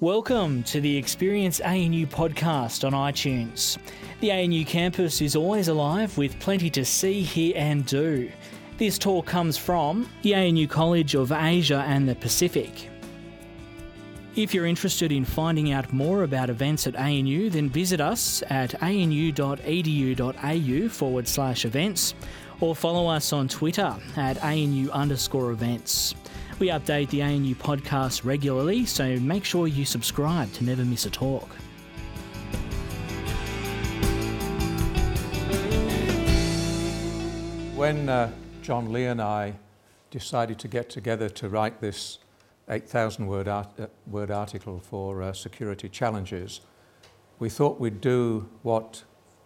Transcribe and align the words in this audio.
Welcome 0.00 0.64
to 0.64 0.80
the 0.80 0.96
Experience 0.96 1.60
ANU 1.60 2.06
podcast 2.08 2.84
on 2.84 2.94
iTunes. 2.94 3.78
The 4.20 4.32
ANU 4.32 4.64
campus 4.64 5.20
is 5.20 5.36
always 5.36 5.68
alive 5.68 6.18
with 6.18 6.36
plenty 6.40 6.68
to 6.70 6.84
see, 6.84 7.22
hear, 7.22 7.52
and 7.54 7.86
do. 7.86 8.28
This 8.76 8.98
talk 8.98 9.24
comes 9.24 9.56
from 9.56 10.08
the 10.22 10.34
ANU 10.34 10.66
College 10.66 11.14
of 11.14 11.30
Asia 11.30 11.84
and 11.86 12.08
the 12.08 12.16
Pacific. 12.16 12.90
If 14.34 14.52
you're 14.52 14.66
interested 14.66 15.12
in 15.12 15.24
finding 15.24 15.70
out 15.70 15.92
more 15.92 16.24
about 16.24 16.50
events 16.50 16.88
at 16.88 16.96
ANU, 16.96 17.48
then 17.48 17.70
visit 17.70 18.00
us 18.00 18.42
at 18.50 18.74
anu.edu.au 18.82 19.28
forward 20.88 21.28
slash 21.28 21.64
events 21.64 22.14
or 22.58 22.74
follow 22.74 23.06
us 23.06 23.32
on 23.32 23.46
Twitter 23.46 23.94
at 24.16 24.42
ANU 24.42 24.90
underscore 24.90 25.52
events. 25.52 26.16
We 26.60 26.68
update 26.68 27.10
the 27.10 27.20
ANU 27.20 27.56
podcast 27.56 28.24
regularly, 28.24 28.86
so 28.86 29.18
make 29.18 29.44
sure 29.44 29.66
you 29.66 29.84
subscribe 29.84 30.52
to 30.52 30.62
never 30.62 30.84
miss 30.84 31.04
a 31.04 31.10
talk. 31.10 31.48
When 37.74 38.08
uh, 38.08 38.30
John 38.62 38.92
Lee 38.92 39.06
and 39.06 39.20
I 39.20 39.54
decided 40.12 40.60
to 40.60 40.68
get 40.68 40.88
together 40.88 41.28
to 41.30 41.48
write 41.48 41.80
this 41.80 42.18
8,000 42.68 43.26
word, 43.26 43.48
art, 43.48 43.68
uh, 43.80 43.86
word 44.06 44.30
article 44.30 44.78
for 44.78 45.24
uh, 45.24 45.32
security 45.32 45.88
challenges, 45.88 46.60
we 47.40 47.48
thought 47.48 47.80
we'd 47.80 48.00
do 48.00 48.48
what, 48.62 49.02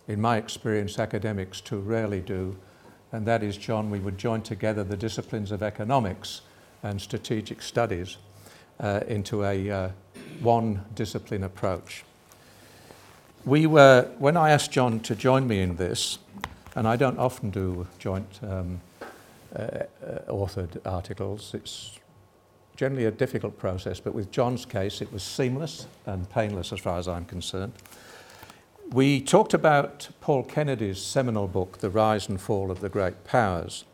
in 0.08 0.20
my 0.20 0.36
experience, 0.36 0.98
academics 0.98 1.62
too 1.62 1.78
rarely 1.78 2.20
do, 2.20 2.58
and 3.12 3.26
that 3.26 3.42
is, 3.42 3.56
John, 3.56 3.88
we 3.88 3.98
would 3.98 4.18
join 4.18 4.42
together 4.42 4.84
the 4.84 4.96
disciplines 4.96 5.50
of 5.50 5.62
economics 5.62 6.42
and 6.82 7.00
strategic 7.00 7.62
studies 7.62 8.16
uh, 8.80 9.00
into 9.08 9.44
a 9.44 9.70
uh, 9.70 9.90
one 10.40 10.84
discipline 10.94 11.44
approach. 11.44 12.04
We 13.44 13.66
were, 13.66 14.10
when 14.18 14.36
I 14.36 14.50
asked 14.50 14.72
John 14.72 15.00
to 15.00 15.14
join 15.14 15.46
me 15.46 15.60
in 15.60 15.76
this, 15.76 16.18
and 16.74 16.86
I 16.86 16.96
don't 16.96 17.18
often 17.18 17.50
do 17.50 17.86
joint 17.98 18.40
um, 18.42 18.80
uh, 19.56 19.60
uh 19.60 19.86
authored 20.28 20.78
articles, 20.84 21.54
it's 21.54 21.98
generally 22.76 23.06
a 23.06 23.10
difficult 23.10 23.58
process, 23.58 23.98
but 23.98 24.14
with 24.14 24.30
John's 24.30 24.64
case, 24.64 25.00
it 25.00 25.12
was 25.12 25.22
seamless 25.22 25.86
and 26.06 26.30
painless 26.30 26.72
as 26.72 26.78
far 26.78 26.98
as 26.98 27.08
I'm 27.08 27.24
concerned. 27.24 27.72
We 28.92 29.20
talked 29.20 29.52
about 29.52 30.08
Paul 30.20 30.44
Kennedy's 30.44 31.02
seminal 31.02 31.48
book, 31.48 31.78
The 31.78 31.90
Rise 31.90 32.28
and 32.28 32.40
Fall 32.40 32.70
of 32.70 32.80
the 32.80 32.88
Great 32.88 33.24
Powers 33.24 33.84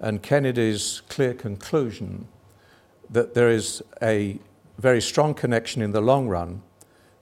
and 0.00 0.22
Kennedy's 0.22 1.02
clear 1.08 1.34
conclusion 1.34 2.26
that 3.10 3.34
there 3.34 3.48
is 3.48 3.82
a 4.02 4.38
very 4.78 5.00
strong 5.00 5.34
connection 5.34 5.80
in 5.80 5.92
the 5.92 6.00
long 6.00 6.28
run 6.28 6.62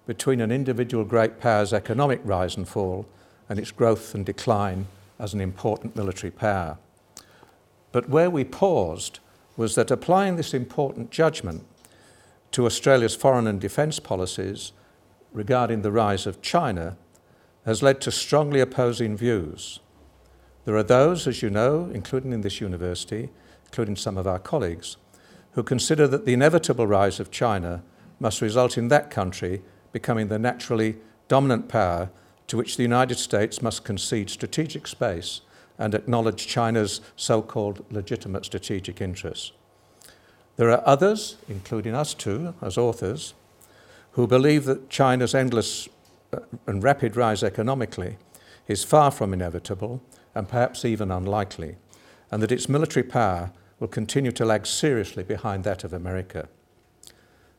between 0.06 0.40
an 0.40 0.50
individual 0.50 1.04
great 1.04 1.40
power's 1.40 1.72
economic 1.72 2.20
rise 2.24 2.56
and 2.56 2.68
fall 2.68 3.06
and 3.48 3.58
its 3.58 3.70
growth 3.70 4.14
and 4.14 4.26
decline 4.26 4.86
as 5.18 5.32
an 5.34 5.40
important 5.40 5.94
military 5.94 6.30
power. 6.30 6.78
But 7.92 8.08
where 8.08 8.30
we 8.30 8.44
paused 8.44 9.20
was 9.56 9.76
that 9.76 9.90
applying 9.90 10.36
this 10.36 10.52
important 10.52 11.10
judgment 11.10 11.64
to 12.50 12.66
Australia's 12.66 13.14
foreign 13.14 13.46
and 13.46 13.60
defence 13.60 14.00
policies 14.00 14.72
regarding 15.32 15.82
the 15.82 15.92
rise 15.92 16.26
of 16.26 16.42
China 16.42 16.96
has 17.64 17.82
led 17.82 18.00
to 18.00 18.10
strongly 18.10 18.60
opposing 18.60 19.16
views 19.16 19.80
there 20.64 20.76
are 20.76 20.82
those, 20.82 21.26
as 21.26 21.42
you 21.42 21.50
know, 21.50 21.90
including 21.92 22.32
in 22.32 22.40
this 22.40 22.60
university, 22.60 23.30
including 23.66 23.96
some 23.96 24.16
of 24.16 24.26
our 24.26 24.38
colleagues, 24.38 24.96
who 25.52 25.62
consider 25.62 26.08
that 26.08 26.24
the 26.24 26.32
inevitable 26.32 26.86
rise 26.86 27.20
of 27.20 27.30
China 27.30 27.82
must 28.18 28.40
result 28.40 28.78
in 28.78 28.88
that 28.88 29.10
country 29.10 29.62
becoming 29.92 30.28
the 30.28 30.38
naturally 30.38 30.96
dominant 31.28 31.68
power 31.68 32.10
to 32.46 32.56
which 32.56 32.76
the 32.76 32.82
United 32.82 33.18
States 33.18 33.62
must 33.62 33.84
concede 33.84 34.30
strategic 34.30 34.86
space 34.86 35.40
and 35.78 35.94
acknowledge 35.94 36.46
China's 36.46 37.00
so 37.16 37.42
called 37.42 37.84
legitimate 37.90 38.44
strategic 38.44 39.00
interests. 39.00 39.52
There 40.56 40.70
are 40.70 40.86
others, 40.86 41.36
including 41.48 41.94
us 41.94 42.14
too, 42.14 42.54
as 42.62 42.78
authors, 42.78 43.34
who 44.12 44.26
believe 44.26 44.64
that 44.64 44.88
China's 44.88 45.34
endless 45.34 45.88
uh, 46.32 46.40
and 46.66 46.82
rapid 46.82 47.16
rise 47.16 47.42
economically 47.42 48.16
is 48.68 48.84
far 48.84 49.10
from 49.10 49.32
inevitable 49.32 50.00
and 50.34 50.48
perhaps 50.48 50.84
even 50.84 51.10
unlikely, 51.10 51.76
and 52.30 52.42
that 52.42 52.52
its 52.52 52.68
military 52.68 53.04
power 53.04 53.52
will 53.78 53.88
continue 53.88 54.32
to 54.32 54.44
lag 54.44 54.66
seriously 54.66 55.22
behind 55.22 55.64
that 55.64 55.84
of 55.84 55.92
America. 55.92 56.48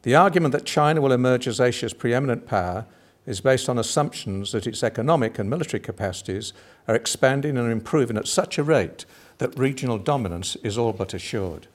The 0.03 0.16
argument 0.16 0.52
that 0.52 0.66
China 0.66 1.02
will 1.02 1.12
emerge 1.12 1.47
as 1.47 1.59
Asia's 1.59 1.94
preeminent 1.94 2.46
power 2.46 2.86
is 3.25 3.41
based 3.41 3.69
on 3.69 3.80
assumptions 3.80 4.52
that 4.52 4.68
its 4.68 4.84
economic 4.84 5.40
and 5.40 5.50
military 5.50 5.80
capacities 5.80 6.53
are 6.88 6.96
expanding 6.96 7.58
and 7.58 7.72
improving 7.72 8.18
at 8.18 8.28
such 8.28 8.58
a 8.58 8.63
rate 8.63 9.06
that 9.40 9.57
regional 9.57 9.97
dominance 9.97 10.56
is 10.57 10.78
all 10.78 10.94
but 10.94 11.13
assured. 11.13 11.68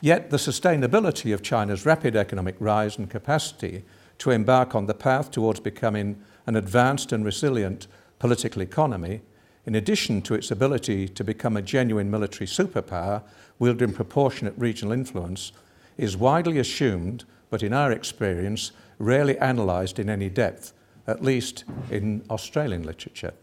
Yet 0.00 0.30
the 0.30 0.36
sustainability 0.36 1.32
of 1.32 1.42
China's 1.42 1.86
rapid 1.86 2.16
economic 2.16 2.56
rise 2.58 2.98
and 2.98 3.08
capacity 3.08 3.84
to 4.18 4.30
embark 4.30 4.74
on 4.74 4.86
the 4.86 4.94
path 4.94 5.30
towards 5.30 5.60
becoming 5.60 6.22
an 6.46 6.56
advanced 6.56 7.12
and 7.12 7.24
resilient 7.24 7.86
political 8.18 8.62
economy 8.62 9.20
in 9.66 9.74
addition 9.74 10.22
to 10.22 10.34
its 10.34 10.50
ability 10.50 11.08
to 11.08 11.24
become 11.24 11.56
a 11.56 11.62
genuine 11.62 12.10
military 12.10 12.46
superpower 12.46 13.22
wielding 13.58 13.92
proportionate 13.92 14.54
regional 14.56 14.92
influence, 14.92 15.52
is 15.96 16.16
widely 16.16 16.58
assumed, 16.58 17.24
but 17.50 17.62
in 17.62 17.72
our 17.72 17.92
experience, 17.92 18.72
rarely 18.98 19.36
analysed 19.36 19.98
in 19.98 20.10
any 20.10 20.28
depth, 20.28 20.72
at 21.06 21.22
least 21.22 21.64
in 21.90 22.24
Australian 22.30 22.82
literature. 22.82 23.34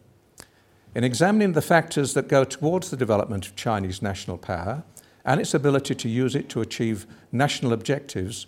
In 0.95 1.03
examining 1.03 1.53
the 1.53 1.61
factors 1.61 2.13
that 2.15 2.27
go 2.27 2.43
towards 2.43 2.89
the 2.89 2.97
development 2.97 3.45
of 3.45 3.55
Chinese 3.55 4.01
national 4.01 4.37
power 4.37 4.83
and 5.23 5.39
its 5.39 5.53
ability 5.53 5.93
to 5.95 6.09
use 6.09 6.35
it 6.35 6.49
to 6.49 6.61
achieve 6.61 7.05
national 7.31 7.73
objectives, 7.73 8.47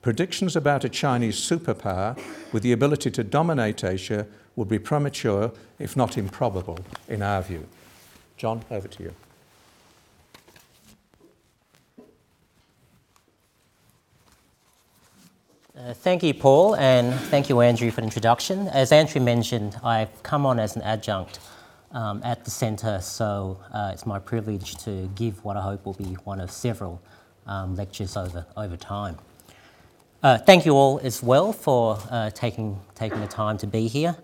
predictions 0.00 0.54
about 0.54 0.84
a 0.84 0.88
Chinese 0.88 1.36
superpower 1.36 2.18
with 2.52 2.62
the 2.62 2.72
ability 2.72 3.10
to 3.10 3.24
dominate 3.24 3.84
Asia 3.84 4.26
would 4.56 4.68
be 4.68 4.78
premature, 4.78 5.52
if 5.78 5.96
not 5.96 6.18
improbable, 6.18 6.78
in 7.08 7.22
our 7.22 7.42
view. 7.42 7.66
John, 8.36 8.62
over 8.70 8.88
to 8.88 9.02
you. 9.02 9.14
Uh, 15.76 15.94
thank 15.94 16.22
you, 16.22 16.34
Paul, 16.34 16.76
and 16.76 17.14
thank 17.30 17.48
you, 17.48 17.60
Andrew, 17.62 17.90
for 17.90 18.02
the 18.02 18.06
introduction. 18.06 18.68
As 18.68 18.92
Andrew 18.92 19.20
mentioned, 19.20 19.78
I've 19.82 20.22
come 20.22 20.44
on 20.44 20.58
as 20.58 20.76
an 20.76 20.82
adjunct 20.82 21.38
um, 21.92 22.20
at 22.22 22.44
the 22.44 22.50
centre, 22.50 23.00
so 23.00 23.58
uh, 23.72 23.90
it's 23.92 24.04
my 24.04 24.18
privilege 24.18 24.76
to 24.84 25.08
give 25.14 25.42
what 25.42 25.56
I 25.56 25.62
hope 25.62 25.86
will 25.86 25.94
be 25.94 26.16
one 26.24 26.38
of 26.38 26.50
several 26.50 27.00
um, 27.46 27.76
lectures 27.76 28.16
over, 28.16 28.44
over 28.58 28.76
time. 28.76 29.16
Uh, 30.22 30.36
thank 30.36 30.66
you 30.66 30.74
all 30.74 31.00
as 31.02 31.22
well 31.22 31.50
for 31.50 31.98
uh, 32.10 32.28
taking, 32.30 32.78
taking 32.94 33.20
the 33.20 33.26
time 33.26 33.56
to 33.56 33.66
be 33.66 33.88
here. 33.88 34.14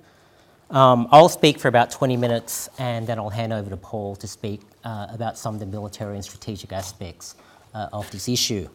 Um, 0.69 1.06
I'll 1.12 1.28
speak 1.28 1.60
for 1.60 1.69
about 1.69 1.93
20 1.93 2.16
minutes 2.16 2.69
and 2.78 3.06
then 3.06 3.21
I'll 3.21 3.31
hand 3.31 3.53
over 3.53 3.71
to 3.71 3.77
Paul 3.77 4.16
to 4.16 4.27
speak 4.27 4.62
uh, 4.82 5.06
about 5.10 5.38
some 5.38 5.54
of 5.54 5.60
the 5.60 5.66
military 5.66 6.16
and 6.16 6.25
strategic 6.25 6.72
aspects 6.72 7.37
uh, 7.72 7.88
of 7.93 8.10
this 8.10 8.28
issue. 8.28 8.69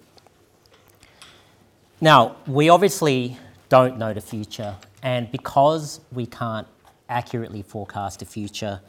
Now, 2.00 2.38
we 2.48 2.70
obviously 2.70 3.38
don't 3.68 3.98
know 3.98 4.14
the 4.14 4.22
future, 4.22 4.76
and 5.04 5.32
because 5.32 6.00
we 6.12 6.26
can't 6.26 6.68
accurately 7.10 7.62
forecast 7.62 8.20
the 8.20 8.26
future, 8.26 8.82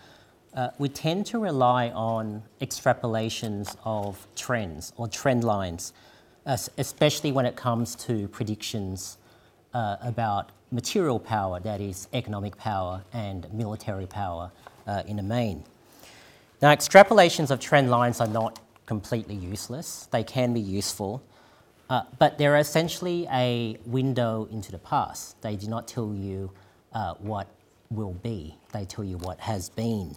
uh, 0.55 0.71
we 0.79 0.89
tend 0.89 1.27
to 1.27 1.39
rely 1.39 1.91
on 1.91 2.43
extrapolations 2.61 3.77
of 3.85 4.27
trends 4.37 4.93
or 4.97 5.09
trend 5.09 5.45
lines, 5.45 5.93
especially 6.47 7.33
when 7.33 7.47
it 7.47 7.57
comes 7.57 7.95
to 7.97 8.29
predictions 8.29 9.19
uh, 9.75 9.97
about 10.01 10.53
material 10.73 11.21
power, 11.21 11.61
that 11.61 11.81
is, 11.81 12.09
economic 12.13 12.57
power 12.57 13.05
and 13.13 13.53
military 13.53 14.07
power 14.07 14.51
uh, 14.87 15.03
in 15.07 15.17
the 15.17 15.23
main. 15.23 15.63
Now, 16.61 16.75
extrapolations 16.75 17.51
of 17.51 17.61
trend 17.61 17.91
lines 17.91 18.21
are 18.21 18.29
not 18.29 18.59
completely 18.87 19.35
useless, 19.35 20.09
they 20.11 20.25
can 20.25 20.53
be 20.53 20.61
useful, 20.61 21.23
uh, 21.91 22.03
but 22.19 22.39
they're 22.39 22.57
essentially 22.57 23.27
a 23.31 23.77
window 23.87 24.49
into 24.51 24.73
the 24.73 24.79
past. 24.79 25.41
They 25.43 25.57
do 25.57 25.69
not 25.69 25.87
tell 25.87 26.15
you 26.15 26.51
uh, 26.93 27.15
what 27.15 27.49
will 27.91 28.15
be, 28.15 28.57
they 28.73 28.85
tell 28.85 29.05
you 29.05 29.19
what 29.19 29.39
has 29.41 29.69
been. 29.69 30.17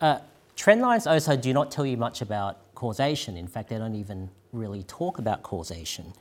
Uh, 0.00 0.20
trend 0.56 0.80
lines 0.80 1.06
also 1.06 1.36
do 1.36 1.52
not 1.52 1.70
tell 1.70 1.84
you 1.84 1.96
much 1.96 2.22
about 2.22 2.58
causation. 2.74 3.36
In 3.36 3.48
fact, 3.48 3.68
they 3.68 3.78
don't 3.78 3.94
even 3.94 4.30
really 4.52 4.84
talk 4.84 5.18
about 5.18 5.42
causation. 5.42 6.12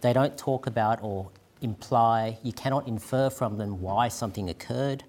They 0.00 0.12
don't 0.12 0.36
talk 0.36 0.66
about 0.66 0.98
or 1.02 1.30
imply, 1.64 2.38
you 2.42 2.52
cannot 2.52 2.86
infer 2.86 3.30
from 3.30 3.58
them 3.58 3.80
why 3.80 4.08
something 4.08 4.50
occurred 4.50 5.02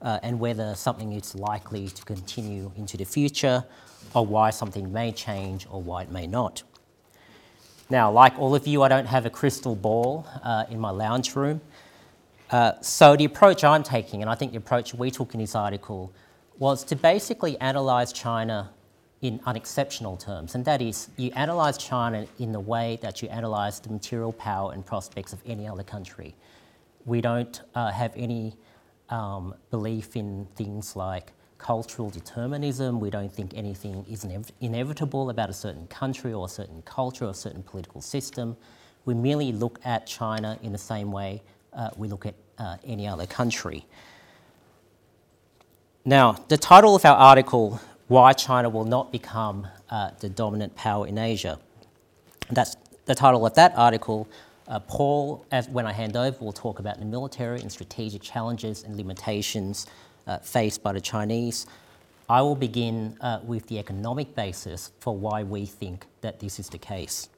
uh, 0.00 0.20
and 0.22 0.38
whether 0.38 0.74
something 0.74 1.12
is 1.12 1.34
likely 1.34 1.88
to 1.88 2.04
continue 2.04 2.70
into 2.76 2.96
the 2.96 3.04
future 3.04 3.64
or 4.14 4.24
why 4.24 4.50
something 4.50 4.92
may 4.92 5.12
change 5.12 5.66
or 5.70 5.82
why 5.82 6.02
it 6.02 6.10
may 6.10 6.26
not. 6.26 6.62
Now, 7.90 8.10
like 8.10 8.38
all 8.38 8.54
of 8.54 8.66
you, 8.66 8.82
I 8.82 8.88
don't 8.88 9.06
have 9.06 9.26
a 9.26 9.30
crystal 9.30 9.76
ball 9.76 10.26
uh, 10.42 10.64
in 10.70 10.80
my 10.80 10.90
lounge 10.90 11.36
room. 11.36 11.60
Uh, 12.50 12.72
so, 12.80 13.16
the 13.16 13.24
approach 13.24 13.64
I'm 13.64 13.82
taking, 13.82 14.22
and 14.22 14.30
I 14.30 14.36
think 14.36 14.52
the 14.52 14.58
approach 14.58 14.94
we 14.94 15.10
took 15.10 15.34
in 15.34 15.40
this 15.40 15.54
article, 15.54 16.12
was 16.58 16.84
to 16.84 16.96
basically 16.96 17.56
analyse 17.60 18.12
China 18.12 18.70
in 19.22 19.40
unexceptional 19.46 20.16
terms, 20.16 20.54
and 20.54 20.64
that 20.64 20.82
is 20.82 21.08
you 21.16 21.30
analyse 21.34 21.78
China 21.78 22.26
in 22.38 22.52
the 22.52 22.60
way 22.60 22.98
that 23.02 23.22
you 23.22 23.28
analyse 23.30 23.78
the 23.78 23.90
material 23.90 24.32
power 24.32 24.72
and 24.72 24.84
prospects 24.84 25.32
of 25.32 25.40
any 25.46 25.66
other 25.66 25.82
country. 25.82 26.34
We 27.06 27.20
don't 27.20 27.60
uh, 27.74 27.90
have 27.92 28.12
any 28.16 28.54
um, 29.08 29.54
belief 29.70 30.16
in 30.16 30.46
things 30.54 30.96
like 30.96 31.32
cultural 31.58 32.10
determinism. 32.10 33.00
We 33.00 33.10
don't 33.10 33.32
think 33.32 33.52
anything 33.54 34.04
is 34.08 34.24
inev- 34.24 34.50
inevitable 34.60 35.30
about 35.30 35.48
a 35.48 35.54
certain 35.54 35.86
country 35.86 36.32
or 36.32 36.46
a 36.46 36.48
certain 36.48 36.82
culture 36.82 37.24
or 37.24 37.30
a 37.30 37.34
certain 37.34 37.62
political 37.62 38.00
system. 38.00 38.56
We 39.04 39.14
merely 39.14 39.52
look 39.52 39.78
at 39.84 40.06
China 40.06 40.58
in 40.62 40.72
the 40.72 40.78
same 40.78 41.10
way 41.10 41.42
uh, 41.72 41.90
we 41.96 42.08
look 42.08 42.26
at 42.26 42.34
uh, 42.58 42.76
any 42.84 43.06
other 43.06 43.26
country. 43.26 43.86
Now, 46.04 46.32
the 46.48 46.56
title 46.56 46.94
of 46.94 47.04
our 47.04 47.16
article, 47.16 47.80
Why 48.08 48.32
China 48.32 48.68
Will 48.68 48.84
Not 48.84 49.10
Become 49.10 49.66
uh, 49.90 50.10
the 50.20 50.28
Dominant 50.28 50.76
Power 50.76 51.08
in 51.08 51.18
Asia. 51.18 51.58
That's 52.50 52.76
the 53.06 53.16
title 53.16 53.44
of 53.44 53.54
that 53.54 53.72
article. 53.76 54.28
Uh, 54.68 54.78
Paul, 54.78 55.44
as, 55.50 55.68
when 55.68 55.86
I 55.86 55.92
hand 55.92 56.16
over, 56.16 56.44
will 56.44 56.52
talk 56.52 56.78
about 56.78 56.98
the 56.98 57.04
military 57.04 57.60
and 57.60 57.70
strategic 57.70 58.22
challenges 58.22 58.84
and 58.84 58.96
limitations 58.96 59.86
uh, 60.26 60.38
faced 60.38 60.84
by 60.84 60.92
the 60.92 61.00
Chinese. 61.00 61.66
I 62.28 62.42
will 62.42 62.54
begin 62.54 63.16
uh, 63.20 63.40
with 63.44 63.66
the 63.66 63.78
economic 63.78 64.34
basis 64.36 64.92
for 65.00 65.16
why 65.16 65.42
we 65.42 65.66
think 65.66 66.06
that 66.20 66.38
this 66.38 66.60
is 66.60 66.68
the 66.68 66.78
case. 66.78 67.28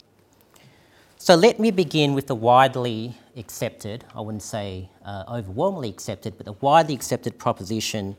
So 1.17 1.35
let 1.35 1.59
me 1.59 1.71
begin 1.71 2.15
with 2.15 2.27
the 2.27 2.35
widely 2.35 3.17
accepted, 3.37 4.05
I 4.15 4.21
wouldn't 4.21 4.43
say 4.43 4.89
uh, 5.05 5.25
overwhelmingly 5.29 5.89
accepted, 5.89 6.37
but 6.37 6.47
the 6.47 6.53
widely 6.53 6.95
accepted 6.95 7.39
proposition 7.39 8.17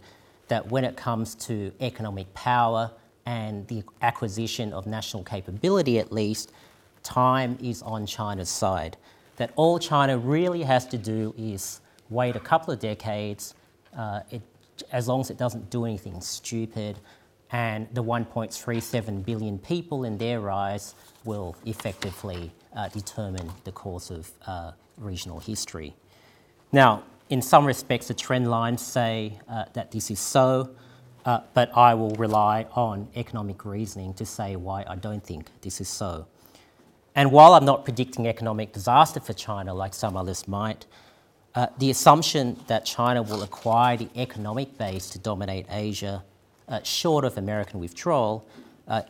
that 0.49 0.69
when 0.69 0.83
it 0.83 0.97
comes 0.97 1.35
to 1.35 1.71
economic 1.79 2.31
power 2.33 2.91
and 3.25 3.67
the 3.67 3.83
acquisition 4.01 4.73
of 4.73 4.85
national 4.85 5.23
capability 5.23 5.99
at 5.99 6.11
least, 6.11 6.51
time 7.03 7.57
is 7.61 7.81
on 7.81 8.05
China's 8.05 8.49
side. 8.49 8.97
That 9.37 9.51
all 9.55 9.79
China 9.79 10.17
really 10.17 10.63
has 10.63 10.85
to 10.87 10.97
do 10.97 11.33
is 11.37 11.79
wait 12.09 12.35
a 12.35 12.39
couple 12.39 12.73
of 12.73 12.79
decades, 12.79 13.53
uh, 13.95 14.21
it, 14.31 14.41
as 14.91 15.07
long 15.07 15.21
as 15.21 15.29
it 15.29 15.37
doesn't 15.37 15.69
do 15.69 15.85
anything 15.85 16.19
stupid, 16.21 16.99
and 17.51 17.87
the 17.93 18.03
1.37 18.03 19.25
billion 19.25 19.57
people 19.59 20.03
in 20.03 20.17
their 20.17 20.49
eyes 20.49 20.93
will 21.25 21.55
effectively 21.65 22.51
uh, 22.75 22.87
determine 22.89 23.49
the 23.63 23.71
course 23.71 24.11
of 24.11 24.29
uh, 24.45 24.71
regional 24.97 25.39
history. 25.39 25.95
Now, 26.71 27.03
in 27.29 27.41
some 27.41 27.65
respects, 27.65 28.07
the 28.07 28.13
trend 28.13 28.49
lines 28.49 28.81
say 28.81 29.39
uh, 29.47 29.65
that 29.73 29.91
this 29.91 30.09
is 30.09 30.19
so, 30.19 30.71
uh, 31.25 31.41
but 31.53 31.75
I 31.77 31.93
will 31.93 32.15
rely 32.15 32.65
on 32.73 33.07
economic 33.15 33.65
reasoning 33.65 34.13
to 34.15 34.25
say 34.25 34.55
why 34.55 34.83
I 34.87 34.95
don't 34.95 35.23
think 35.23 35.49
this 35.61 35.79
is 35.79 35.87
so. 35.87 36.25
And 37.15 37.31
while 37.31 37.53
I'm 37.53 37.65
not 37.65 37.85
predicting 37.85 38.27
economic 38.27 38.73
disaster 38.73 39.19
for 39.19 39.33
China 39.33 39.73
like 39.73 39.93
some 39.93 40.17
others 40.17 40.47
might, 40.47 40.85
uh, 41.55 41.67
the 41.77 41.91
assumption 41.91 42.57
that 42.67 42.85
China 42.85 43.21
will 43.21 43.43
acquire 43.43 43.97
the 43.97 44.09
economic 44.15 44.77
base 44.77 45.09
to 45.09 45.19
dominate 45.19 45.65
Asia, 45.69 46.23
uh, 46.67 46.81
short 46.83 47.25
of 47.25 47.37
American 47.37 47.79
withdrawal, 47.79 48.47
uh, 48.87 49.01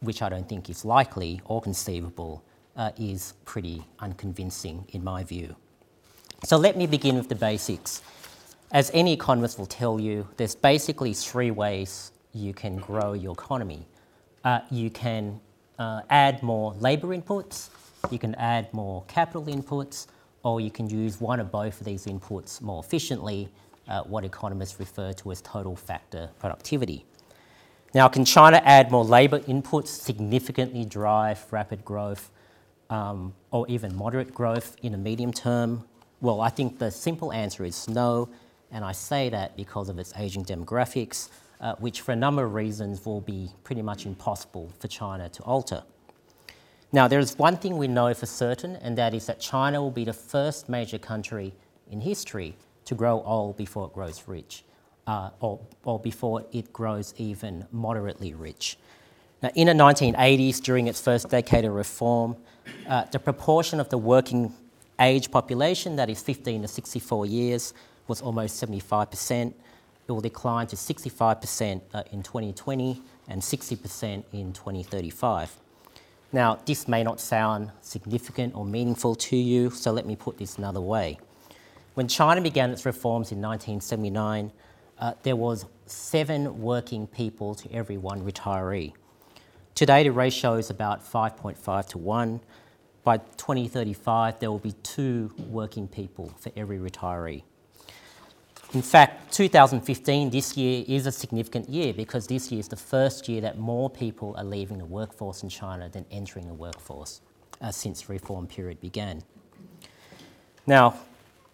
which 0.00 0.20
I 0.22 0.28
don't 0.28 0.48
think 0.48 0.68
is 0.68 0.84
likely 0.84 1.40
or 1.44 1.60
conceivable, 1.62 2.42
uh, 2.76 2.90
is 2.98 3.34
pretty 3.44 3.84
unconvincing 3.98 4.86
in 4.88 5.04
my 5.04 5.22
view. 5.22 5.54
So 6.44 6.56
let 6.56 6.76
me 6.76 6.88
begin 6.88 7.14
with 7.14 7.28
the 7.28 7.36
basics. 7.36 8.02
As 8.72 8.90
any 8.92 9.12
economist 9.12 9.60
will 9.60 9.66
tell 9.66 10.00
you, 10.00 10.26
there's 10.36 10.56
basically 10.56 11.14
three 11.14 11.52
ways 11.52 12.10
you 12.34 12.52
can 12.52 12.78
grow 12.78 13.12
your 13.12 13.32
economy. 13.34 13.86
Uh, 14.42 14.58
you 14.68 14.90
can 14.90 15.40
uh, 15.78 16.00
add 16.10 16.42
more 16.42 16.74
labour 16.80 17.16
inputs, 17.16 17.70
you 18.10 18.18
can 18.18 18.34
add 18.34 18.74
more 18.74 19.04
capital 19.06 19.44
inputs, 19.44 20.08
or 20.42 20.60
you 20.60 20.70
can 20.70 20.90
use 20.90 21.20
one 21.20 21.38
or 21.38 21.44
both 21.44 21.80
of 21.80 21.86
these 21.86 22.06
inputs 22.06 22.60
more 22.60 22.82
efficiently, 22.82 23.48
uh, 23.86 24.02
what 24.02 24.24
economists 24.24 24.80
refer 24.80 25.12
to 25.12 25.30
as 25.30 25.40
total 25.42 25.76
factor 25.76 26.28
productivity. 26.40 27.04
Now, 27.94 28.08
can 28.08 28.24
China 28.24 28.60
add 28.64 28.90
more 28.90 29.04
labour 29.04 29.38
inputs 29.40 29.88
significantly 29.88 30.84
drive 30.84 31.46
rapid 31.52 31.84
growth 31.84 32.32
um, 32.90 33.32
or 33.52 33.64
even 33.68 33.94
moderate 33.94 34.34
growth 34.34 34.74
in 34.82 34.90
the 34.90 34.98
medium 34.98 35.32
term? 35.32 35.84
Well, 36.22 36.40
I 36.40 36.50
think 36.50 36.78
the 36.78 36.92
simple 36.92 37.32
answer 37.32 37.64
is 37.64 37.88
no, 37.88 38.28
and 38.70 38.84
I 38.84 38.92
say 38.92 39.28
that 39.30 39.56
because 39.56 39.88
of 39.88 39.98
its 39.98 40.12
aging 40.16 40.44
demographics, 40.44 41.28
uh, 41.60 41.74
which 41.80 42.00
for 42.00 42.12
a 42.12 42.16
number 42.16 42.44
of 42.44 42.54
reasons 42.54 43.04
will 43.04 43.20
be 43.20 43.50
pretty 43.64 43.82
much 43.82 44.06
impossible 44.06 44.70
for 44.78 44.86
China 44.86 45.28
to 45.28 45.42
alter. 45.42 45.82
Now, 46.92 47.08
there 47.08 47.18
is 47.18 47.36
one 47.36 47.56
thing 47.56 47.76
we 47.76 47.88
know 47.88 48.14
for 48.14 48.26
certain, 48.26 48.76
and 48.76 48.96
that 48.98 49.14
is 49.14 49.26
that 49.26 49.40
China 49.40 49.82
will 49.82 49.90
be 49.90 50.04
the 50.04 50.12
first 50.12 50.68
major 50.68 50.96
country 50.96 51.52
in 51.90 52.00
history 52.00 52.54
to 52.84 52.94
grow 52.94 53.20
old 53.22 53.56
before 53.56 53.86
it 53.86 53.92
grows 53.92 54.22
rich, 54.28 54.62
uh, 55.08 55.30
or, 55.40 55.58
or 55.82 55.98
before 55.98 56.44
it 56.52 56.72
grows 56.72 57.14
even 57.16 57.66
moderately 57.72 58.32
rich. 58.32 58.78
Now, 59.42 59.50
in 59.56 59.66
the 59.66 59.72
1980s, 59.72 60.62
during 60.62 60.86
its 60.86 61.00
first 61.00 61.30
decade 61.30 61.64
of 61.64 61.72
reform, 61.72 62.36
uh, 62.86 63.06
the 63.06 63.18
proportion 63.18 63.80
of 63.80 63.88
the 63.88 63.98
working 63.98 64.54
age 65.00 65.30
population, 65.30 65.96
that 65.96 66.10
is 66.10 66.22
15 66.22 66.62
to 66.62 66.68
64 66.68 67.26
years, 67.26 67.74
was 68.08 68.20
almost 68.20 68.62
75%. 68.62 69.52
It 70.08 70.12
will 70.12 70.20
decline 70.20 70.66
to 70.68 70.76
65% 70.76 71.80
uh, 71.94 72.02
in 72.12 72.22
2020 72.22 73.00
and 73.28 73.40
60% 73.40 74.24
in 74.32 74.52
2035. 74.52 75.56
Now, 76.32 76.58
this 76.64 76.88
may 76.88 77.02
not 77.02 77.20
sound 77.20 77.70
significant 77.82 78.54
or 78.54 78.64
meaningful 78.64 79.14
to 79.16 79.36
you, 79.36 79.70
so 79.70 79.92
let 79.92 80.06
me 80.06 80.16
put 80.16 80.38
this 80.38 80.56
another 80.58 80.80
way. 80.80 81.18
When 81.94 82.08
China 82.08 82.40
began 82.40 82.70
its 82.70 82.86
reforms 82.86 83.32
in 83.32 83.40
1979, 83.42 84.50
uh, 84.98 85.12
there 85.22 85.36
was 85.36 85.66
seven 85.86 86.62
working 86.62 87.06
people 87.06 87.54
to 87.56 87.70
every 87.72 87.98
one 87.98 88.22
retiree. 88.22 88.94
Today, 89.74 90.02
the 90.02 90.12
ratio 90.12 90.54
is 90.54 90.70
about 90.70 91.04
5.5 91.04 91.88
to 91.88 91.98
1. 91.98 92.40
By 93.04 93.18
2035, 93.18 94.38
there 94.38 94.50
will 94.50 94.58
be 94.58 94.72
two 94.82 95.32
working 95.48 95.88
people 95.88 96.32
for 96.38 96.52
every 96.56 96.78
retiree. 96.78 97.42
In 98.74 98.80
fact, 98.80 99.32
2015, 99.34 100.30
this 100.30 100.56
year, 100.56 100.84
is 100.88 101.06
a 101.06 101.12
significant 101.12 101.68
year 101.68 101.92
because 101.92 102.26
this 102.26 102.50
year 102.50 102.60
is 102.60 102.68
the 102.68 102.76
first 102.76 103.28
year 103.28 103.42
that 103.42 103.58
more 103.58 103.90
people 103.90 104.34
are 104.38 104.44
leaving 104.44 104.78
the 104.78 104.86
workforce 104.86 105.42
in 105.42 105.48
China 105.48 105.90
than 105.90 106.06
entering 106.10 106.46
the 106.46 106.54
workforce 106.54 107.20
uh, 107.60 107.70
since 107.70 108.08
reform 108.08 108.46
period 108.46 108.80
began. 108.80 109.22
Now, 110.66 110.94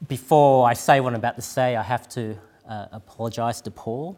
before 0.06 0.68
I 0.68 0.74
say 0.74 1.00
what 1.00 1.12
I'm 1.12 1.18
about 1.18 1.36
to 1.36 1.42
say, 1.42 1.74
I 1.74 1.82
have 1.82 2.08
to 2.10 2.36
uh, 2.68 2.86
apologise 2.92 3.60
to 3.62 3.70
Paul, 3.72 4.16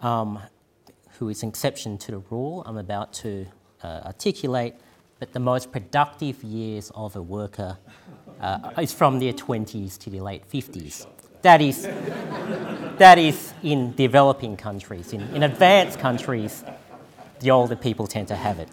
um, 0.00 0.38
who 1.18 1.30
is 1.30 1.42
an 1.42 1.48
exception 1.48 1.98
to 1.98 2.12
the 2.12 2.18
rule 2.30 2.62
I'm 2.64 2.76
about 2.76 3.12
to 3.14 3.46
uh, 3.82 4.02
articulate. 4.04 4.76
But 5.20 5.34
the 5.34 5.38
most 5.38 5.70
productive 5.70 6.42
years 6.42 6.90
of 6.94 7.14
a 7.14 7.22
worker 7.22 7.76
uh, 8.40 8.70
is 8.80 8.92
from 8.92 9.18
their 9.20 9.34
20s 9.34 9.98
to 9.98 10.10
their 10.10 10.22
late 10.22 10.50
50s. 10.50 11.06
That 11.42 11.60
is, 11.60 11.82
that 11.82 13.18
is 13.18 13.52
in 13.62 13.94
developing 13.94 14.56
countries. 14.56 15.12
In, 15.12 15.20
in 15.34 15.42
advanced 15.42 15.98
countries, 15.98 16.64
the 17.40 17.50
older 17.50 17.76
people 17.76 18.06
tend 18.06 18.28
to 18.28 18.34
have 18.34 18.58
it. 18.58 18.68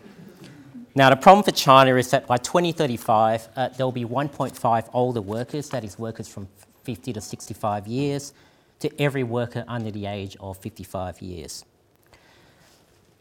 Now, 0.96 1.10
the 1.10 1.18
problem 1.18 1.44
for 1.44 1.52
China 1.52 1.96
is 1.96 2.10
that 2.12 2.28
by 2.28 2.38
2035, 2.38 3.50
uh, 3.56 3.68
there 3.70 3.86
will 3.86 3.92
be 3.92 4.06
1.5 4.06 4.90
older 4.94 5.22
workers, 5.22 5.70
that 5.70 5.84
is, 5.84 6.00
workers 6.00 6.28
from 6.30 6.48
50 6.84 7.14
to 7.14 7.22
65 7.22 7.88
years, 7.88 8.34
to 8.80 9.02
every 9.02 9.24
worker 9.24 9.66
under 9.68 9.92
the 9.92 10.06
age 10.06 10.38
of 10.40 10.58
55 10.58 11.22
years. 11.22 11.66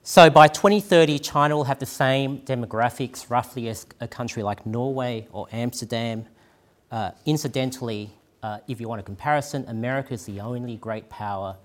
So 0.09 0.31
by 0.31 0.47
2030, 0.47 1.19
China 1.19 1.57
will 1.57 1.65
have 1.65 1.81
the 1.81 1.85
same 1.85 2.39
demographics 2.43 3.29
roughly 3.29 3.69
as 3.69 3.89
a 3.99 4.07
country 4.07 4.45
like 4.45 4.65
Norway 4.65 5.27
or 5.33 5.49
Amsterdam. 5.51 6.27
Uh, 6.93 7.11
incidentally, 7.25 8.13
uh, 8.41 8.59
if 8.69 8.81
you 8.81 8.87
want 8.87 9.01
a 9.01 9.03
comparison, 9.03 9.65
America 9.67 10.15
is 10.15 10.25
the 10.25 10.39
only 10.39 10.77
great 10.77 11.09
power 11.09 11.57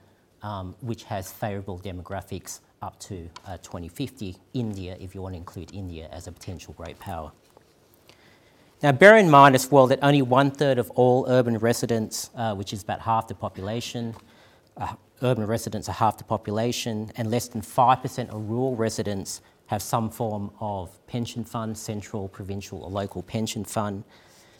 um, 0.42 0.74
which 0.82 1.04
has 1.04 1.32
favourable 1.32 1.78
demographics 1.78 2.62
up 2.82 3.00
to 3.02 3.30
uh, 3.46 3.58
2050. 3.58 4.36
India, 4.56 4.98
if 5.00 5.14
you 5.14 5.22
want 5.22 5.36
to 5.36 5.38
include 5.38 5.72
India 5.72 6.10
as 6.12 6.26
a 6.26 6.32
potential 6.32 6.74
great 6.76 6.98
power. 6.98 7.32
Now, 8.82 8.92
bear 8.92 9.18
in 9.18 9.30
mind 9.30 9.54
as 9.54 9.70
well 9.70 9.86
that 9.86 10.00
only 10.02 10.24
one 10.24 10.50
third 10.50 10.80
of 10.80 10.90
all 10.96 11.28
urban 11.30 11.60
residents, 11.60 12.32
uh, 12.36 12.56
which 12.56 12.74
is 12.74 12.82
about 12.82 13.02
half 13.02 13.28
the 13.28 13.36
population, 13.36 14.16
uh, 14.78 14.96
urban 15.22 15.46
residents 15.46 15.88
are 15.90 15.94
half 15.94 16.18
the 16.18 16.24
population, 16.24 17.12
and 17.16 17.30
less 17.30 17.48
than 17.48 17.62
5% 17.62 18.30
of 18.30 18.50
rural 18.50 18.76
residents 18.76 19.42
have 19.68 19.82
some 19.82 20.10
form 20.10 20.52
of 20.60 20.90
pension 21.08 21.44
fund, 21.44 21.78
central, 21.78 22.28
provincial, 22.28 22.84
or 22.84 22.90
local 22.90 23.22
pension 23.24 23.64
fund. 23.64 24.04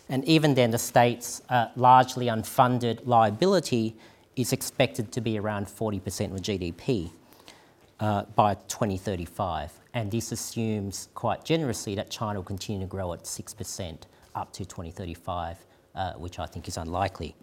And 0.08 0.24
even 0.26 0.56
then, 0.56 0.72
the 0.72 0.78
state's 0.78 1.42
uh, 1.50 1.68
largely 1.76 2.28
unfunded 2.28 3.06
liability 3.06 3.96
is 4.36 4.54
expected 4.54 5.12
to 5.12 5.22
be 5.22 5.38
around 5.38 5.68
40% 5.68 6.34
of 6.34 6.42
GDP 6.42 7.12
uh, 8.00 8.24
by 8.36 8.56
2035. 8.56 9.72
And 9.94 10.12
this 10.12 10.32
assumes 10.32 11.10
quite 11.14 11.44
generously 11.44 11.96
that 11.96 12.10
China 12.10 12.40
will 12.40 12.46
continue 12.46 12.82
to 12.82 12.88
grow 12.88 13.14
at 13.14 13.24
6% 13.24 13.98
up 14.34 14.54
to 14.54 14.66
2035, 14.66 15.58
uh, 15.96 16.14
which 16.14 16.40
I 16.40 16.46
think 16.46 16.68
is 16.68 16.78
unlikely. 16.78 17.36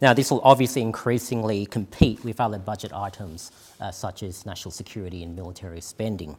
Now, 0.00 0.12
this 0.12 0.30
will 0.30 0.40
obviously 0.42 0.82
increasingly 0.82 1.66
compete 1.66 2.24
with 2.24 2.40
other 2.40 2.58
budget 2.58 2.92
items 2.92 3.52
uh, 3.80 3.90
such 3.90 4.22
as 4.22 4.44
national 4.44 4.72
security 4.72 5.22
and 5.22 5.36
military 5.36 5.80
spending. 5.80 6.36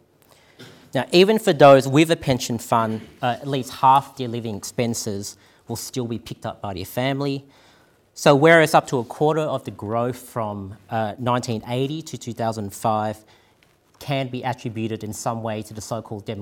Now, 0.93 1.05
even 1.11 1.39
for 1.39 1.53
those 1.53 1.87
with 1.87 2.11
a 2.11 2.15
pension 2.15 2.57
fund, 2.57 3.01
uh, 3.21 3.37
at 3.41 3.47
least 3.47 3.73
half 3.73 4.17
their 4.17 4.27
living 4.27 4.55
expenses 4.55 5.35
will 5.67 5.75
still 5.75 6.07
be 6.07 6.19
picked 6.19 6.45
up 6.45 6.61
by 6.61 6.73
their 6.73 6.85
family. 6.85 7.45
So, 8.13 8.33
whereas 8.35 8.73
up 8.73 8.87
to 8.87 8.99
a 8.99 9.03
quarter 9.03 9.41
of 9.41 9.65
the 9.65 9.71
growth 9.71 10.17
from 10.17 10.77
uh, 10.89 11.15
1980 11.17 12.01
to 12.01 12.17
2005 12.17 13.25
can 13.99 14.27
be 14.29 14.43
attributed 14.43 15.03
in 15.03 15.11
some 15.11 15.43
way 15.43 15.61
to 15.63 15.73
the 15.73 15.81
so 15.81 16.01
called 16.01 16.29
uh, 16.29 16.35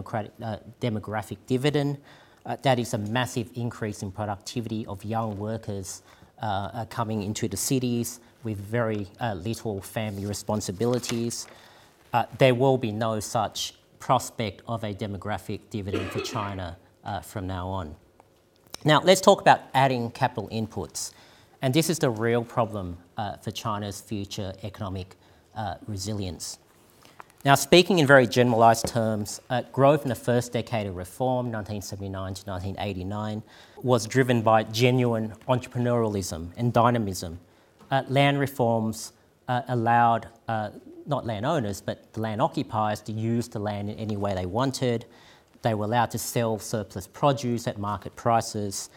demographic 0.82 1.38
dividend, 1.48 1.98
uh, 2.46 2.58
that 2.62 2.78
is 2.78 2.94
a 2.94 2.98
massive 2.98 3.50
increase 3.56 4.04
in 4.04 4.12
productivity 4.12 4.86
of 4.86 5.04
young 5.04 5.38
workers 5.38 6.02
uh, 6.44 6.86
coming 6.90 7.24
into 7.24 7.48
the 7.48 7.58
cities 7.58 8.20
with 8.44 8.58
very 8.58 9.08
uh, 9.22 9.34
little 9.34 9.82
family 9.82 10.26
responsibilities. 10.26 11.48
There 12.38 12.54
will 12.54 12.78
be 12.78 12.92
no 12.92 13.20
such 13.20 13.76
prospect 14.00 14.62
of 14.68 14.84
a 14.84 14.94
demographic 14.94 15.62
dividend 15.70 16.12
for 16.12 16.20
China 16.20 16.78
uh, 17.06 17.22
from 17.22 17.48
now 17.48 17.68
on. 17.70 17.96
Now, 18.84 19.02
let's 19.02 19.22
talk 19.22 19.40
about 19.40 19.62
adding 19.74 20.12
capital 20.12 20.50
inputs. 20.50 21.14
And 21.62 21.74
this 21.74 21.90
is 21.90 22.00
the 22.00 22.10
real 22.10 22.44
problem 22.44 22.98
for 23.42 23.52
China's 23.52 24.02
future 24.02 24.54
economic 24.64 25.16
resilience. 25.88 26.60
Now, 27.46 27.56
speaking 27.56 28.00
in 28.00 28.08
very 28.08 28.26
generalised 28.26 28.88
terms, 28.88 29.42
uh, 29.50 29.64
growth 29.74 30.04
in 30.04 30.10
the 30.10 30.16
first 30.16 30.54
decade 30.54 30.88
of 30.88 30.96
reform, 30.96 31.52
1979 31.52 32.36
to 32.36 32.50
1989, 32.50 33.44
was 33.82 34.08
driven 34.08 34.42
by 34.42 34.64
genuine 34.64 35.34
entrepreneurialism 35.50 36.52
and 36.56 36.72
dynamism. 36.72 37.40
Uh, 37.92 38.04
land 38.08 38.40
reforms 38.40 39.12
uh, 39.50 39.62
allowed 39.68 40.28
not 41.06 41.26
landowners, 41.26 41.82
but 41.82 42.14
the 42.14 42.22
land 42.22 42.42
occupiers 42.42 43.02
to 43.02 43.12
use 43.12 43.48
the 43.48 43.60
land 43.60 43.90
in 43.90 43.98
any 43.98 44.18
way 44.18 44.34
they 44.34 44.46
wanted. 44.46 45.06
They 45.62 45.74
were 45.74 45.86
allowed 45.86 46.12
to 46.12 46.18
sell 46.18 46.60
surplus 46.60 47.08
produce 47.08 47.68
at 47.68 47.78
market 47.78 48.16
prices. 48.16 48.90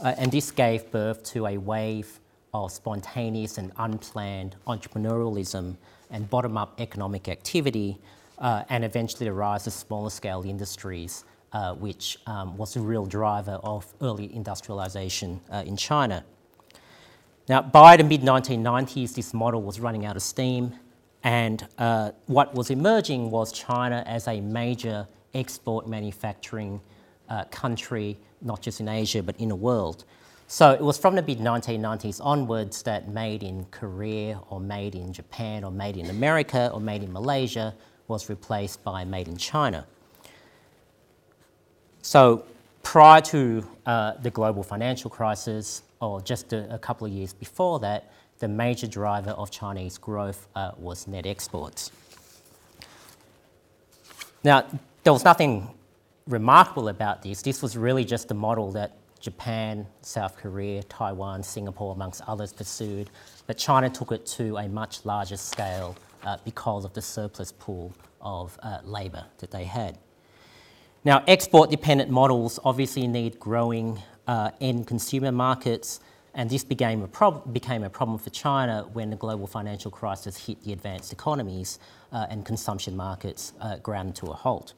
Uh, 0.00 0.14
and 0.18 0.30
this 0.30 0.50
gave 0.50 0.90
birth 0.90 1.22
to 1.24 1.46
a 1.46 1.56
wave 1.56 2.20
of 2.52 2.70
spontaneous 2.70 3.58
and 3.58 3.72
unplanned 3.78 4.56
entrepreneurialism 4.66 5.76
and 6.14 6.30
bottom 6.30 6.56
up 6.56 6.80
economic 6.80 7.28
activity, 7.28 7.98
uh, 8.38 8.62
and 8.70 8.84
eventually 8.84 9.26
the 9.26 9.32
rise 9.32 9.66
of 9.66 9.72
smaller 9.72 10.10
scale 10.10 10.44
industries, 10.46 11.24
uh, 11.52 11.74
which 11.74 12.16
um, 12.26 12.56
was 12.56 12.76
a 12.76 12.80
real 12.80 13.04
driver 13.04 13.58
of 13.64 13.84
early 14.00 14.34
industrialization 14.34 15.40
uh, 15.52 15.64
in 15.66 15.76
China. 15.76 16.24
Now, 17.48 17.60
by 17.60 17.96
the 17.96 18.04
mid 18.04 18.22
1990s, 18.22 19.14
this 19.14 19.34
model 19.34 19.60
was 19.60 19.80
running 19.80 20.06
out 20.06 20.16
of 20.16 20.22
steam. 20.22 20.74
And 21.24 21.66
uh, 21.78 22.12
what 22.26 22.54
was 22.54 22.70
emerging 22.70 23.30
was 23.30 23.50
China 23.50 24.04
as 24.06 24.28
a 24.28 24.40
major 24.40 25.08
export 25.34 25.88
manufacturing 25.88 26.80
uh, 27.28 27.44
country, 27.46 28.18
not 28.40 28.62
just 28.62 28.80
in 28.80 28.88
Asia, 28.88 29.22
but 29.22 29.34
in 29.38 29.48
the 29.48 29.56
world. 29.56 30.04
So 30.46 30.72
it 30.72 30.80
was 30.80 30.98
from 30.98 31.14
the 31.14 31.22
mid 31.22 31.38
1990s 31.38 32.20
onwards 32.22 32.82
that 32.82 33.08
made 33.08 33.42
in 33.42 33.64
Korea, 33.70 34.40
or 34.50 34.60
made 34.60 34.94
in 34.94 35.12
Japan, 35.12 35.64
or 35.64 35.70
made 35.70 35.96
in 35.96 36.10
America, 36.10 36.70
or 36.72 36.80
made 36.80 37.02
in 37.02 37.12
Malaysia 37.12 37.74
was 38.08 38.28
replaced 38.28 38.84
by 38.84 39.04
made 39.04 39.28
in 39.28 39.36
China. 39.36 39.86
So 42.02 42.44
prior 42.82 43.22
to 43.22 43.66
uh, 43.86 44.12
the 44.22 44.30
global 44.30 44.62
financial 44.62 45.08
crisis, 45.10 45.82
or 46.00 46.20
just 46.20 46.52
a, 46.52 46.72
a 46.74 46.78
couple 46.78 47.06
of 47.06 47.12
years 47.12 47.32
before 47.32 47.80
that, 47.80 48.12
the 48.38 48.48
major 48.48 48.86
driver 48.86 49.30
of 49.30 49.50
Chinese 49.50 49.96
growth 49.96 50.46
uh, 50.54 50.72
was 50.76 51.06
net 51.06 51.24
exports. 51.24 51.90
Now, 54.42 54.66
there 55.02 55.12
was 55.12 55.24
nothing 55.24 55.70
remarkable 56.26 56.88
about 56.88 57.22
this. 57.22 57.40
This 57.40 57.62
was 57.62 57.76
really 57.76 58.04
just 58.04 58.30
a 58.30 58.34
model 58.34 58.72
that 58.72 58.92
Japan, 59.24 59.86
South 60.02 60.36
Korea, 60.36 60.82
Taiwan, 60.82 61.42
Singapore, 61.42 61.94
amongst 61.94 62.20
others, 62.28 62.52
pursued, 62.52 63.08
but 63.46 63.56
China 63.56 63.88
took 63.88 64.12
it 64.12 64.26
to 64.26 64.58
a 64.58 64.68
much 64.68 65.04
larger 65.06 65.38
scale 65.38 65.96
uh, 66.24 66.36
because 66.44 66.84
of 66.84 66.92
the 66.92 67.00
surplus 67.00 67.50
pool 67.50 67.92
of 68.20 68.58
uh, 68.62 68.78
labour 68.84 69.24
that 69.38 69.50
they 69.50 69.64
had. 69.64 69.96
Now, 71.04 71.24
export 71.26 71.70
dependent 71.70 72.10
models 72.10 72.60
obviously 72.64 73.06
need 73.06 73.38
growing 73.40 73.98
uh, 74.26 74.50
end 74.60 74.86
consumer 74.86 75.32
markets 75.32 76.00
and 76.34 76.50
this 76.50 76.64
became 76.64 77.02
a, 77.02 77.08
prob- 77.08 77.52
became 77.52 77.84
a 77.84 77.90
problem 77.90 78.18
for 78.18 78.30
China 78.30 78.86
when 78.92 79.08
the 79.08 79.16
global 79.16 79.46
financial 79.46 79.90
crisis 79.90 80.46
hit 80.46 80.62
the 80.64 80.72
advanced 80.72 81.12
economies 81.12 81.78
uh, 82.12 82.26
and 82.28 82.44
consumption 82.44 82.96
markets 82.96 83.52
uh, 83.60 83.76
ground 83.76 84.16
to 84.16 84.26
a 84.26 84.34
halt. 84.34 84.74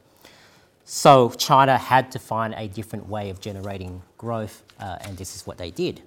So 0.89 1.31
China 1.31 1.77
had 1.77 2.13
to 2.13 2.21
find 2.21 2.55
a 2.57 2.69
different 2.69 3.09
way 3.09 3.29
of 3.29 3.41
generating 3.41 4.03
growth, 4.19 4.63
uh, 4.79 4.99
and 5.01 5.19
this 5.19 5.35
is 5.35 5.45
what 5.45 5.59
they 5.59 5.73
did. 5.73 6.01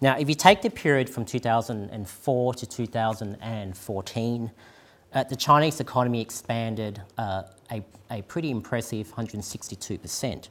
Now, 0.00 0.16
if 0.16 0.26
you 0.26 0.34
take 0.34 0.62
the 0.62 0.70
period 0.70 1.10
from 1.10 1.26
2004 1.26 2.54
to 2.54 2.66
2014, 2.66 4.50
uh, 5.12 5.24
the 5.24 5.36
Chinese 5.36 5.80
economy 5.80 6.22
expanded 6.22 7.02
uh, 7.18 7.42
a, 7.70 7.84
a 8.10 8.22
pretty 8.22 8.50
impressive 8.50 9.14
162%. 9.14 10.48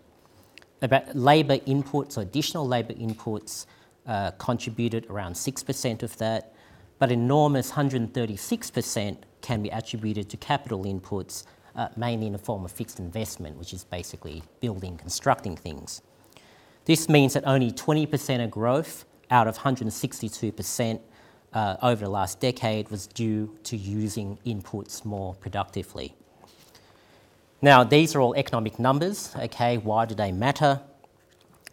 About 0.84 1.15
labour 1.15 1.58
inputs, 1.58 2.20
or 2.20 2.22
additional 2.22 2.68
labour 2.68 2.94
inputs, 2.94 3.65
uh, 4.06 4.29
contributed 4.38 5.08
around 5.10 5.34
6% 5.34 6.03
of 6.03 6.15
that, 6.18 6.53
but 7.00 7.12
enormous 7.12 7.72
136% 7.72 9.18
can 9.41 9.63
be 9.63 9.70
attributed 9.70 10.29
to 10.29 10.38
capital 10.38 10.84
inputs, 10.84 11.46
uh, 11.80 11.88
mainly 11.96 12.28
in 12.28 12.34
the 12.34 12.38
form 12.38 12.66
of 12.66 12.72
fixed 12.72 13.00
investment, 13.00 13.58
which 13.58 13.74
is 13.74 13.86
basically 13.86 14.44
building, 14.60 14.98
constructing 14.98 15.56
things. 15.56 16.02
This 16.84 17.08
means 17.08 17.34
that 17.34 17.44
only 17.48 17.72
20% 17.72 18.44
of 18.44 18.52
growth 18.52 19.06
out 19.32 19.48
of 19.48 19.58
162% 19.58 21.00
uh, 21.54 21.78
over 21.82 22.04
the 22.04 22.12
last 22.12 22.42
decade 22.42 22.90
was 22.90 23.08
due 23.08 23.56
to 23.64 23.78
using 23.78 24.38
inputs 24.46 25.06
more 25.06 25.36
productively. 25.36 26.14
Now, 27.62 27.86
these 27.86 28.14
are 28.14 28.20
all 28.20 28.36
economic 28.36 28.78
numbers, 28.78 29.34
okay? 29.38 29.78
Why 29.78 30.06
do 30.06 30.16
they 30.16 30.34
matter? 30.34 30.82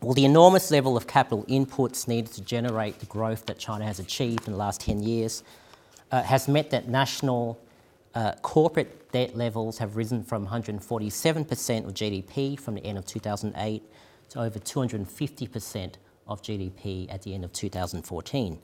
Well, 0.00 0.14
the 0.14 0.24
enormous 0.24 0.70
level 0.70 0.96
of 0.96 1.08
capital 1.08 1.44
inputs 1.48 2.06
needed 2.06 2.32
to 2.34 2.42
generate 2.42 3.00
the 3.00 3.06
growth 3.06 3.46
that 3.46 3.58
China 3.58 3.84
has 3.84 3.98
achieved 3.98 4.46
in 4.46 4.52
the 4.52 4.58
last 4.58 4.82
10 4.82 5.02
years 5.02 5.42
uh, 6.12 6.22
has 6.22 6.46
meant 6.46 6.70
that 6.70 6.86
national 6.88 7.58
uh, 8.16 8.32
corporate 8.40 9.12
debt 9.12 9.36
levels 9.36 9.76
have 9.76 9.94
risen 9.94 10.24
from 10.24 10.46
147% 10.46 11.86
of 11.86 11.92
GDP 11.92 12.58
from 12.58 12.74
the 12.74 12.84
end 12.84 12.96
of 12.96 13.04
2008 13.04 13.82
to 14.30 14.40
over 14.40 14.58
250% 14.58 15.94
of 16.26 16.40
GDP 16.40 17.12
at 17.12 17.22
the 17.22 17.34
end 17.34 17.44
of 17.44 17.52
2014. 17.52 18.58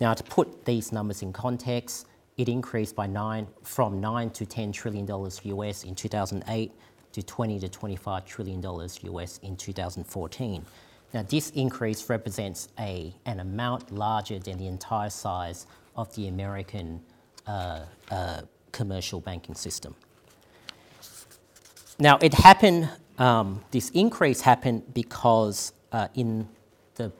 Now, 0.00 0.12
to 0.12 0.24
put 0.24 0.64
these 0.64 0.90
numbers 0.90 1.22
in 1.22 1.32
context, 1.32 2.08
it 2.36 2.48
increased 2.48 2.96
by 2.96 3.06
nine, 3.06 3.46
from 3.62 4.00
9 4.00 4.30
to 4.30 4.44
10 4.44 4.72
trillion 4.72 5.06
dollars 5.06 5.40
US 5.44 5.84
in 5.84 5.94
2008 5.94 6.72
to 7.12 7.22
20 7.22 7.60
to 7.60 7.68
25 7.68 8.26
trillion 8.26 8.60
dollars 8.60 8.98
US 9.04 9.38
in 9.38 9.56
2014. 9.56 10.66
Now, 11.14 11.22
this 11.22 11.50
increase 11.50 12.10
represents 12.10 12.68
a, 12.78 13.14
an 13.24 13.38
amount 13.38 13.92
larger 13.92 14.40
than 14.40 14.58
the 14.58 14.66
entire 14.66 15.10
size 15.10 15.66
of 15.94 16.12
the 16.16 16.26
American 16.26 17.00
uh, 17.46 17.84
uh, 18.10 18.42
commercial 18.72 19.20
banking 19.20 19.54
system. 19.54 19.94
Now, 21.98 22.18
it 22.22 22.34
happened, 22.34 22.88
um, 23.18 23.62
this 23.70 23.90
increase 23.90 24.40
happened 24.40 24.94
because 24.94 25.72
uh, 25.92 26.08
in 26.14 26.48
the 26.94 27.12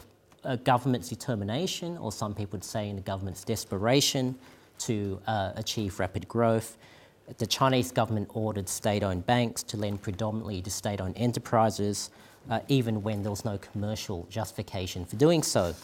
uh, 0.45 0.57
government's 0.57 1.09
determination, 1.09 1.99
or 1.99 2.13
some 2.13 2.35
people 2.35 2.53
would 2.53 2.65
say 2.65 2.89
in 2.89 2.97
the 2.97 3.03
government's 3.03 3.45
desperation 3.45 4.39
to 4.79 5.21
uh, 5.27 5.53
achieve 5.57 6.01
rapid 6.01 6.27
growth, 6.29 6.79
the 7.39 7.47
Chinese 7.47 7.93
government 7.93 8.29
ordered 8.33 8.69
state 8.69 9.03
owned 9.03 9.27
banks 9.27 9.63
to 9.65 9.77
lend 9.77 10.03
predominantly 10.03 10.63
to 10.63 10.71
state 10.71 11.01
owned 11.01 11.17
enterprises, 11.17 12.11
uh, 12.49 12.61
even 12.69 13.03
when 13.03 13.23
there 13.23 13.31
was 13.31 13.45
no 13.45 13.59
commercial 13.59 14.27
justification 14.31 15.05
for 15.05 15.17
doing 15.17 15.43
so. 15.43 15.75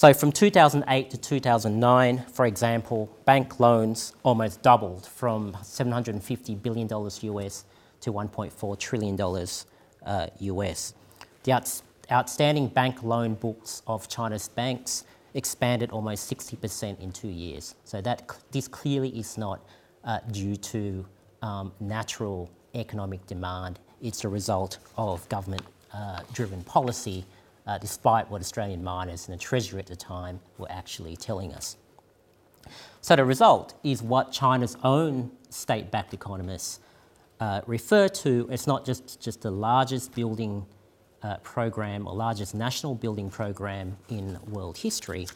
So 0.00 0.14
from 0.14 0.32
2008 0.32 1.10
to 1.10 1.18
2009, 1.18 2.24
for 2.32 2.46
example, 2.46 3.14
bank 3.26 3.60
loans 3.60 4.14
almost 4.22 4.62
doubled 4.62 5.04
from 5.04 5.52
$750 5.52 6.62
billion 6.62 6.88
US 6.88 7.66
to 8.00 8.10
$1.4 8.10 8.78
trillion 8.78 9.20
uh, 10.06 10.26
US. 10.38 10.94
The 11.42 11.52
outs- 11.52 11.82
outstanding 12.10 12.68
bank 12.68 13.02
loan 13.02 13.34
books 13.34 13.82
of 13.86 14.08
China's 14.08 14.48
banks 14.48 15.04
expanded 15.34 15.90
almost 15.90 16.32
60% 16.32 16.98
in 16.98 17.12
two 17.12 17.28
years. 17.28 17.74
So 17.84 18.00
that 18.00 18.22
this 18.52 18.68
clearly 18.68 19.10
is 19.10 19.36
not 19.36 19.60
uh, 20.04 20.20
due 20.30 20.56
to 20.56 21.04
um, 21.42 21.72
natural 21.78 22.50
economic 22.74 23.26
demand. 23.26 23.78
It's 24.00 24.24
a 24.24 24.30
result 24.30 24.78
of 24.96 25.28
government-driven 25.28 26.60
uh, 26.60 26.62
policy 26.62 27.26
uh, 27.66 27.78
despite 27.78 28.30
what 28.30 28.40
Australian 28.40 28.82
miners 28.82 29.28
and 29.28 29.38
the 29.38 29.42
Treasury 29.42 29.80
at 29.80 29.86
the 29.86 29.96
time 29.96 30.40
were 30.58 30.70
actually 30.70 31.16
telling 31.16 31.52
us. 31.52 31.76
So 33.00 33.16
the 33.16 33.24
result 33.24 33.74
is 33.82 34.02
what 34.02 34.32
China's 34.32 34.76
own 34.84 35.30
state-backed 35.48 36.14
economists 36.14 36.80
uh, 37.40 37.62
refer 37.66 38.08
to 38.08 38.48
as 38.50 38.66
not 38.66 38.84
just, 38.84 39.20
just 39.20 39.40
the 39.42 39.50
largest 39.50 40.14
building 40.14 40.66
uh, 41.22 41.36
program 41.38 42.06
or 42.06 42.14
largest 42.14 42.54
national 42.54 42.94
building 42.94 43.30
program 43.30 43.96
in 44.08 44.38
world 44.48 44.76
history, 44.76 45.26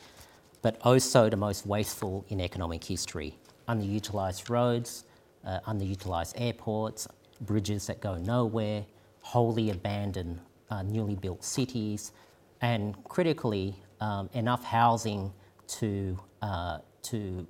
but 0.63 0.79
also 0.83 1.29
the 1.29 1.37
most 1.37 1.67
wasteful 1.67 2.25
in 2.29 2.41
economic 2.41 2.85
history. 2.85 3.35
Underutilised 3.69 4.51
roads, 4.51 5.05
uh, 5.47 5.61
underutilised 5.67 6.35
airports, 6.37 7.09
bridges 7.41 7.87
that 7.87 8.01
go 8.01 8.17
nowhere, 8.17 8.85
wholly 9.21 9.71
abandoned 9.71 10.39
newly 10.83 11.17
built 11.17 11.45
cities, 11.45 12.13
and 12.61 13.03
critically, 13.05 13.75
um, 14.01 14.29
enough 14.33 14.65
housing 14.65 15.33
to, 15.67 16.19
uh, 16.43 16.79
to 17.03 17.47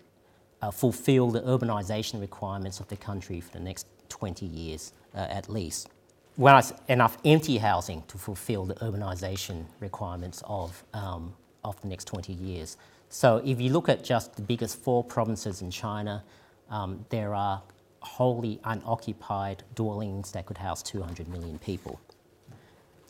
uh, 0.63 0.71
fulfill 0.71 1.31
the 1.31 1.41
urbanisation 1.43 2.21
requirements 2.21 2.81
of 2.81 2.89
the 2.89 2.97
country 2.97 3.41
for 3.41 3.53
the 3.53 3.61
next 3.61 3.87
20 4.09 4.47
years 4.47 4.93
uh, 5.15 5.19
at 5.19 5.49
least. 5.49 5.89
Well, 6.37 6.61
enough 6.89 7.19
empty 7.25 7.59
housing 7.59 8.03
to 8.09 8.19
fulfill 8.19 8.65
the 8.65 8.75
urbanisation 8.77 9.67
requirements 9.79 10.43
of, 10.47 10.83
um, 10.93 11.33
of 11.65 11.81
the 11.81 11.89
next 11.89 12.07
20 12.07 12.33
years. 12.33 12.77
So 13.09 13.41
if 13.45 13.61
you 13.61 13.71
look 13.71 13.89
at 13.89 14.03
just 14.03 14.35
the 14.35 14.43
biggest 14.43 14.77
four 14.83 15.05
provinces 15.05 15.63
in 15.63 15.71
China, 15.71 16.25
um, 16.71 17.05
there 17.11 17.35
are 17.35 17.63
wholly 18.01 18.59
unoccupied 18.65 19.63
dwellings 19.75 20.33
that 20.33 20.47
could 20.47 20.59
house 20.59 20.83
200 20.83 21.29
million 21.29 21.59
people. 21.59 22.01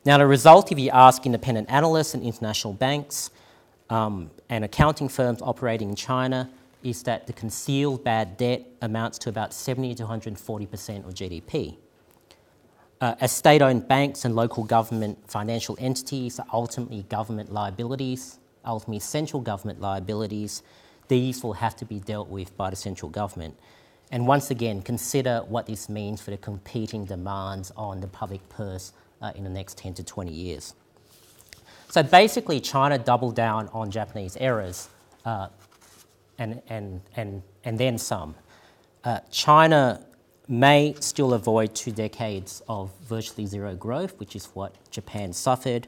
Now, 0.06 0.18
the 0.18 0.26
result, 0.26 0.70
if 0.70 0.78
you 0.78 0.90
ask 0.90 1.24
independent 1.24 1.70
analysts 1.70 2.12
and 2.12 2.22
international 2.22 2.74
banks 2.74 3.30
um, 3.88 4.30
and 4.50 4.62
accounting 4.62 5.08
firms 5.08 5.40
operating 5.40 5.88
in 5.88 5.96
China, 5.96 6.50
is 6.82 7.02
that 7.04 7.26
the 7.26 7.32
concealed 7.32 8.04
bad 8.04 8.36
debt 8.36 8.66
amounts 8.82 9.18
to 9.20 9.30
about 9.30 9.54
70 9.54 9.94
to 9.94 10.04
140% 10.04 11.08
of 11.08 11.14
GDP. 11.14 11.78
Uh, 13.00 13.14
as 13.20 13.32
state 13.32 13.62
owned 13.62 13.88
banks 13.88 14.26
and 14.26 14.36
local 14.36 14.62
government 14.62 15.18
financial 15.26 15.76
entities 15.80 16.38
are 16.38 16.46
ultimately 16.52 17.04
government 17.04 17.50
liabilities, 17.50 18.38
ultimately 18.66 19.00
central 19.00 19.40
government 19.40 19.80
liabilities, 19.80 20.62
these 21.08 21.42
will 21.42 21.54
have 21.54 21.74
to 21.76 21.86
be 21.86 21.98
dealt 22.00 22.28
with 22.28 22.54
by 22.58 22.68
the 22.68 22.76
central 22.76 23.10
government. 23.10 23.58
And 24.12 24.26
once 24.26 24.50
again, 24.50 24.82
consider 24.82 25.42
what 25.48 25.64
this 25.66 25.88
means 25.88 26.20
for 26.20 26.30
the 26.30 26.36
competing 26.36 27.06
demands 27.06 27.72
on 27.74 28.00
the 28.00 28.06
public 28.06 28.46
purse 28.50 28.92
in 29.34 29.44
the 29.44 29.50
next 29.50 29.78
10 29.78 29.94
to 29.94 30.04
20 30.04 30.30
years. 30.32 30.74
So 31.90 32.02
basically, 32.02 32.60
China 32.60 32.98
doubled 32.98 33.36
down 33.36 33.68
on 33.72 33.90
Japanese 33.90 34.36
errors 34.38 34.88
uh, 35.24 35.48
and, 36.38 36.60
and, 36.68 37.00
and, 37.16 37.42
and 37.64 37.78
then 37.78 37.98
some. 37.98 38.34
Uh, 39.04 39.20
China 39.30 40.04
may 40.48 40.94
still 41.00 41.34
avoid 41.34 41.74
two 41.74 41.92
decades 41.92 42.62
of 42.68 42.90
virtually 43.02 43.46
zero 43.46 43.74
growth, 43.74 44.18
which 44.18 44.34
is 44.34 44.46
what 44.54 44.74
Japan 44.90 45.32
suffered. 45.32 45.86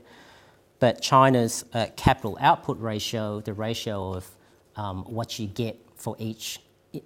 But 0.78 1.00
China's 1.00 1.64
uh, 1.72 1.86
capital 1.96 2.36
output 2.40 2.78
ratio, 2.80 3.40
the 3.40 3.52
ratio 3.52 4.12
of 4.12 4.30
um, 4.76 5.04
what 5.04 5.38
you 5.38 5.46
get 5.46 5.78
for 5.94 6.16
each 6.18 6.60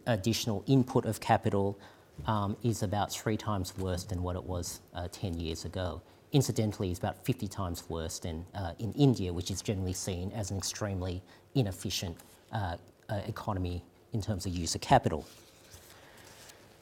additional 0.06 0.64
input 0.66 1.04
of 1.06 1.20
capital, 1.20 1.78
um, 2.26 2.56
is 2.62 2.82
about 2.82 3.12
three 3.12 3.36
times 3.36 3.76
worse 3.78 4.04
than 4.04 4.22
what 4.22 4.36
it 4.36 4.44
was 4.44 4.80
uh, 4.94 5.08
10 5.10 5.38
years 5.38 5.64
ago. 5.64 6.02
Incidentally, 6.32 6.90
is 6.90 6.98
about 6.98 7.24
50 7.24 7.48
times 7.48 7.84
worse 7.88 8.20
than 8.20 8.46
uh, 8.54 8.72
in 8.78 8.92
India, 8.92 9.32
which 9.32 9.50
is 9.50 9.62
generally 9.62 9.92
seen 9.92 10.30
as 10.32 10.50
an 10.50 10.58
extremely 10.58 11.22
inefficient 11.54 12.16
uh, 12.52 12.76
uh, 13.08 13.20
economy 13.26 13.82
in 14.12 14.22
terms 14.22 14.46
of 14.46 14.54
use 14.54 14.74
of 14.74 14.80
capital. 14.80 15.26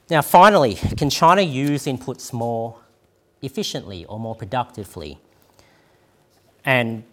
Now, 0.09 0.21
finally, 0.21 0.75
can 0.97 1.09
China 1.09 1.41
use 1.41 1.85
inputs 1.85 2.33
more 2.33 2.77
efficiently 3.41 4.05
or 4.05 4.19
more 4.19 4.35
productively? 4.35 5.19
And 6.65 7.03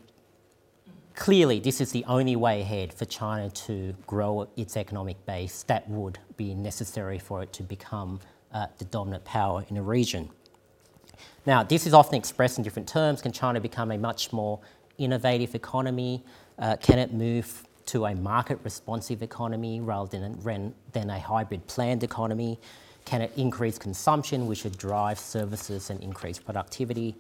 clearly, 1.15 1.61
this 1.61 1.81
is 1.81 1.93
the 1.93 2.05
only 2.05 2.37
way 2.37 2.61
ahead 2.63 2.93
for 2.93 3.05
China 3.05 3.51
to 3.51 3.95
grow 4.07 4.49
its 4.57 4.77
economic 4.77 5.25
base 5.27 5.63
that 5.65 5.89
would 5.89 6.19
be 6.37 6.55
necessary 6.55 7.19
for 7.19 7.43
it 7.43 7.53
to 7.55 7.63
become 7.63 8.21
uh, 8.53 8.67
the 8.79 8.85
dominant 8.87 9.25
power 9.25 9.65
in 9.69 9.77
the 9.77 9.83
region. 9.83 10.31
Now, 11.47 11.63
this 11.63 11.87
is 11.87 11.95
often 11.95 12.17
expressed 12.17 12.59
in 12.59 12.65
different 12.65 12.89
terms. 12.89 13.23
Can 13.23 13.31
China 13.31 13.61
become 13.61 13.93
a 13.93 13.99
much 13.99 14.33
more 14.33 14.59
innovative 14.99 15.55
economy? 15.55 16.25
Uh, 16.59 16.77
can 16.77 16.99
it 16.99 17.13
move 17.13 17.67
to 17.87 18.07
a 18.07 18.15
market 18.17 18.59
responsive 18.65 19.23
economy 19.23 19.81
rather 19.81 20.19
than, 20.19 20.75
than 20.93 21.11
a 21.11 21.21
hybrid 21.21 21.65
planned 21.69 22.03
economy? 22.03 22.59
Can 23.05 23.23
it 23.23 23.31
increase 23.37 23.79
consumption, 23.79 24.49
which 24.49 24.65
would 24.65 24.77
drive 24.77 25.21
services 25.21 25.91
and 25.91 26.03
increase 26.03 26.41
productivity? 26.41 27.15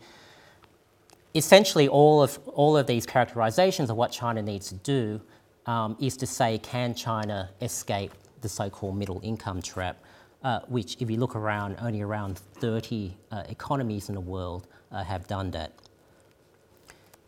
Essentially, 1.34 1.86
all 1.86 2.20
of, 2.20 2.38
all 2.48 2.76
of 2.76 2.88
these 2.88 3.06
characterizations 3.06 3.90
of 3.90 3.96
what 3.96 4.10
China 4.10 4.42
needs 4.42 4.68
to 4.70 4.74
do 4.74 5.20
um, 5.66 5.96
is 6.00 6.16
to 6.16 6.26
say, 6.26 6.58
can 6.58 6.94
China 6.94 7.50
escape 7.60 8.12
the 8.40 8.48
so 8.48 8.68
called 8.68 8.96
middle 8.96 9.20
income 9.22 9.62
trap, 9.62 9.98
uh, 10.42 10.60
which, 10.68 10.96
if 11.00 11.10
you 11.10 11.16
look 11.16 11.34
around, 11.34 11.76
only 11.80 12.02
around 12.02 12.38
30 12.38 13.16
uh, 13.30 13.42
economies 13.48 14.08
in 14.08 14.14
the 14.14 14.20
world 14.20 14.66
uh, 14.92 15.02
have 15.02 15.26
done 15.26 15.50
that. 15.52 15.72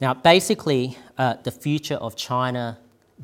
Now, 0.01 0.15
basically, 0.15 0.97
uh, 1.17 1.35
the 1.43 1.51
future 1.51 1.97
of 1.97 2.15
China 2.15 2.79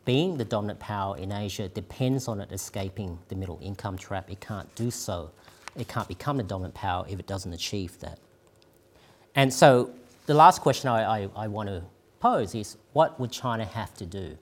being 0.05 0.37
the 0.37 0.44
dominant 0.44 0.81
power 0.81 1.16
in 1.16 1.31
Asia 1.31 1.68
depends 1.68 2.27
on 2.27 2.40
it 2.40 2.51
escaping 2.51 3.18
the 3.29 3.37
middle 3.37 3.61
income 3.62 3.97
trap. 3.97 4.31
It 4.31 4.40
can't 4.40 4.73
do 4.75 4.90
so. 4.90 5.31
It 5.77 5.87
can't 5.88 6.09
become 6.09 6.37
the 6.37 6.42
dominant 6.42 6.75
power 6.75 7.07
if 7.09 7.20
it 7.20 7.27
doesn't 7.27 7.53
achieve 7.53 7.99
that. 8.01 8.18
And 9.37 9.53
so 9.53 9.90
the 10.27 10.35
last 10.35 10.61
question 10.61 10.88
I, 10.88 11.25
I, 11.25 11.29
I 11.37 11.49
want 11.49 11.68
to 11.68 11.83
pose 12.20 12.55
is 12.55 12.77
what 12.92 13.18
would 13.20 13.31
China 13.31 13.64
have 13.64 13.94
to 13.94 14.07
do 14.07 14.37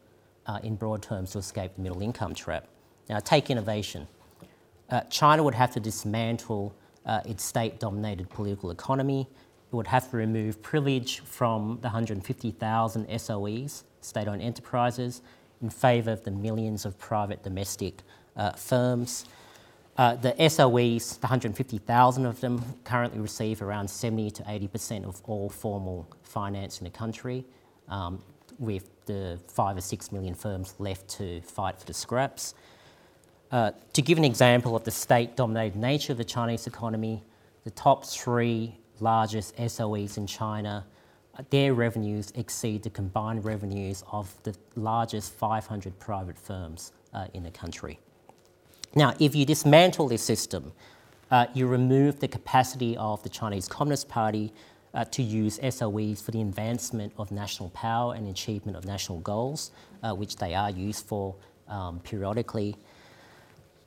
uh, 0.47 0.61
in 0.63 0.77
broad 0.77 1.03
terms 1.03 1.33
to 1.33 1.39
escape 1.39 1.75
the 1.77 1.83
middle 1.83 2.01
income 2.01 2.35
trap? 2.35 2.67
Now, 3.09 3.19
take 3.19 3.51
innovation. 3.51 4.07
Uh, 4.91 5.01
China 5.03 5.43
would 5.43 5.55
have 5.55 5.73
to 5.73 5.81
dismantle 5.81 6.75
uh, 7.07 7.21
its 7.25 7.45
state 7.45 7.81
dominated 7.81 8.29
political 8.29 8.71
economy. 8.71 9.27
It 9.73 9.77
would 9.77 9.87
have 9.87 10.11
to 10.11 10.17
remove 10.17 10.63
privilege 10.63 11.21
from 11.21 11.79
the 11.81 11.89
150,000 11.89 13.09
SOEs, 13.09 13.85
state 14.01 14.29
owned 14.29 14.43
enterprises 14.43 15.23
in 15.63 15.71
favour 15.71 16.11
of 16.11 16.25
the 16.25 16.31
millions 16.31 16.85
of 16.85 16.99
private 16.99 17.43
domestic 17.43 18.03
uh, 18.37 18.53
firms. 18.53 19.25
Uh, 19.97 20.17
the 20.17 20.33
SOEs, 20.33 21.19
the 21.21 21.27
150,000 21.27 22.27
of 22.27 22.41
them, 22.41 22.63
currently 22.85 23.21
receive 23.21 23.61
around 23.61 23.89
70 23.89 24.31
to 24.31 24.43
80% 24.43 25.05
of 25.05 25.21
all 25.25 25.51
formal 25.51 26.07
finance 26.23 26.79
in 26.79 26.85
the 26.85 26.91
country, 26.91 27.45
um, 27.89 28.23
with 28.59 28.89
the 29.07 29.39
five 29.49 29.77
or 29.77 29.81
six 29.81 30.11
million 30.11 30.35
firms 30.35 30.75
left 30.79 31.09
to 31.09 31.41
fight 31.43 31.79
for 31.79 31.85
the 31.85 31.95
scraps. 31.95 32.55
Uh, 33.53 33.71
to 33.93 34.03
give 34.03 34.19
an 34.19 34.25
example 34.25 34.75
of 34.75 34.83
the 34.83 34.91
state 34.91 35.37
dominated 35.37 35.77
nature 35.77 36.13
of 36.13 36.19
the 36.19 36.25
Chinese 36.25 36.67
economy, 36.67 37.23
the 37.65 37.71
top 37.71 38.05
three 38.05 38.75
largest 38.99 39.55
SOEs 39.57 40.17
in 40.17 40.27
China 40.27 40.85
their 41.51 41.75
revenues 41.75 42.33
exceed 42.35 42.83
the 42.83 42.91
combined 42.91 43.45
revenues 43.45 44.05
of 44.13 44.35
the 44.43 44.55
largest 44.77 45.33
500 45.35 45.99
private 45.99 46.39
firms 46.39 46.93
uh, 47.15 47.27
in 47.35 47.43
the 47.43 47.51
country. 47.51 47.99
Now, 48.95 49.15
if 49.19 49.35
you 49.35 49.47
dismantle 49.47 50.09
this 50.09 50.23
system, 50.23 50.73
uh, 51.31 51.47
you 51.55 51.67
remove 51.67 52.21
the 52.21 52.29
capacity 52.29 52.97
of 52.99 53.23
the 53.23 53.31
Chinese 53.31 53.67
Communist 53.67 54.09
Party 54.09 54.53
uh, 54.93 55.07
to 55.07 55.23
use 55.23 55.59
SOEs 55.59 56.23
for 56.23 56.31
the 56.33 56.43
advancement 56.43 57.15
of 57.17 57.33
national 57.33 57.71
power 57.71 58.15
and 58.15 58.29
achievement 58.29 58.77
of 58.77 58.85
national 58.85 59.21
goals, 59.21 59.71
uh, 60.03 60.15
which 60.15 60.37
they 60.37 60.55
are 60.55 60.71
used 60.71 61.07
for 61.07 61.35
um, 61.69 62.01
periodically. 62.01 62.77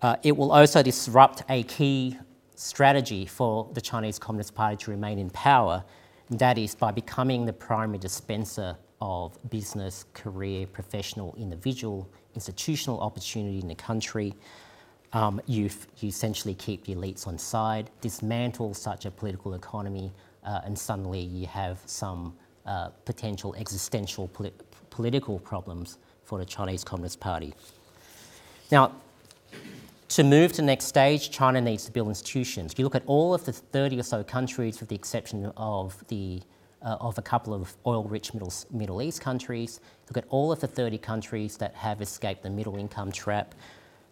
Uh, 0.06 0.16
it 0.22 0.38
will 0.38 0.52
also 0.52 0.84
disrupt 0.84 1.42
a 1.50 1.64
key 1.64 2.16
strategy 2.54 3.26
for 3.26 3.68
the 3.74 3.82
Chinese 3.82 4.20
Communist 4.20 4.54
Party 4.54 4.78
to 4.78 4.92
remain 4.92 5.18
in 5.18 5.32
power, 5.32 5.84
and 6.30 6.38
that 6.38 6.60
is 6.60 6.76
by 6.76 6.92
becoming 6.92 7.44
the 7.44 7.52
primary 7.52 7.98
dispenser 7.98 8.78
of 9.02 9.36
business, 9.50 10.06
career, 10.14 10.68
professional, 10.68 11.34
individual, 11.40 12.08
institutional 12.36 13.00
opportunity 13.00 13.58
in 13.58 13.68
the 13.68 13.74
country. 13.74 14.36
Um, 15.14 15.42
you, 15.48 15.72
you 15.98 16.10
essentially 16.10 16.54
keep 16.54 16.86
the 16.86 16.94
elites 16.94 17.26
on 17.26 17.40
side, 17.40 17.90
dismantle 18.02 18.76
such 18.76 19.06
a 19.06 19.10
political 19.10 19.56
economy, 19.56 20.14
uh, 20.44 20.62
and 20.66 20.78
suddenly 20.78 21.22
you 21.22 21.48
have 21.48 21.80
some 21.88 22.36
uh, 22.68 22.90
potential 23.06 23.56
existential 23.56 24.28
polit- 24.28 24.62
political 24.92 25.40
problems 25.40 25.98
for 26.26 26.38
the 26.38 26.46
Chinese 26.46 26.84
Communist 26.84 27.20
Party. 27.20 27.56
Now, 28.72 28.92
to 30.10 30.24
move 30.24 30.52
to 30.52 30.58
the 30.58 30.64
next 30.64 30.86
stage, 30.86 31.32
China 31.32 31.60
needs 31.60 31.86
to 31.86 31.92
build 31.92 32.10
institutions. 32.10 32.72
If 32.72 32.80
you 32.80 32.86
look 32.86 32.96
at 32.96 33.04
all 33.08 33.34
of 33.34 33.46
the 33.46 33.54
30 33.54 34.00
or 34.00 34.04
so 34.04 34.24
countries, 34.24 34.80
with 34.80 34.90
the 34.90 34.96
exception 34.96 35.52
of, 35.58 36.04
the, 36.10 36.42
uh, 36.82 36.98
of 37.02 37.18
a 37.18 37.22
couple 37.22 37.54
of 37.54 37.76
oil 37.88 38.04
rich 38.04 38.34
Middle, 38.34 38.54
Middle 38.72 39.02
East 39.02 39.22
countries, 39.22 39.80
look 40.10 40.18
at 40.18 40.26
all 40.30 40.52
of 40.52 40.60
the 40.60 40.68
30 40.68 41.00
countries 41.00 41.58
that 41.58 41.74
have 41.76 42.02
escaped 42.02 42.44
the 42.44 42.50
middle 42.50 42.78
income 42.78 43.12
trap. 43.12 43.56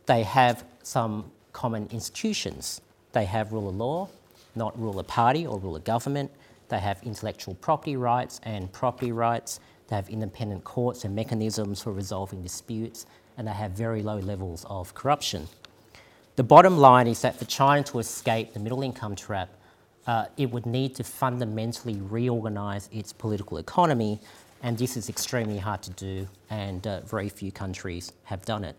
They 0.08 0.23
have 0.23 0.65
some 0.82 1.32
common 1.53 1.88
institutions. 1.91 2.82
They 3.12 3.25
have 3.25 3.53
rule 3.53 3.69
of 3.69 3.75
law, 3.75 4.10
not 4.56 4.77
rule 4.79 4.99
of 4.99 5.08
party 5.08 5.45
or 5.45 5.60
rule 5.60 5.75
of 5.75 5.84
government. 5.84 6.32
They 6.69 6.79
have 6.79 7.03
intellectual 7.03 7.53
property 7.56 7.95
rights 7.95 8.39
and 8.43 8.71
property 8.71 9.12
rights. 9.12 9.60
They 9.89 9.95
have 9.95 10.10
independent 10.10 10.63
courts 10.63 11.06
and 11.06 11.15
mechanisms 11.15 11.84
for 11.84 11.91
resolving 11.91 12.41
disputes, 12.41 13.06
and 13.38 13.47
they 13.47 13.51
have 13.51 13.71
very 13.71 14.01
low 14.01 14.17
levels 14.17 14.65
of 14.67 14.95
corruption. 14.95 15.47
The 16.36 16.43
bottom 16.43 16.80
line 16.80 17.06
is 17.06 17.22
that 17.22 17.38
for 17.38 17.46
China 17.46 17.84
to 17.84 18.00
escape 18.00 18.54
the 18.54 18.60
middle 18.60 18.82
income 18.82 19.15
trap, 19.15 19.50
uh, 20.08 20.26
it 20.36 20.50
would 20.50 20.65
need 20.65 20.96
to 20.96 21.04
fundamentally 21.04 22.02
reorganise 22.02 22.89
its 22.91 23.13
political 23.13 23.60
economy, 23.60 24.19
and 24.63 24.76
this 24.76 24.98
is 24.98 25.10
extremely 25.10 25.60
hard 25.60 25.84
to 25.84 25.91
do, 25.91 26.28
and 26.50 26.88
uh, 26.88 27.02
very 27.02 27.30
few 27.30 27.52
countries 27.52 28.12
have 28.24 28.43
done 28.46 28.63
it. 28.63 28.76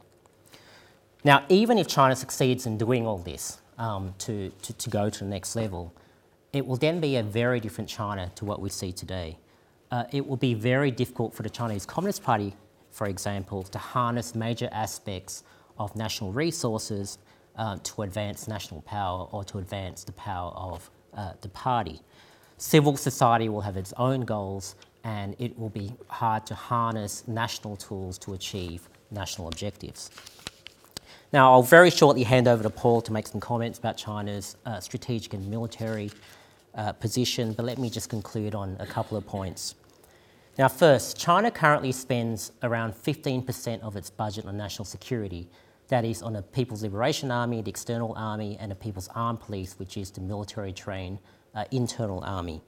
Now, 1.22 1.44
even 1.48 1.78
if 1.78 1.86
China 1.86 2.16
succeeds 2.16 2.66
in 2.66 2.76
doing 2.76 3.06
all 3.06 3.18
this 3.18 3.58
um, 3.78 4.14
to, 4.18 4.50
to, 4.62 4.72
to 4.72 4.90
go 4.90 5.08
to 5.08 5.18
the 5.20 5.30
next 5.30 5.54
level, 5.54 5.94
it 6.52 6.66
will 6.66 6.76
then 6.76 6.98
be 6.98 7.16
a 7.16 7.22
very 7.22 7.60
different 7.60 7.88
China 7.88 8.32
to 8.34 8.44
what 8.44 8.60
we 8.60 8.68
see 8.68 8.90
today. 8.90 9.38
Uh, 9.92 10.04
it 10.10 10.26
will 10.26 10.36
be 10.36 10.54
very 10.54 10.90
difficult 10.90 11.32
for 11.32 11.44
the 11.44 11.50
Chinese 11.50 11.86
Communist 11.86 12.24
Party, 12.24 12.56
for 12.90 13.06
example, 13.06 13.62
to 13.62 13.78
harness 13.78 14.34
major 14.34 14.68
aspects 14.72 15.44
of 15.78 15.94
national 15.94 16.32
resources 16.32 17.18
uh, 17.56 17.78
to 17.82 18.02
advance 18.02 18.48
national 18.48 18.82
power 18.82 19.28
or 19.30 19.44
to 19.44 19.58
advance 19.58 20.04
the 20.04 20.12
power 20.12 20.50
of 20.52 20.90
uh, 21.16 21.32
the 21.40 21.48
party. 21.48 22.00
Civil 22.56 22.96
society 22.96 23.48
will 23.48 23.60
have 23.60 23.76
its 23.76 23.92
own 23.96 24.22
goals 24.22 24.74
and 25.04 25.36
it 25.38 25.58
will 25.58 25.68
be 25.68 25.92
hard 26.08 26.46
to 26.46 26.54
harness 26.54 27.26
national 27.28 27.76
tools 27.76 28.18
to 28.18 28.34
achieve 28.34 28.88
national 29.10 29.48
objectives. 29.48 30.10
Now, 31.32 31.52
I'll 31.52 31.62
very 31.62 31.90
shortly 31.90 32.22
hand 32.22 32.46
over 32.46 32.62
to 32.62 32.70
Paul 32.70 33.02
to 33.02 33.12
make 33.12 33.26
some 33.26 33.40
comments 33.40 33.78
about 33.78 33.96
China's 33.96 34.56
uh, 34.64 34.80
strategic 34.80 35.34
and 35.34 35.50
military 35.50 36.10
uh, 36.74 36.92
position, 36.92 37.52
but 37.52 37.64
let 37.64 37.78
me 37.78 37.90
just 37.90 38.08
conclude 38.08 38.54
on 38.54 38.76
a 38.78 38.86
couple 38.86 39.16
of 39.16 39.26
points. 39.26 39.74
Now, 40.56 40.68
first, 40.68 41.18
China 41.18 41.50
currently 41.50 41.90
spends 41.90 42.52
around 42.62 42.94
15% 42.94 43.80
of 43.80 43.96
its 43.96 44.10
budget 44.10 44.46
on 44.46 44.56
national 44.56 44.84
security, 44.84 45.48
that 45.88 46.04
is, 46.04 46.22
on 46.22 46.32
the 46.32 46.42
People's 46.42 46.82
Liberation 46.82 47.30
Army, 47.30 47.62
the 47.62 47.70
external 47.70 48.14
army, 48.16 48.56
and 48.60 48.70
the 48.70 48.76
People's 48.76 49.08
Armed 49.14 49.40
Police, 49.40 49.78
which 49.78 49.96
is 49.96 50.10
the 50.10 50.20
military 50.20 50.72
trained 50.72 51.18
uh, 51.54 51.64
internal 51.70 52.22
army. 52.24 52.62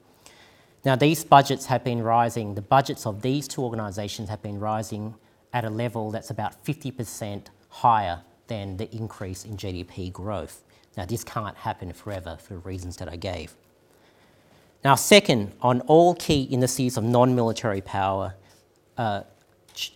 Now, 0.85 0.95
these 0.95 1.23
budgets 1.23 1.65
have 1.65 1.83
been 1.83 2.01
rising, 2.01 2.55
the 2.55 2.61
budgets 2.61 3.05
of 3.05 3.21
these 3.21 3.47
two 3.47 3.61
organisations 3.63 4.29
have 4.29 4.41
been 4.41 4.59
rising 4.59 5.15
at 5.53 5.65
a 5.65 5.69
level 5.69 6.11
that's 6.11 6.29
about 6.29 6.63
50% 6.63 7.47
higher 7.69 8.21
than 8.47 8.77
the 8.77 8.89
increase 8.95 9.43
in 9.43 9.57
GDP 9.57 10.11
growth. 10.11 10.63
Now, 10.95 11.05
this 11.05 11.23
can't 11.23 11.57
happen 11.57 11.91
forever 11.93 12.37
for 12.39 12.53
the 12.53 12.59
reasons 12.59 12.97
that 12.97 13.09
I 13.09 13.15
gave. 13.15 13.55
Now, 14.83 14.95
second, 14.95 15.53
on 15.61 15.81
all 15.81 16.15
key 16.15 16.43
indices 16.43 16.97
of 16.97 17.03
non 17.03 17.35
military 17.35 17.81
power, 17.81 18.35
uh, 18.97 19.23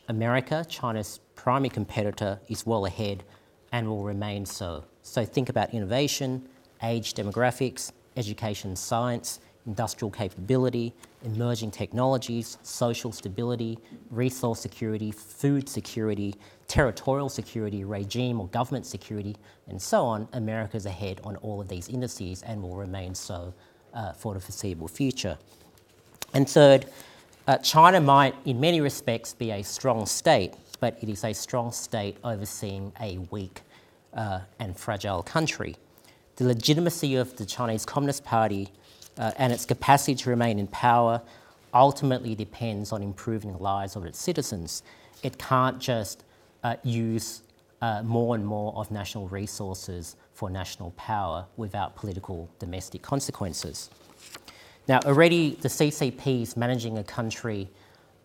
America, 0.08 0.66
China's 0.68 1.20
primary 1.42 1.70
competitor 1.70 2.40
is 2.50 2.68
well 2.68 2.86
ahead 2.86 3.24
and 3.72 3.88
will 3.88 4.04
remain 4.04 4.46
so. 4.46 4.84
So 5.02 5.26
think 5.26 5.50
about 5.50 5.74
innovation, 5.74 6.48
age 6.84 7.16
demographics, 7.16 7.92
education 8.16 8.76
science, 8.76 9.40
industrial 9.66 10.12
capability, 10.12 10.94
emerging 11.26 11.72
technologies, 11.72 12.60
social 12.62 13.12
stability, 13.12 13.80
resource 14.12 14.60
security, 14.60 15.12
food 15.12 15.68
security, 15.68 16.36
territorial 16.68 17.28
security, 17.28 17.84
regime 17.86 18.40
or 18.40 18.48
government 18.50 18.86
security, 18.86 19.36
and 19.68 19.82
so 19.82 20.06
on. 20.06 20.28
America's 20.34 20.86
ahead 20.86 21.22
on 21.24 21.38
all 21.38 21.60
of 21.60 21.68
these 21.68 21.90
indices 21.90 22.44
and 22.44 22.62
will 22.62 22.76
remain 22.76 23.16
so 23.16 23.52
uh, 23.96 24.14
for 24.14 24.36
the 24.36 24.40
foreseeable 24.40 24.88
future. 24.88 25.40
And 26.36 26.48
third, 26.48 26.86
uh, 27.48 27.58
China 27.58 28.00
might, 28.00 28.36
in 28.46 28.60
many 28.60 28.80
respects, 28.80 29.34
be 29.34 29.50
a 29.50 29.64
strong 29.64 30.06
state, 30.06 30.54
but 30.82 30.98
it 31.02 31.08
is 31.08 31.24
a 31.24 31.32
strong 31.32 31.72
state 31.72 32.18
overseeing 32.26 32.92
a 33.00 33.20
weak 33.30 33.62
uh, 34.14 34.42
and 34.60 34.76
fragile 34.76 35.24
country. 35.24 35.78
The 36.36 36.46
legitimacy 36.46 37.16
of 37.16 37.38
the 37.38 37.46
Chinese 37.46 37.86
Communist 37.86 38.26
Party 38.26 38.68
uh, 39.18 39.32
and 39.38 39.54
its 39.54 39.64
capacity 39.66 40.16
to 40.16 40.30
remain 40.30 40.60
in 40.60 40.68
power 40.68 41.22
ultimately 41.74 42.36
depends 42.36 42.92
on 42.92 43.02
improving 43.02 43.54
the 43.54 43.60
lives 43.60 43.96
of 43.96 44.06
its 44.06 44.20
citizens. 44.20 44.84
It 45.24 45.38
can't 45.38 45.80
just 45.80 46.24
uh, 46.64 46.76
use 46.84 47.44
uh, 47.82 48.02
more 48.04 48.36
and 48.36 48.46
more 48.46 48.74
of 48.76 48.92
national 48.92 49.28
resources 49.28 50.16
for 50.34 50.50
national 50.50 50.92
power 50.92 51.46
without 51.58 51.96
political 51.96 52.50
domestic 52.60 53.02
consequences. 53.04 53.90
Now, 54.88 55.00
already 55.06 55.58
the 55.62 55.68
CCP 55.68 56.42
is 56.42 56.58
managing 56.58 56.98
a 56.98 57.04
country 57.04 57.70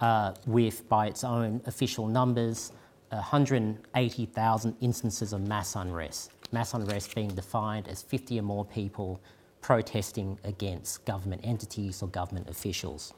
uh, 0.01 0.35
with, 0.47 0.89
by 0.89 1.07
its 1.07 1.25
own 1.25 1.61
official 1.67 2.07
numbers, 2.07 2.73
180,000 3.11 4.77
instances 4.81 5.33
of 5.33 5.47
mass 5.47 5.77
unrest. 5.77 6.31
Mass 6.53 6.75
unrest 6.75 7.15
being 7.15 7.29
defined 7.29 7.89
as 7.89 8.03
50 8.03 8.39
or 8.39 8.43
more 8.43 8.65
people 8.65 9.21
protesting 9.61 10.39
against 10.45 11.05
government 11.05 11.41
entities 11.45 12.03
or 12.03 12.09
government 12.09 12.49
officials. 12.49 13.15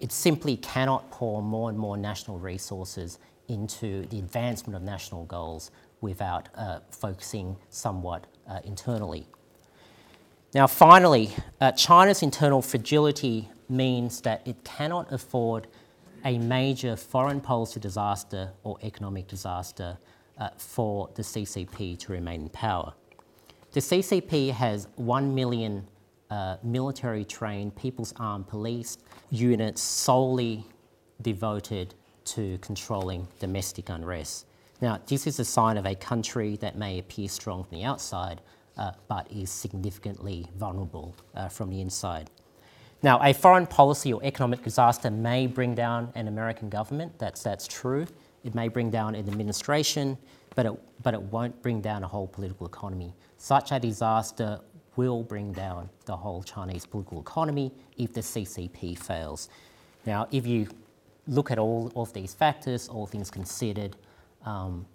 It 0.00 0.12
simply 0.12 0.56
cannot 0.56 1.10
pour 1.10 1.42
more 1.42 1.68
and 1.68 1.78
more 1.78 1.96
national 1.96 2.38
resources 2.38 3.18
into 3.48 4.06
the 4.06 4.18
advancement 4.18 4.76
of 4.76 4.82
national 4.82 5.24
goals 5.24 5.70
without 6.00 6.48
uh, 6.54 6.80
focusing 6.90 7.56
somewhat 7.70 8.26
uh, 8.48 8.60
internally. 8.64 9.26
Now, 10.54 10.66
finally, 10.66 11.30
uh, 11.60 11.72
China's 11.72 12.22
internal 12.22 12.62
fragility 12.62 13.48
means 13.68 14.20
that 14.22 14.46
it 14.46 14.64
cannot 14.64 15.12
afford 15.12 15.66
a 16.24 16.38
major 16.38 16.96
foreign 16.96 17.40
policy 17.40 17.80
disaster 17.80 18.52
or 18.64 18.76
economic 18.82 19.26
disaster 19.28 19.98
uh, 20.38 20.50
for 20.56 21.10
the 21.14 21.22
CCP 21.22 21.98
to 21.98 22.12
remain 22.12 22.42
in 22.42 22.48
power. 22.48 22.92
The 23.72 23.80
CCP 23.80 24.52
has 24.52 24.88
1 24.96 25.34
million 25.34 25.86
uh, 26.30 26.56
military 26.62 27.24
trained 27.24 27.76
People's 27.76 28.12
Armed 28.16 28.46
Police 28.48 28.98
units 29.30 29.82
solely 29.82 30.64
devoted 31.22 31.94
to 32.24 32.58
controlling 32.58 33.26
domestic 33.40 33.88
unrest. 33.88 34.46
Now, 34.80 35.00
this 35.06 35.26
is 35.26 35.40
a 35.40 35.44
sign 35.44 35.76
of 35.76 35.86
a 35.86 35.94
country 35.94 36.56
that 36.58 36.76
may 36.76 36.98
appear 36.98 37.28
strong 37.28 37.64
from 37.64 37.78
the 37.78 37.84
outside, 37.84 38.40
uh, 38.76 38.92
but 39.08 39.30
is 39.32 39.50
significantly 39.50 40.46
vulnerable 40.56 41.16
uh, 41.34 41.48
from 41.48 41.70
the 41.70 41.80
inside. 41.80 42.30
Now, 43.02 43.20
a 43.22 43.32
foreign 43.32 43.66
policy 43.66 44.12
or 44.12 44.22
economic 44.24 44.62
disaster 44.62 45.10
may 45.10 45.46
bring 45.46 45.74
down 45.74 46.12
an 46.16 46.26
American 46.26 46.68
government, 46.68 47.16
that's, 47.18 47.42
that's 47.42 47.68
true. 47.68 48.06
It 48.44 48.54
may 48.54 48.68
bring 48.68 48.90
down 48.90 49.14
an 49.14 49.28
administration, 49.28 50.18
but 50.54 50.66
it, 50.66 50.72
but 51.02 51.14
it 51.14 51.22
won't 51.22 51.60
bring 51.62 51.80
down 51.80 52.02
a 52.02 52.08
whole 52.08 52.26
political 52.26 52.66
economy. 52.66 53.14
Such 53.36 53.70
a 53.70 53.78
disaster 53.78 54.60
will 54.96 55.22
bring 55.22 55.52
down 55.52 55.88
the 56.06 56.16
whole 56.16 56.42
Chinese 56.42 56.84
political 56.86 57.20
economy 57.20 57.72
if 57.96 58.12
the 58.12 58.20
CCP 58.20 58.98
fails. 58.98 59.48
Now, 60.04 60.26
if 60.32 60.44
you 60.44 60.66
look 61.28 61.52
at 61.52 61.58
all 61.58 61.92
of 61.94 62.12
these 62.12 62.34
factors, 62.34 62.88
all 62.88 63.06
things 63.06 63.30
considered, 63.30 63.96
um, 64.44 64.86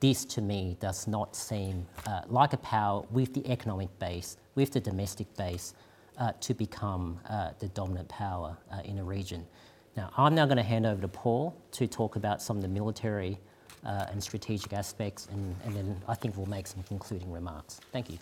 this 0.00 0.24
to 0.24 0.40
me 0.40 0.76
does 0.80 1.06
not 1.06 1.36
seem 1.36 1.86
uh, 2.06 2.22
like 2.28 2.54
a 2.54 2.58
power 2.58 3.02
with 3.10 3.34
the 3.34 3.46
economic 3.50 3.98
base, 3.98 4.38
with 4.54 4.72
the 4.72 4.80
domestic 4.80 5.34
base, 5.36 5.74
uh, 6.18 6.32
to 6.40 6.54
become 6.54 7.20
uh, 7.28 7.50
the 7.58 7.68
dominant 7.68 8.08
power 8.08 8.56
uh, 8.72 8.80
in 8.84 8.98
a 8.98 9.04
region. 9.04 9.46
Now, 9.96 10.10
I'm 10.16 10.34
now 10.34 10.44
going 10.44 10.58
to 10.58 10.62
hand 10.62 10.86
over 10.86 11.00
to 11.00 11.08
Paul 11.08 11.56
to 11.72 11.86
talk 11.86 12.16
about 12.16 12.42
some 12.42 12.56
of 12.56 12.62
the 12.62 12.68
military 12.68 13.38
uh, 13.84 14.06
and 14.10 14.22
strategic 14.22 14.72
aspects, 14.72 15.26
and, 15.30 15.56
and 15.64 15.74
then 15.74 16.02
I 16.08 16.14
think 16.14 16.36
we'll 16.36 16.46
make 16.46 16.66
some 16.66 16.82
concluding 16.82 17.30
remarks. 17.32 17.80
Thank 17.92 18.10
you. 18.10 18.18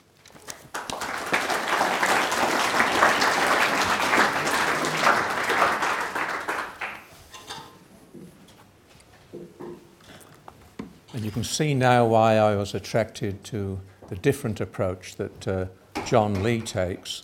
And 11.12 11.24
you 11.24 11.30
can 11.30 11.44
see 11.44 11.74
now 11.74 12.04
why 12.04 12.38
I 12.38 12.56
was 12.56 12.74
attracted 12.74 13.44
to 13.44 13.80
the 14.08 14.16
different 14.16 14.60
approach 14.60 15.14
that 15.16 15.48
uh, 15.48 15.66
John 16.04 16.42
Lee 16.42 16.60
takes 16.60 17.22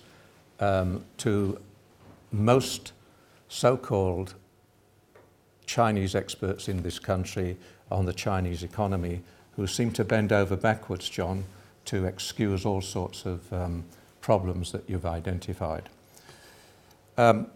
um, 0.60 1.04
to 1.18 1.58
most 2.32 2.92
so 3.48 3.76
called 3.76 4.34
Chinese 5.66 6.14
experts 6.14 6.68
in 6.68 6.82
this 6.82 6.98
country 6.98 7.56
on 7.90 8.06
the 8.06 8.12
Chinese 8.12 8.62
economy 8.62 9.22
who 9.56 9.66
seem 9.66 9.90
to 9.92 10.04
bend 10.04 10.32
over 10.32 10.56
backwards, 10.56 11.08
John, 11.08 11.44
to 11.86 12.04
excuse 12.04 12.64
all 12.64 12.80
sorts 12.80 13.26
of 13.26 13.52
um, 13.52 13.84
problems 14.20 14.72
that 14.72 14.88
you've 14.88 15.06
identified. 15.06 15.88
Um, 17.16 17.48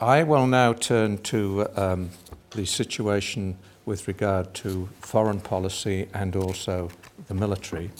I 0.00 0.22
will 0.22 0.46
now 0.46 0.72
turn 0.72 1.18
to 1.18 1.66
um, 1.76 2.10
the 2.52 2.64
situation 2.64 3.58
with 3.84 4.08
regard 4.08 4.54
to 4.54 4.88
foreign 5.00 5.40
policy 5.40 6.08
and 6.14 6.36
also 6.36 6.90
the 7.28 7.34
military. 7.34 7.90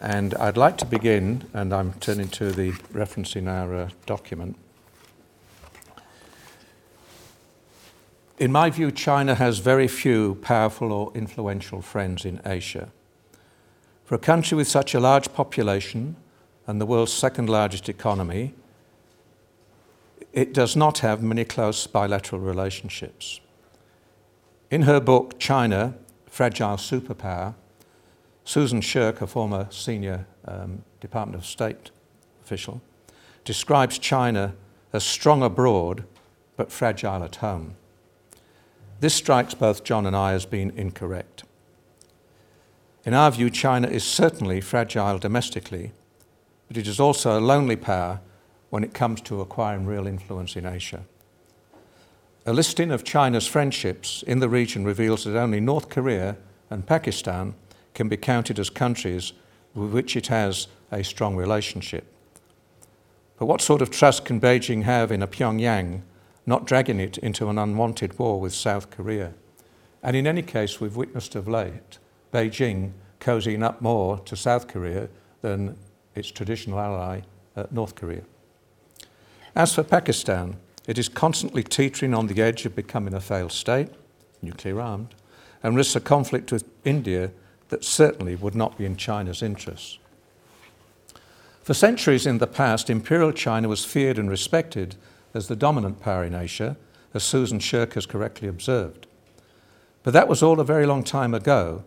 And 0.00 0.34
I'd 0.34 0.56
like 0.56 0.76
to 0.78 0.86
begin, 0.86 1.48
and 1.52 1.74
I'm 1.74 1.92
turning 1.94 2.28
to 2.28 2.52
the 2.52 2.72
reference 2.92 3.34
in 3.34 3.48
our 3.48 3.74
uh, 3.74 3.88
document. 4.06 4.56
In 8.38 8.52
my 8.52 8.70
view, 8.70 8.92
China 8.92 9.34
has 9.34 9.58
very 9.58 9.88
few 9.88 10.36
powerful 10.36 10.92
or 10.92 11.10
influential 11.14 11.82
friends 11.82 12.24
in 12.24 12.40
Asia. 12.46 12.90
For 14.04 14.14
a 14.14 14.18
country 14.18 14.56
with 14.56 14.68
such 14.68 14.94
a 14.94 15.00
large 15.00 15.32
population 15.32 16.14
and 16.68 16.80
the 16.80 16.86
world's 16.86 17.12
second 17.12 17.48
largest 17.48 17.88
economy, 17.88 18.54
it 20.32 20.54
does 20.54 20.76
not 20.76 20.98
have 20.98 21.20
many 21.20 21.44
close 21.44 21.88
bilateral 21.88 22.40
relationships. 22.40 23.40
In 24.70 24.82
her 24.82 25.00
book, 25.00 25.40
China, 25.40 25.94
Fragile 26.26 26.76
Superpower, 26.76 27.54
Susan 28.48 28.80
Shirk, 28.80 29.20
a 29.20 29.26
former 29.26 29.66
senior 29.68 30.26
um, 30.46 30.82
Department 31.00 31.38
of 31.38 31.44
State 31.44 31.90
official, 32.42 32.80
describes 33.44 33.98
China 33.98 34.54
as 34.90 35.04
strong 35.04 35.42
abroad 35.42 36.04
but 36.56 36.72
fragile 36.72 37.22
at 37.22 37.36
home. 37.36 37.74
This 39.00 39.14
strikes 39.14 39.52
both 39.52 39.84
John 39.84 40.06
and 40.06 40.16
I 40.16 40.32
as 40.32 40.46
being 40.46 40.72
incorrect. 40.78 41.44
In 43.04 43.12
our 43.12 43.30
view, 43.30 43.50
China 43.50 43.86
is 43.86 44.02
certainly 44.02 44.62
fragile 44.62 45.18
domestically, 45.18 45.92
but 46.68 46.78
it 46.78 46.86
is 46.86 46.98
also 46.98 47.38
a 47.38 47.44
lonely 47.44 47.76
power 47.76 48.22
when 48.70 48.82
it 48.82 48.94
comes 48.94 49.20
to 49.20 49.42
acquiring 49.42 49.84
real 49.84 50.06
influence 50.06 50.56
in 50.56 50.64
Asia. 50.64 51.04
A 52.46 52.54
listing 52.54 52.92
of 52.92 53.04
China's 53.04 53.46
friendships 53.46 54.24
in 54.26 54.38
the 54.38 54.48
region 54.48 54.86
reveals 54.86 55.24
that 55.24 55.36
only 55.36 55.60
North 55.60 55.90
Korea 55.90 56.38
and 56.70 56.86
Pakistan 56.86 57.54
can 57.98 58.08
be 58.08 58.16
counted 58.16 58.60
as 58.60 58.70
countries 58.70 59.32
with 59.74 59.92
which 59.92 60.16
it 60.16 60.28
has 60.28 60.68
a 60.92 61.02
strong 61.02 61.34
relationship. 61.34 62.04
But 63.36 63.46
what 63.46 63.60
sort 63.60 63.82
of 63.82 63.90
trust 63.90 64.24
can 64.24 64.40
Beijing 64.40 64.84
have 64.84 65.10
in 65.10 65.20
a 65.20 65.26
Pyongyang 65.26 66.02
not 66.46 66.64
dragging 66.64 67.00
it 67.00 67.18
into 67.18 67.48
an 67.48 67.58
unwanted 67.58 68.16
war 68.16 68.40
with 68.40 68.54
South 68.54 68.90
Korea? 68.90 69.34
And 70.00 70.14
in 70.14 70.28
any 70.28 70.42
case, 70.42 70.80
we've 70.80 70.94
witnessed 70.94 71.34
of 71.34 71.48
late 71.48 71.98
Beijing 72.32 72.92
cozying 73.18 73.64
up 73.64 73.82
more 73.82 74.20
to 74.20 74.36
South 74.36 74.68
Korea 74.68 75.08
than 75.40 75.76
its 76.14 76.30
traditional 76.30 76.78
ally, 76.78 77.22
uh, 77.56 77.64
North 77.72 77.96
Korea. 77.96 78.22
As 79.56 79.74
for 79.74 79.82
Pakistan, 79.82 80.56
it 80.86 80.98
is 80.98 81.08
constantly 81.08 81.64
teetering 81.64 82.14
on 82.14 82.28
the 82.28 82.40
edge 82.40 82.64
of 82.64 82.76
becoming 82.76 83.14
a 83.14 83.20
failed 83.20 83.50
state, 83.50 83.88
nuclear 84.40 84.80
armed, 84.80 85.16
and 85.64 85.74
risks 85.74 85.96
a 85.96 86.00
conflict 86.00 86.52
with 86.52 86.62
India 86.84 87.32
that 87.68 87.84
certainly 87.84 88.34
would 88.34 88.54
not 88.54 88.78
be 88.78 88.84
in 88.84 88.96
China's 88.96 89.42
interests. 89.42 89.98
For 91.62 91.74
centuries 91.74 92.26
in 92.26 92.38
the 92.38 92.46
past, 92.46 92.88
Imperial 92.88 93.32
China 93.32 93.68
was 93.68 93.84
feared 93.84 94.18
and 94.18 94.30
respected 94.30 94.96
as 95.34 95.48
the 95.48 95.56
dominant 95.56 96.00
power 96.00 96.24
in 96.24 96.34
Asia, 96.34 96.76
as 97.12 97.22
Susan 97.22 97.58
Shirk 97.58 97.94
has 97.94 98.06
correctly 98.06 98.48
observed. 98.48 99.06
But 100.02 100.14
that 100.14 100.28
was 100.28 100.42
all 100.42 100.60
a 100.60 100.64
very 100.64 100.86
long 100.86 101.04
time 101.04 101.34
ago, 101.34 101.84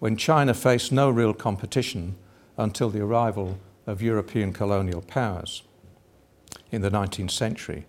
when 0.00 0.16
China 0.16 0.54
faced 0.54 0.90
no 0.90 1.10
real 1.10 1.34
competition 1.34 2.16
until 2.56 2.90
the 2.90 3.02
arrival 3.02 3.58
of 3.86 4.02
European 4.02 4.52
colonial 4.52 5.02
powers 5.02 5.62
in 6.72 6.82
the 6.82 6.90
19th 6.90 7.30
century. 7.30 7.86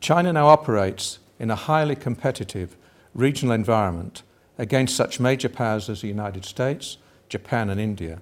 China 0.00 0.32
now 0.32 0.48
operates 0.48 1.18
in 1.38 1.50
a 1.50 1.56
highly 1.56 1.94
competitive 1.94 2.76
regional 3.14 3.54
environment 3.54 4.22
against 4.58 4.96
such 4.96 5.20
major 5.20 5.48
powers 5.48 5.88
as 5.88 6.00
the 6.00 6.08
United 6.08 6.44
States, 6.44 6.98
Japan, 7.28 7.70
and 7.70 7.80
India. 7.80 8.18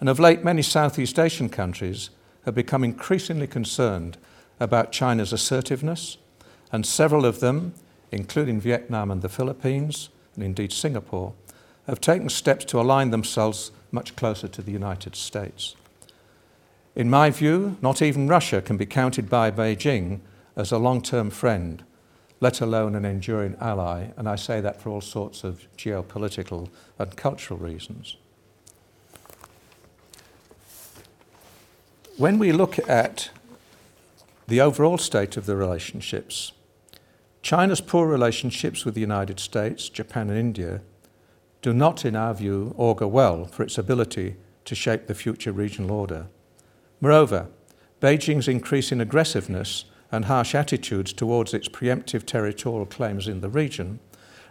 And 0.00 0.08
of 0.08 0.18
late, 0.18 0.44
many 0.44 0.62
Southeast 0.62 1.18
Asian 1.18 1.48
countries 1.48 2.10
have 2.44 2.54
become 2.54 2.84
increasingly 2.84 3.46
concerned 3.46 4.18
about 4.60 4.92
China's 4.92 5.32
assertiveness, 5.32 6.18
and 6.72 6.84
several 6.84 7.24
of 7.24 7.40
them, 7.40 7.74
including 8.10 8.60
Vietnam 8.60 9.10
and 9.10 9.22
the 9.22 9.28
Philippines, 9.28 10.10
and 10.34 10.44
indeed 10.44 10.72
Singapore, 10.72 11.32
have 11.86 12.00
taken 12.00 12.28
steps 12.28 12.64
to 12.66 12.80
align 12.80 13.10
themselves 13.10 13.70
much 13.92 14.16
closer 14.16 14.48
to 14.48 14.62
the 14.62 14.72
United 14.72 15.14
States. 15.14 15.76
In 16.96 17.10
my 17.10 17.30
view, 17.30 17.76
not 17.82 18.02
even 18.02 18.28
Russia 18.28 18.62
can 18.62 18.76
be 18.76 18.86
counted 18.86 19.28
by 19.28 19.50
Beijing 19.50 20.20
as 20.56 20.70
a 20.70 20.78
long 20.78 21.02
term 21.02 21.30
friend, 21.30 21.82
let 22.40 22.60
alone 22.60 22.94
an 22.94 23.04
enduring 23.04 23.56
ally, 23.60 24.08
and 24.16 24.28
I 24.28 24.36
say 24.36 24.60
that 24.60 24.80
for 24.80 24.90
all 24.90 25.00
sorts 25.00 25.44
of 25.44 25.66
geopolitical 25.76 26.68
and 26.98 27.16
cultural 27.16 27.58
reasons. 27.58 28.16
When 32.16 32.38
we 32.38 32.52
look 32.52 32.78
at 32.88 33.30
the 34.46 34.60
overall 34.60 34.98
state 34.98 35.36
of 35.36 35.46
the 35.46 35.56
relationships, 35.56 36.52
China's 37.42 37.80
poor 37.80 38.06
relationships 38.06 38.84
with 38.84 38.94
the 38.94 39.00
United 39.00 39.40
States, 39.40 39.88
Japan, 39.88 40.30
and 40.30 40.38
India 40.38 40.80
do 41.60 41.72
not, 41.72 42.04
in 42.04 42.14
our 42.14 42.34
view, 42.34 42.74
augur 42.76 43.08
well 43.08 43.46
for 43.46 43.62
its 43.62 43.78
ability 43.78 44.36
to 44.64 44.74
shape 44.74 45.06
the 45.06 45.14
future 45.14 45.50
regional 45.50 45.90
order. 45.92 46.26
Moreover, 47.00 47.48
Beijing's 48.00 48.48
increasing 48.48 49.00
aggressiveness 49.00 49.86
and 50.14 50.26
harsh 50.26 50.54
attitudes 50.54 51.12
towards 51.12 51.52
its 51.52 51.68
preemptive 51.68 52.24
territorial 52.24 52.86
claims 52.86 53.26
in 53.26 53.40
the 53.40 53.48
region 53.48 53.98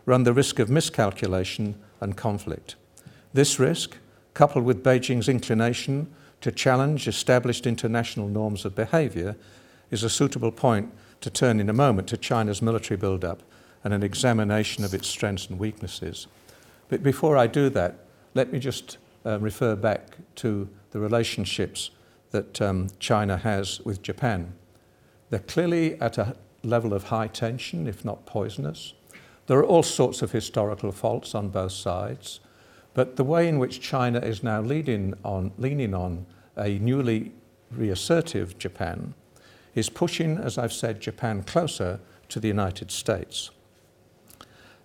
run 0.06 0.24
the 0.24 0.34
risk 0.34 0.60
of 0.60 0.70
miscalculation 0.70 1.76
and 2.02 2.18
conflict. 2.18 2.76
This 3.34 3.60
risk, 3.60 3.98
coupled 4.34 4.66
with 4.66 4.84
Beijing's 4.84 5.30
inclination 5.30 6.14
to 6.42 6.52
challenge 6.52 7.08
established 7.08 7.66
international 7.66 8.28
norms 8.28 8.66
of 8.66 8.76
behaviour, 8.76 9.38
is 9.90 10.04
a 10.04 10.10
suitable 10.10 10.52
point 10.52 10.92
to 11.22 11.30
turn 11.30 11.62
in 11.62 11.70
a 11.70 11.74
moment 11.74 12.10
to 12.10 12.18
China's 12.18 12.62
military 12.62 12.98
build-up 12.98 13.42
and 13.86 13.94
an 13.94 14.04
examination 14.04 14.84
of 14.84 14.94
its 14.94 15.08
strengths 15.08 15.48
and 15.48 15.58
weaknesses. 15.58 16.28
But 16.90 17.02
before 17.02 17.38
I 17.38 17.48
do 17.48 17.70
that, 17.70 17.96
let 18.34 18.52
me 18.52 18.60
just 18.60 18.98
uh, 19.26 19.40
refer 19.40 19.78
back 19.78 20.18
to 20.36 20.68
the 20.92 21.00
relationships 21.00 21.92
that 22.32 22.62
um, 22.62 22.90
China 23.00 23.38
has 23.38 23.80
with 23.82 24.02
Japan. 24.02 24.54
They're 25.34 25.40
clearly 25.40 26.00
at 26.00 26.20
a 26.20 26.36
level 26.62 26.94
of 26.94 27.06
high 27.06 27.26
tension, 27.26 27.88
if 27.88 28.06
not 28.06 28.28
poisonous. 28.28 28.94
There 29.48 29.58
are 29.58 29.66
all 29.66 29.82
sorts 29.82 30.22
of 30.22 30.32
historical 30.32 30.92
faults 30.92 31.34
on 31.34 31.50
both 31.50 31.72
sides, 31.72 32.40
but 32.94 33.16
the 33.16 33.24
way 33.24 33.48
in 33.48 33.58
which 33.58 33.82
China 33.82 34.20
is 34.20 34.44
now 34.44 34.62
leading 34.62 35.16
on, 35.24 35.52
leaning 35.58 35.96
on 35.96 36.28
a 36.56 36.78
newly 36.78 37.32
reassertive 37.72 38.60
Japan 38.60 39.16
is 39.74 39.90
pushing, 39.90 40.38
as 40.38 40.60
I've 40.60 40.72
said, 40.72 41.02
Japan 41.02 41.42
closer 41.42 42.00
to 42.30 42.40
the 42.40 42.50
United 42.50 42.92
States. 42.92 43.50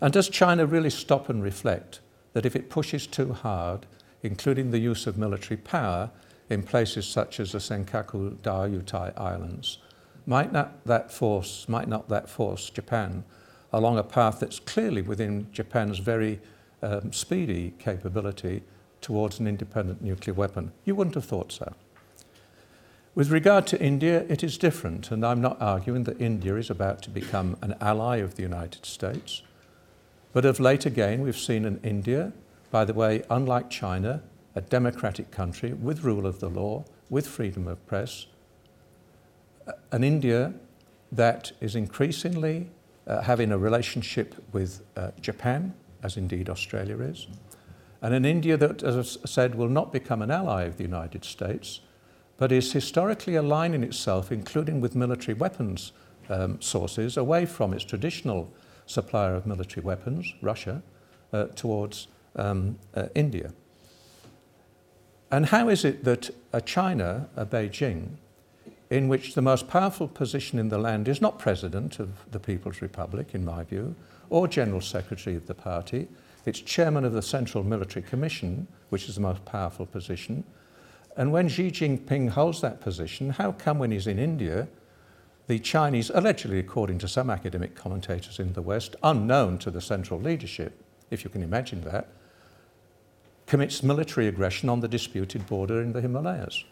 And 0.01 0.15
does 0.15 0.31
China 0.31 0.65
really 0.65 0.89
stop 0.89 1.29
and 1.29 1.43
reflect 1.43 2.01
that 2.33 2.47
if 2.47 2.57
it 2.57 2.71
pushes 2.71 3.07
too 3.07 3.35
hard, 3.35 3.85
including 4.23 4.71
the 4.71 4.79
use 4.79 5.07
of 5.07 5.19
military 5.19 5.59
power, 5.59 6.11
in 6.49 6.63
places 6.63 7.07
such 7.07 7.39
as 7.39 7.53
the 7.53 7.59
Senkaku 7.59 8.37
Diaoyutai 8.37 9.13
Islands. 9.21 9.77
Might 10.29 10.53
not 10.53 10.85
that 10.85 11.11
force, 11.11 11.67
might 11.71 11.89
not 11.89 12.11
that 12.11 12.29
force 12.29 12.69
Japan 12.69 13.25
along 13.73 13.97
a 13.97 14.03
path 14.03 14.41
that's 14.41 14.61
clearly 14.61 15.01
within 15.01 15.47
Japan's 15.53 16.01
very 16.01 16.39
um, 16.83 17.15
speedy 17.15 17.73
capability 17.79 18.63
towards 19.01 19.41
an 19.41 19.47
independent 19.47 20.03
nuclear 20.03 20.35
weapon? 20.35 20.73
You 20.85 20.95
wouldn't 20.97 21.15
have 21.15 21.25
thought 21.25 21.51
so. 21.51 21.73
With 23.15 23.31
regard 23.31 23.67
to 23.69 23.81
India, 23.81 24.27
it 24.29 24.45
is 24.45 24.59
different, 24.59 25.11
and 25.11 25.25
I'm 25.25 25.41
not 25.41 25.63
arguing 25.63 26.05
that 26.05 26.21
India 26.21 26.57
is 26.57 26.69
about 26.69 27.01
to 27.05 27.11
become 27.11 27.57
an 27.63 27.75
ally 27.81 28.19
of 28.19 28.35
the 28.35 28.43
United 28.43 28.85
States. 28.85 29.41
But 30.35 30.45
of 30.45 30.61
late 30.61 30.85
again, 30.85 31.23
we've 31.23 31.39
seen 31.39 31.65
an 31.65 31.81
India, 31.83 32.35
by 32.71 32.85
the 32.85 32.93
way, 32.93 33.23
unlike 33.31 33.71
China, 33.71 34.23
a 34.55 34.61
democratic 34.61 35.31
country 35.31 35.73
with 35.73 36.05
rule 36.05 36.27
of 36.27 36.41
the 36.41 36.51
law, 36.51 36.85
with 37.09 37.27
freedom 37.27 37.67
of 37.67 37.85
press, 37.87 38.27
an 39.93 40.05
India 40.05 40.53
that 41.13 41.53
is 41.61 41.75
increasingly 41.75 42.71
uh, 43.07 43.23
having 43.23 43.53
a 43.53 43.59
relationship 43.59 44.35
with 44.53 44.83
uh, 44.97 45.11
Japan, 45.21 45.75
as 46.03 46.17
indeed 46.17 46.49
Australia 46.49 46.99
is, 46.99 47.27
and 48.03 48.15
an 48.15 48.25
India 48.25 48.57
that, 48.57 48.83
as 48.83 48.97
I 48.97 49.27
said, 49.27 49.55
will 49.55 49.69
not 49.69 49.93
become 49.93 50.23
an 50.23 50.31
ally 50.31 50.65
of 50.65 50.77
the 50.77 50.85
United 50.85 51.25
States, 51.25 51.81
but 52.37 52.53
is 52.53 52.73
historically 52.73 53.35
aligning 53.35 53.83
itself, 53.83 54.31
including 54.31 54.81
with 54.81 54.95
military 54.95 55.35
weapons 55.35 55.93
um, 56.29 56.61
sources, 56.61 57.17
away 57.17 57.47
from 57.47 57.73
its 57.73 57.85
traditional 57.85 58.53
supplier 58.87 59.35
of 59.35 59.47
military 59.47 59.85
weapons, 59.85 60.33
Russia, 60.41 60.83
uh, 61.33 61.47
towards 61.57 62.07
um, 62.37 62.79
uh, 62.95 63.07
India. 63.15 63.53
And 65.31 65.47
how 65.47 65.69
is 65.69 65.85
it 65.85 66.05
that 66.05 66.31
a 66.53 66.61
China, 66.61 67.29
a 67.37 67.45
Beijing, 67.45 68.17
in 68.91 69.09
which 69.09 69.35
the 69.35 69.43
most 69.43 69.69
powerful 69.69 70.09
position 70.09 70.59
in 70.59 70.69
the 70.69 70.79
land 70.79 71.09
is 71.09 71.21
not 71.21 71.39
president 71.39 71.99
of 71.99 72.31
the 72.31 72.41
People's 72.41 72.81
Republic, 72.81 73.35
in 73.35 73.45
my 73.45 73.63
view, 73.63 73.95
or 74.31 74.49
general 74.49 74.81
secretary 74.81 75.37
of 75.37 75.47
the 75.47 75.55
party, 75.55 76.09
it's 76.47 76.61
chairman 76.61 77.05
of 77.05 77.13
the 77.13 77.23
Central 77.23 77.63
Military 77.63 78.03
Commission, 78.03 78.67
which 78.89 79.09
is 79.09 79.17
the 79.17 79.21
most 79.21 79.45
powerful 79.45 79.85
position. 79.85 80.45
And 81.17 81.33
when 81.33 81.49
Xi 81.49 81.71
Jinping 81.71 82.31
holds 82.31 82.61
that 82.63 82.81
position, 82.81 83.31
how 83.31 83.53
come 83.53 83.79
when 83.79 83.91
he's 83.91 84.07
in 84.07 84.19
India, 84.19 84.69
the 85.47 85.59
Chinese, 85.59 86.11
allegedly 86.15 86.59
according 86.59 86.99
to 86.99 87.09
some 87.09 87.29
academic 87.29 87.75
commentators 87.75 88.39
in 88.39 88.53
the 88.55 88.63
West, 88.63 88.97
unknown 89.03 89.59
to 89.59 89.71
the 89.71 89.81
central 89.81 90.21
leadership, 90.21 90.81
if 91.11 91.25
you 91.25 91.31
can 91.31 91.43
imagine 91.43 91.83
that, 91.83 92.09
commits 93.47 93.83
military 93.83 94.29
aggression 94.29 94.69
on 94.69 94.81
the 94.81 94.89
disputed 94.89 95.47
border 95.47 95.83
in 95.83 95.93
the 95.93 96.01
Himalayas? 96.01 96.65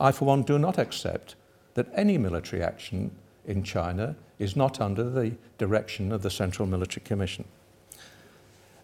I, 0.00 0.12
for 0.12 0.26
one, 0.26 0.42
do 0.42 0.58
not 0.58 0.78
accept 0.78 1.34
that 1.78 1.86
any 1.94 2.18
military 2.18 2.60
action 2.60 3.12
in 3.46 3.62
China 3.62 4.16
is 4.40 4.56
not 4.56 4.80
under 4.80 5.08
the 5.08 5.32
direction 5.58 6.10
of 6.10 6.22
the 6.22 6.30
Central 6.30 6.66
Military 6.66 7.04
Commission. 7.04 7.44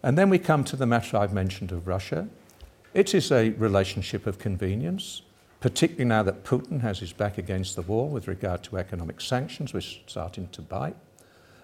And 0.01 0.17
then 0.17 0.29
we 0.29 0.39
come 0.39 0.63
to 0.63 0.77
the 0.77 0.85
matter 0.85 1.17
I've 1.17 1.33
mentioned 1.33 1.73
of 1.73 1.87
Russia. 1.87 2.29
It 2.93 3.13
is 3.13 3.33
a 3.33 3.49
relationship 3.51 4.25
of 4.25 4.39
convenience, 4.39 5.23
particularly 5.59 6.05
now 6.05 6.23
that 6.23 6.45
Putin 6.45 6.79
has 6.79 6.99
his 6.99 7.11
back 7.11 7.37
against 7.37 7.75
the 7.75 7.81
wall 7.81 8.07
with 8.07 8.29
regard 8.29 8.63
to 8.63 8.77
economic 8.77 9.19
sanctions, 9.19 9.73
which 9.73 9.97
are 9.97 10.09
starting 10.09 10.47
to 10.53 10.61
bite. 10.61 10.95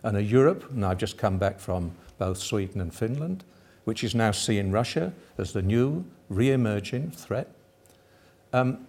And 0.04 0.18
a 0.18 0.24
Europe, 0.24 0.70
and 0.70 0.84
I've 0.86 0.98
just 0.98 1.18
come 1.18 1.38
back 1.38 1.62
from 1.62 1.94
both 2.18 2.40
Sweden 2.40 2.82
and 2.82 2.94
Finland, 2.94 3.46
which 3.86 4.04
is 4.04 4.14
now 4.14 4.32
seeing 4.32 4.70
Russia 4.70 5.14
as 5.38 5.54
the 5.54 5.62
new 5.62 6.04
re 6.28 6.52
emerging 6.52 7.12
threat. 7.12 7.48
Um, 8.52 8.86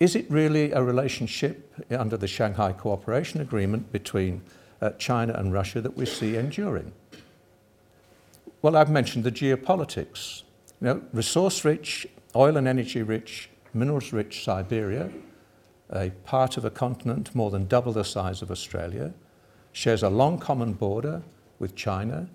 is 0.00 0.16
it 0.16 0.28
really 0.30 0.72
a 0.72 0.82
relationship 0.82 1.74
under 1.90 2.16
the 2.16 2.26
Shanghai 2.26 2.72
Cooperation 2.72 3.42
Agreement 3.42 3.92
between 3.92 4.40
uh, 4.80 4.90
China 4.92 5.34
and 5.34 5.52
Russia 5.52 5.82
that 5.82 5.94
we 5.94 6.06
see 6.06 6.36
enduring? 6.36 6.92
Well, 8.62 8.76
I've 8.76 8.90
mentioned 8.90 9.24
the 9.24 9.30
geopolitics. 9.30 10.42
You 10.80 10.86
know, 10.86 11.02
resource 11.12 11.64
rich, 11.66 12.06
oil 12.34 12.56
and 12.56 12.66
energy 12.66 13.02
rich, 13.02 13.50
minerals 13.74 14.12
rich 14.12 14.42
Siberia, 14.42 15.10
a 15.90 16.10
part 16.24 16.56
of 16.56 16.64
a 16.64 16.70
continent 16.70 17.34
more 17.34 17.50
than 17.50 17.66
double 17.66 17.92
the 17.92 18.04
size 18.04 18.40
of 18.40 18.50
Australia, 18.50 19.12
shares 19.72 20.02
a 20.02 20.08
long 20.08 20.38
common 20.38 20.72
border 20.72 21.22
with 21.58 21.76
China. 21.76 22.26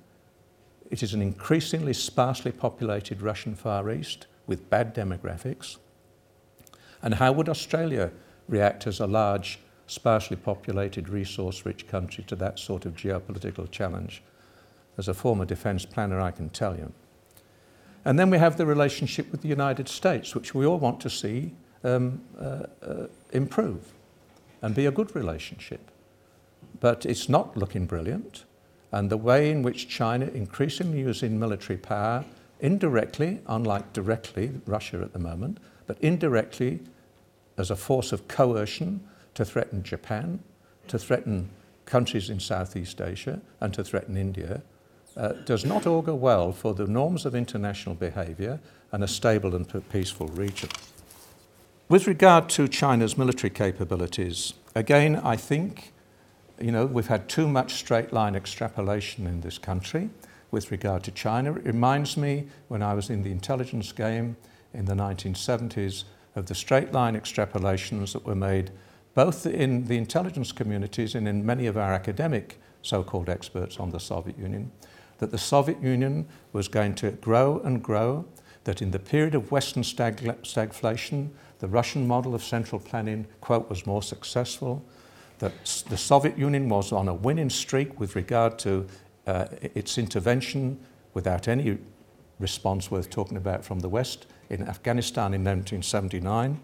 It 0.92 1.02
is 1.02 1.16
an 1.16 1.22
increasingly 1.22 1.94
sparsely 1.94 2.52
populated 2.52 3.22
Russian 3.22 3.56
Far 3.56 3.90
East 3.90 4.28
with 4.46 4.70
bad 4.70 4.94
demographics. 4.94 5.78
And 7.06 7.14
how 7.14 7.32
would 7.34 7.48
Australia 7.48 8.12
react 8.50 8.88
as 8.88 9.00
a 9.00 9.06
large, 9.06 9.60
sparsely 9.86 10.36
populated, 10.36 11.08
resource 11.08 11.64
rich 11.64 11.88
country 11.88 12.24
to 12.26 12.36
that 12.38 12.58
sort 12.58 12.86
of 12.86 12.96
geopolitical 12.96 13.70
challenge? 13.70 14.24
As 14.98 15.08
a 15.08 15.14
former 15.14 15.46
defence 15.46 15.86
planner, 15.86 16.20
I 16.20 16.32
can 16.32 16.50
tell 16.50 16.76
you. 16.76 16.92
And 18.04 18.18
then 18.18 18.32
we 18.32 18.40
have 18.40 18.58
the 18.58 18.66
relationship 18.66 19.32
with 19.32 19.42
the 19.42 19.48
United 19.48 19.88
States, 19.88 20.34
which 20.34 20.56
we 20.56 20.66
all 20.66 20.80
want 20.80 21.00
to 21.02 21.10
see 21.10 21.54
um, 21.84 22.22
uh, 22.40 22.64
uh, 22.82 23.08
improve 23.32 23.94
and 24.64 24.74
be 24.74 24.88
a 24.88 24.92
good 24.92 25.16
relationship. 25.16 25.92
But 26.80 27.06
it's 27.06 27.30
not 27.30 27.56
looking 27.56 27.86
brilliant. 27.86 28.46
And 28.92 29.12
the 29.12 29.18
way 29.18 29.52
in 29.52 29.62
which 29.62 29.88
China 29.88 30.26
increasingly 30.26 31.02
using 31.02 31.40
military 31.40 31.78
power 31.78 32.26
indirectly, 32.60 33.42
unlike 33.48 33.94
directly 33.94 34.54
Russia 34.66 35.02
at 35.02 35.14
the 35.14 35.20
moment, 35.20 35.60
but 35.86 36.00
indirectly 36.02 36.80
as 37.58 37.72
a 37.72 37.76
force 37.76 38.12
of 38.12 38.28
coercion 38.28 39.08
to 39.34 39.46
threaten 39.46 39.84
Japan, 39.84 40.40
to 40.88 41.00
threaten 41.00 41.50
countries 41.86 42.30
in 42.30 42.40
Southeast 42.40 43.02
Asia, 43.02 43.42
and 43.62 43.74
to 43.74 43.84
threaten 43.84 44.18
India, 44.18 44.62
uh, 45.18 45.30
does 45.46 45.66
not 45.66 45.88
augur 45.88 46.16
well 46.16 46.52
for 46.52 46.74
the 46.74 46.88
norms 46.88 47.26
of 47.26 47.36
international 47.36 47.96
behaviour 47.96 48.60
and 48.92 49.04
a 49.04 49.08
stable 49.08 49.56
and 49.56 49.90
peaceful 49.90 50.28
region. 50.28 50.70
With 51.88 52.08
regard 52.08 52.50
to 52.50 52.68
China's 52.68 53.18
military 53.18 53.52
capabilities, 53.52 54.54
again, 54.74 55.18
I 55.18 55.36
think, 55.36 55.94
you 56.60 56.72
know, 56.72 56.86
we've 56.86 57.08
had 57.08 57.30
too 57.30 57.48
much 57.48 57.76
straight 57.76 58.12
line 58.12 58.36
extrapolation 58.36 59.28
in 59.28 59.42
this 59.42 59.58
country 59.58 60.10
with 60.50 60.72
regard 60.72 61.04
to 61.04 61.12
China. 61.12 61.54
It 61.54 61.66
reminds 61.66 62.18
me 62.18 62.48
when 62.70 62.82
I 62.82 62.94
was 62.94 63.10
in 63.10 63.24
the 63.24 63.32
intelligence 63.32 63.92
game 63.92 64.36
in 64.74 64.86
the 64.86 64.94
1970s 64.94 66.06
of 66.36 66.48
the 66.48 66.56
straight 66.56 66.92
line 66.92 67.16
extrapolations 67.16 68.14
that 68.14 68.26
were 68.26 68.36
made 68.36 68.72
both 69.14 69.46
in 69.46 69.86
the 69.86 69.98
intelligence 69.98 70.52
communities 70.52 71.16
and 71.16 71.28
in 71.28 71.46
many 71.46 71.68
of 71.68 71.78
our 71.78 71.94
academic 71.94 72.60
so-called 72.82 73.30
experts 73.30 73.80
on 73.80 73.90
the 73.90 74.00
Soviet 74.00 74.38
Union, 74.38 74.72
that 75.18 75.32
the 75.32 75.38
Soviet 75.38 75.82
Union 75.82 76.28
was 76.52 76.68
going 76.68 76.94
to 76.96 77.12
grow 77.12 77.60
and 77.64 77.82
grow, 77.82 78.26
that 78.66 78.82
in 78.82 78.92
the 78.92 79.00
period 79.00 79.34
of 79.34 79.52
Western 79.52 79.84
stag- 79.84 80.42
stagflation, 80.44 81.30
the 81.60 81.68
Russian 81.68 82.06
model 82.06 82.36
of 82.36 82.44
central 82.44 82.80
planning, 82.80 83.26
quote, 83.40 83.70
was 83.70 83.86
more 83.86 84.04
successful, 84.04 84.84
that 85.40 85.54
the 85.90 85.98
Soviet 85.98 86.38
Union 86.38 86.68
was 86.68 86.92
on 86.92 87.08
a 87.08 87.14
winning 87.14 87.50
streak 87.50 88.00
with 88.00 88.16
regard 88.16 88.60
to 88.60 88.86
uh, 89.28 89.46
its 89.62 89.98
intervention 89.98 90.80
without 91.14 91.48
any 91.48 91.78
response 92.40 92.92
worth 92.92 93.10
talking 93.10 93.38
about 93.38 93.64
from 93.64 93.80
the 93.80 93.90
West 93.90 94.28
in 94.50 94.68
Afghanistan 94.68 95.34
in 95.34 95.44
1979, 95.44 96.60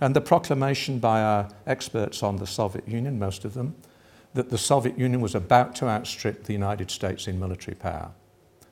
and 0.00 0.16
the 0.16 0.20
proclamation 0.20 0.98
by 0.98 1.20
our 1.20 1.48
experts 1.66 2.22
on 2.22 2.36
the 2.36 2.46
Soviet 2.46 2.88
Union, 2.88 3.18
most 3.18 3.44
of 3.44 3.54
them, 3.54 3.74
that 4.34 4.50
the 4.50 4.58
Soviet 4.58 4.98
Union 4.98 5.20
was 5.20 5.34
about 5.34 5.74
to 5.76 5.88
outstrip 5.88 6.44
the 6.44 6.52
United 6.52 6.90
States 6.90 7.26
in 7.26 7.38
military 7.38 7.74
power. 7.74 8.12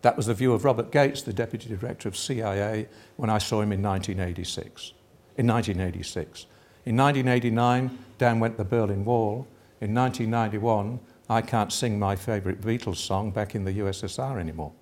That 0.02 0.16
was 0.16 0.26
the 0.26 0.34
view 0.34 0.52
of 0.52 0.64
Robert 0.64 0.92
Gates, 0.92 1.22
the 1.22 1.32
deputy 1.32 1.68
director 1.68 2.08
of 2.08 2.16
CIA, 2.16 2.88
when 3.16 3.30
I 3.30 3.38
saw 3.38 3.60
him 3.60 3.72
in 3.72 3.82
1986. 3.82 4.92
In 5.36 5.46
1986. 5.46 6.46
In 6.86 6.96
1989, 6.96 7.98
down 8.16 8.40
went 8.40 8.56
the 8.56 8.64
Berlin 8.64 9.04
Wall. 9.04 9.46
In 9.80 9.92
1991, 9.94 11.00
I 11.28 11.42
can't 11.42 11.72
sing 11.72 11.98
my 11.98 12.16
favourite 12.16 12.60
Beatles 12.60 12.96
song 12.96 13.30
back 13.30 13.54
in 13.54 13.64
the 13.64 13.72
USSR 13.72 14.38
anymore. 14.38 14.72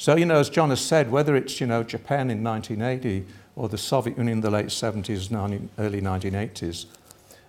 So, 0.00 0.16
you 0.16 0.24
know, 0.24 0.36
as 0.36 0.48
John 0.48 0.70
has 0.70 0.80
said, 0.80 1.10
whether 1.10 1.36
it's, 1.36 1.60
you 1.60 1.66
know, 1.66 1.82
Japan 1.82 2.30
in 2.30 2.42
1980 2.42 3.26
or 3.54 3.68
the 3.68 3.76
Soviet 3.76 4.16
Union 4.16 4.38
in 4.38 4.40
the 4.40 4.50
late 4.50 4.68
70s, 4.68 5.30
early 5.78 6.00
1980s, 6.00 6.86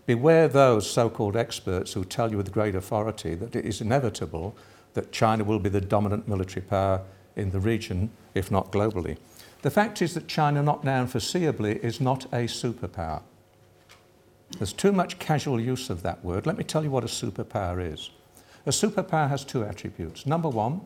beware 0.05 0.49
those 0.49 0.91
so-called 0.91 1.37
experts 1.37 1.93
who 1.93 2.03
tell 2.03 2.29
you 2.29 2.35
with 2.35 2.51
great 2.51 2.75
authority 2.75 3.35
that 3.35 3.55
it 3.55 3.63
is 3.63 3.79
inevitable 3.79 4.53
that 4.95 5.13
China 5.13 5.45
will 5.45 5.59
be 5.59 5.69
the 5.69 5.79
dominant 5.79 6.27
military 6.27 6.61
power 6.61 7.01
in 7.37 7.51
the 7.51 7.59
region, 7.61 8.11
if 8.35 8.51
not 8.51 8.69
globally. 8.69 9.15
The 9.61 9.71
fact 9.71 10.01
is 10.01 10.13
that 10.15 10.27
China, 10.27 10.61
not 10.61 10.83
now 10.83 10.99
and 10.99 11.09
foreseeably, 11.09 11.81
is 11.81 12.01
not 12.01 12.25
a 12.33 12.47
superpower. 12.47 13.21
There's 14.57 14.73
too 14.73 14.91
much 14.91 15.19
casual 15.19 15.61
use 15.61 15.89
of 15.89 16.03
that 16.03 16.21
word. 16.21 16.45
Let 16.45 16.57
me 16.57 16.65
tell 16.65 16.83
you 16.83 16.91
what 16.91 17.05
a 17.05 17.07
superpower 17.07 17.93
is. 17.93 18.09
A 18.65 18.71
superpower 18.71 19.29
has 19.29 19.45
two 19.45 19.63
attributes. 19.63 20.25
Number 20.25 20.49
one, 20.49 20.81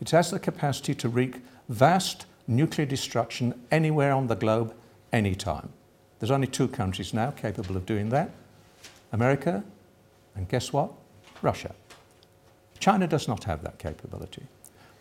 it 0.00 0.10
has 0.10 0.30
the 0.30 0.38
capacity 0.38 0.94
to 0.94 1.08
wreak 1.08 1.36
vast 1.68 2.26
nuclear 2.46 2.86
destruction 2.86 3.60
anywhere 3.70 4.12
on 4.12 4.26
the 4.26 4.36
globe, 4.36 4.74
anytime. 5.12 5.70
There's 6.18 6.30
only 6.30 6.46
two 6.46 6.68
countries 6.68 7.14
now 7.14 7.30
capable 7.30 7.76
of 7.76 7.86
doing 7.86 8.08
that 8.10 8.30
America, 9.12 9.64
and 10.34 10.48
guess 10.48 10.72
what? 10.72 10.92
Russia. 11.40 11.74
China 12.78 13.06
does 13.06 13.26
not 13.26 13.44
have 13.44 13.62
that 13.62 13.78
capability. 13.78 14.42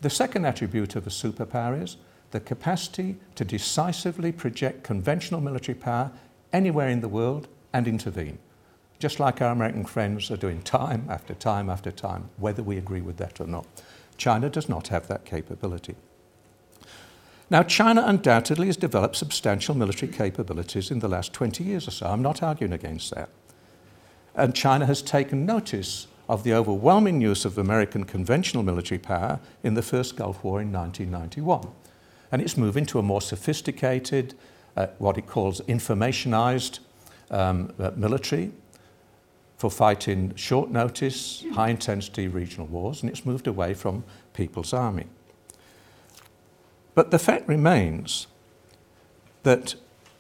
The 0.01 0.09
second 0.09 0.45
attribute 0.45 0.95
of 0.95 1.05
a 1.05 1.09
superpower 1.09 1.82
is 1.82 1.97
the 2.32 2.39
capacity 2.39 3.17
to 3.36 3.43
decisively 3.43 4.32
project 4.32 4.84
conventional 4.84 5.41
military 5.41 5.78
power 5.78 6.11
anywhere 6.53 6.89
in 6.89 7.01
the 7.01 7.07
world 7.07 7.47
and 7.74 7.88
intervene, 7.88 8.38
just 8.99 9.19
like 9.19 9.41
our 9.41 9.51
American 9.51 9.86
friends 9.86 10.32
are 10.32 10.38
doing 10.38 10.61
time 10.61 11.05
after 11.09 11.34
time 11.34 11.69
after 11.69 11.91
time, 11.91 12.30
whether 12.38 12.63
we 12.63 12.78
agree 12.78 13.01
with 13.01 13.17
that 13.17 13.41
or 13.41 13.47
not. 13.47 13.65
China 14.18 14.49
does 14.49 14.68
not 14.68 14.88
have 14.89 15.07
that 15.07 15.26
capability. 15.26 15.95
Now, 17.49 17.63
China 17.63 18.03
undoubtedly 18.05 18.68
has 18.68 18.76
developed 18.76 19.15
substantial 19.15 19.74
military 19.74 20.11
capabilities 20.11 20.91
in 20.91 20.99
the 20.99 21.07
last 21.07 21.32
20 21.32 21.63
years 21.63 21.88
or 21.88 21.91
so. 21.91 22.07
I'm 22.07 22.22
not 22.22 22.43
arguing 22.43 22.74
against 22.74 23.13
that. 23.15 23.30
And 24.36 24.53
China 24.53 24.86
has 24.86 25.01
taken 25.01 25.45
notice 25.45 26.07
of 26.28 26.43
the 26.43 26.53
overwhelming 26.53 27.22
use 27.22 27.45
of 27.45 27.57
American 27.57 28.03
conventional 28.03 28.63
military 28.63 28.99
power 28.99 29.39
in 29.63 29.76
the 29.76 29.82
first 29.82 30.18
Gulf 30.18 30.43
War 30.43 30.61
in 30.61 30.74
1991. 30.74 31.70
And 32.32 32.41
it's 32.41 32.57
moving 32.57 32.86
to 32.88 32.99
a 32.99 33.03
more 33.03 33.22
sophisticated, 33.22 34.34
uh, 34.76 34.88
what 34.97 35.18
it 35.18 35.26
calls 35.26 35.61
informationized 35.61 36.80
um, 37.32 37.74
uh, 37.80 37.91
military 37.95 38.51
for 39.58 39.72
fighting 39.72 40.36
short 40.36 40.70
notice, 40.70 41.43
high 41.53 41.70
intensity 41.70 42.28
regional 42.28 42.68
wars, 42.68 43.01
and 43.01 43.10
it's 43.10 43.26
moved 43.26 43.47
away 43.47 43.74
from 43.74 44.03
People's 44.34 44.72
Army. 44.72 45.08
But 46.93 47.12
the 47.12 47.20
fact 47.20 47.47
remains 47.47 48.28
that 49.43 49.76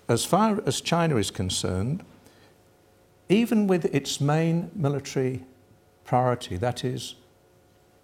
as 0.09 0.25
far 0.25 0.61
as 0.65 0.81
China 0.81 1.17
is 1.17 1.31
concerned, 1.31 2.03
even 3.29 3.67
with 3.67 3.85
its 3.93 4.19
main 4.19 4.71
military 4.73 5.43
priority, 6.03 6.57
that 6.57 6.83
is, 6.83 7.15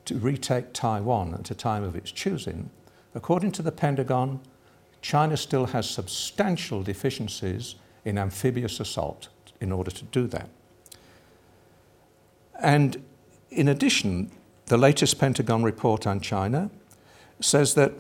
to 0.06 0.16
retake 0.16 0.74
Taiwan 0.74 1.34
at 1.34 1.50
a 1.50 1.56
time 1.56 1.84
of 1.84 1.96
its 1.96 2.12
choosing, 2.12 2.70
according 3.16 3.52
to 3.54 3.62
the 3.62 3.72
Pentagon, 3.72 4.42
China 5.02 5.38
still 5.38 5.68
has 5.68 5.90
substantial 5.90 6.84
deficiencies 6.84 7.76
in 8.06 8.18
amphibious 8.18 8.80
assault 8.80 9.30
in 9.62 9.72
order 9.72 9.92
to 9.92 10.04
do 10.06 10.28
that. 10.28 10.50
And 12.64 13.04
in 13.52 13.68
addition, 13.68 14.32
the 14.68 14.78
latest 14.78 15.20
Pentagon 15.20 15.62
report 15.62 16.08
on 16.08 16.22
China 16.22 16.72
says 17.42 17.76
that 17.76 17.92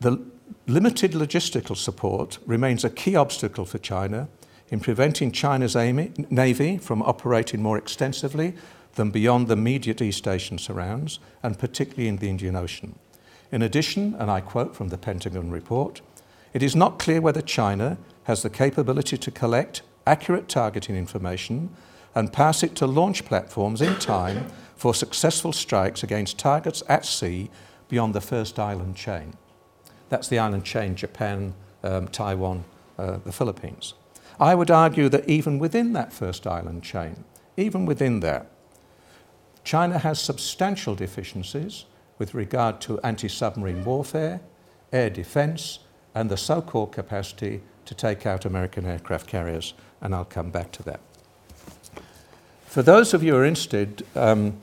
the 0.00 0.24
limited 0.66 1.12
logistical 1.12 1.76
support 1.76 2.38
remains 2.46 2.84
a 2.84 2.90
key 2.90 3.16
obstacle 3.16 3.64
for 3.64 3.78
China 3.78 4.28
in 4.68 4.80
preventing 4.80 5.32
China's 5.32 5.74
navy 5.74 6.78
from 6.78 7.02
operating 7.02 7.60
more 7.60 7.76
extensively 7.76 8.54
than 8.94 9.10
beyond 9.10 9.48
the 9.48 9.54
immediate 9.54 10.00
East 10.00 10.28
Asian 10.28 10.56
surrounds, 10.56 11.18
and 11.42 11.58
particularly 11.58 12.08
in 12.08 12.16
the 12.18 12.30
Indian 12.30 12.54
Ocean. 12.54 12.96
In 13.50 13.60
addition, 13.62 14.14
and 14.18 14.30
I 14.30 14.40
quote 14.40 14.76
from 14.76 14.88
the 14.88 14.98
Pentagon 14.98 15.50
report, 15.50 16.00
it 16.52 16.62
is 16.62 16.76
not 16.76 17.00
clear 17.00 17.20
whether 17.20 17.42
China 17.42 17.98
has 18.24 18.42
the 18.42 18.50
capability 18.50 19.18
to 19.18 19.30
collect 19.30 19.82
accurate 20.06 20.48
targeting 20.48 20.96
information 20.96 21.70
and 22.14 22.32
pass 22.32 22.62
it 22.62 22.74
to 22.76 22.86
launch 22.86 23.24
platforms 23.24 23.80
in 23.80 23.96
time 23.96 24.46
for 24.76 24.94
successful 24.94 25.52
strikes 25.52 26.02
against 26.02 26.38
targets 26.38 26.82
at 26.88 27.04
sea 27.04 27.50
beyond 27.88 28.14
the 28.14 28.20
first 28.20 28.58
island 28.58 28.96
chain. 28.96 29.34
That's 30.08 30.28
the 30.28 30.38
island 30.38 30.64
chain 30.64 30.94
Japan, 30.94 31.54
um, 31.82 32.08
Taiwan, 32.08 32.64
uh, 32.98 33.18
the 33.24 33.32
Philippines. 33.32 33.94
I 34.38 34.54
would 34.54 34.70
argue 34.70 35.08
that 35.08 35.28
even 35.28 35.58
within 35.58 35.92
that 35.92 36.12
first 36.12 36.46
island 36.46 36.82
chain, 36.82 37.24
even 37.56 37.86
within 37.86 38.20
there, 38.20 38.46
China 39.62 39.98
has 39.98 40.20
substantial 40.20 40.94
deficiencies 40.94 41.86
with 42.18 42.34
regard 42.34 42.80
to 42.82 43.00
anti 43.00 43.28
submarine 43.28 43.84
warfare, 43.84 44.40
air 44.92 45.10
defense, 45.10 45.80
and 46.14 46.30
the 46.30 46.36
so 46.36 46.60
called 46.60 46.92
capacity 46.92 47.62
to 47.86 47.94
take 47.94 48.26
out 48.26 48.44
American 48.44 48.86
aircraft 48.86 49.26
carriers, 49.26 49.74
and 50.00 50.14
I'll 50.14 50.24
come 50.24 50.50
back 50.50 50.70
to 50.72 50.82
that. 50.84 51.00
For 52.74 52.82
those 52.82 53.14
of 53.14 53.22
you 53.22 53.34
who 53.34 53.38
are 53.38 53.44
interested, 53.44 54.04
um, 54.16 54.60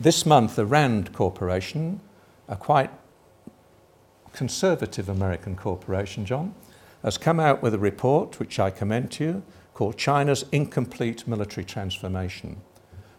this 0.00 0.24
month 0.24 0.56
the 0.56 0.64
RAND 0.64 1.12
Corporation, 1.12 2.00
a 2.48 2.56
quite 2.56 2.90
conservative 4.32 5.10
American 5.10 5.54
corporation, 5.54 6.24
John, 6.24 6.54
has 7.02 7.18
come 7.18 7.38
out 7.38 7.62
with 7.62 7.74
a 7.74 7.78
report, 7.78 8.40
which 8.40 8.58
I 8.58 8.70
commend 8.70 9.10
to 9.10 9.24
you, 9.24 9.42
called 9.74 9.98
China's 9.98 10.46
Incomplete 10.52 11.28
Military 11.28 11.66
Transformation. 11.66 12.62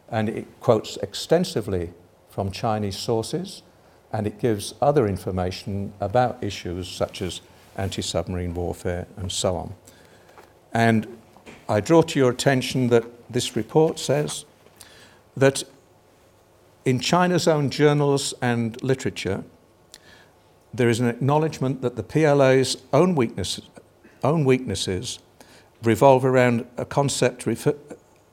And 0.09 0.27
it 0.27 0.47
quotes 0.59 0.97
extensively 0.97 1.93
from 2.31 2.49
Chinese 2.49 2.97
sources 2.97 3.61
and 4.11 4.25
it 4.25 4.39
gives 4.39 4.73
other 4.81 5.07
information 5.07 5.93
about 5.99 6.43
issues 6.43 6.87
such 6.87 7.21
as 7.21 7.41
anti 7.77 8.01
submarine 8.01 8.55
warfare 8.55 9.05
and 9.17 9.31
so 9.31 9.55
on. 9.55 9.75
And 10.73 11.19
I 11.67 11.79
draw 11.79 12.01
to 12.01 12.17
your 12.17 12.31
attention 12.31 12.87
that 12.87 13.05
this 13.29 13.55
report 13.55 13.99
says 13.99 14.45
that 15.35 15.63
in 16.85 16.99
China's 16.99 17.47
own 17.47 17.69
journals 17.69 18.33
and 18.41 18.81
literature, 18.81 19.43
there 20.73 20.89
is 20.89 20.99
an 20.99 21.07
acknowledgement 21.07 21.81
that 21.81 21.95
the 21.95 22.03
PLA's 22.03 22.77
own, 22.93 23.15
weakness, 23.15 23.61
own 24.23 24.45
weaknesses 24.45 25.19
revolve 25.83 26.25
around 26.25 26.65
a 26.77 26.85
concept 26.85 27.45
refer, 27.45 27.75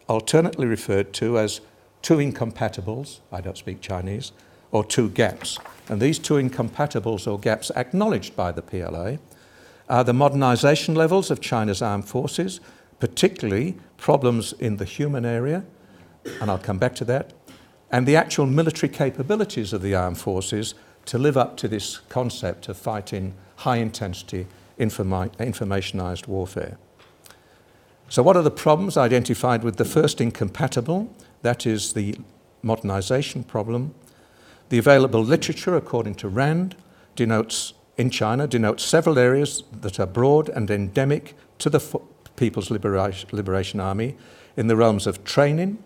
alternately 0.08 0.66
referred 0.66 1.12
to 1.14 1.38
as 1.38 1.60
two 2.02 2.18
incompatibles, 2.18 3.20
I 3.32 3.40
don't 3.40 3.56
speak 3.56 3.80
Chinese, 3.80 4.32
or 4.70 4.84
two 4.84 5.08
gaps. 5.10 5.58
And 5.88 6.00
these 6.00 6.18
two 6.18 6.34
incompatibles 6.34 7.26
or 7.26 7.38
gaps 7.38 7.70
acknowledged 7.76 8.36
by 8.36 8.52
the 8.52 8.62
PLA 8.62 9.16
are 9.88 10.04
the 10.04 10.12
modernisation 10.12 10.96
levels 10.96 11.30
of 11.30 11.40
China's 11.40 11.80
armed 11.80 12.08
forces, 12.08 12.60
particularly 12.98 13.76
problems 13.96 14.52
in 14.54 14.76
the 14.76 14.84
human 14.84 15.24
area, 15.24 15.64
and 16.40 16.50
I'll 16.50 16.58
come 16.58 16.78
back 16.78 16.94
to 16.96 17.04
that, 17.06 17.32
and 17.90 18.06
the 18.06 18.16
actual 18.16 18.46
military 18.46 18.92
capabilities 18.92 19.72
of 19.72 19.82
the 19.82 19.94
armed 19.94 20.18
forces 20.18 20.74
to 21.06 21.18
live 21.18 21.36
up 21.36 21.56
to 21.58 21.68
this 21.68 21.98
concept 22.08 22.68
of 22.68 22.76
fighting 22.76 23.34
high 23.56 23.76
intensity 23.76 24.46
informi- 24.78 25.34
informationized 25.36 26.26
warfare. 26.26 26.78
So, 28.08 28.22
what 28.22 28.36
are 28.36 28.42
the 28.42 28.50
problems 28.50 28.96
identified 28.96 29.64
with 29.64 29.76
the 29.76 29.84
first 29.84 30.20
incompatible? 30.20 31.12
That 31.42 31.66
is 31.66 31.92
the 31.92 32.16
modernization 32.62 33.44
problem. 33.44 33.94
The 34.68 34.78
available 34.78 35.22
literature, 35.22 35.76
according 35.76 36.16
to 36.16 36.28
RAND, 36.28 36.76
denotes 37.14 37.72
in 37.96 38.10
China 38.10 38.46
denotes 38.46 38.84
several 38.84 39.18
areas 39.18 39.62
that 39.72 39.98
are 39.98 40.06
broad 40.06 40.48
and 40.50 40.70
endemic 40.70 41.34
to 41.58 41.70
the 41.70 41.80
People's 42.36 42.70
Liberation 42.70 43.80
Army 43.80 44.16
in 44.56 44.66
the 44.66 44.76
realms 44.76 45.06
of 45.06 45.24
training, 45.24 45.82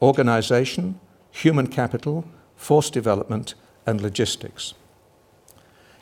organization, 0.00 0.98
human 1.30 1.66
capital, 1.66 2.24
force 2.56 2.90
development, 2.90 3.54
and 3.86 4.00
logistics. 4.00 4.74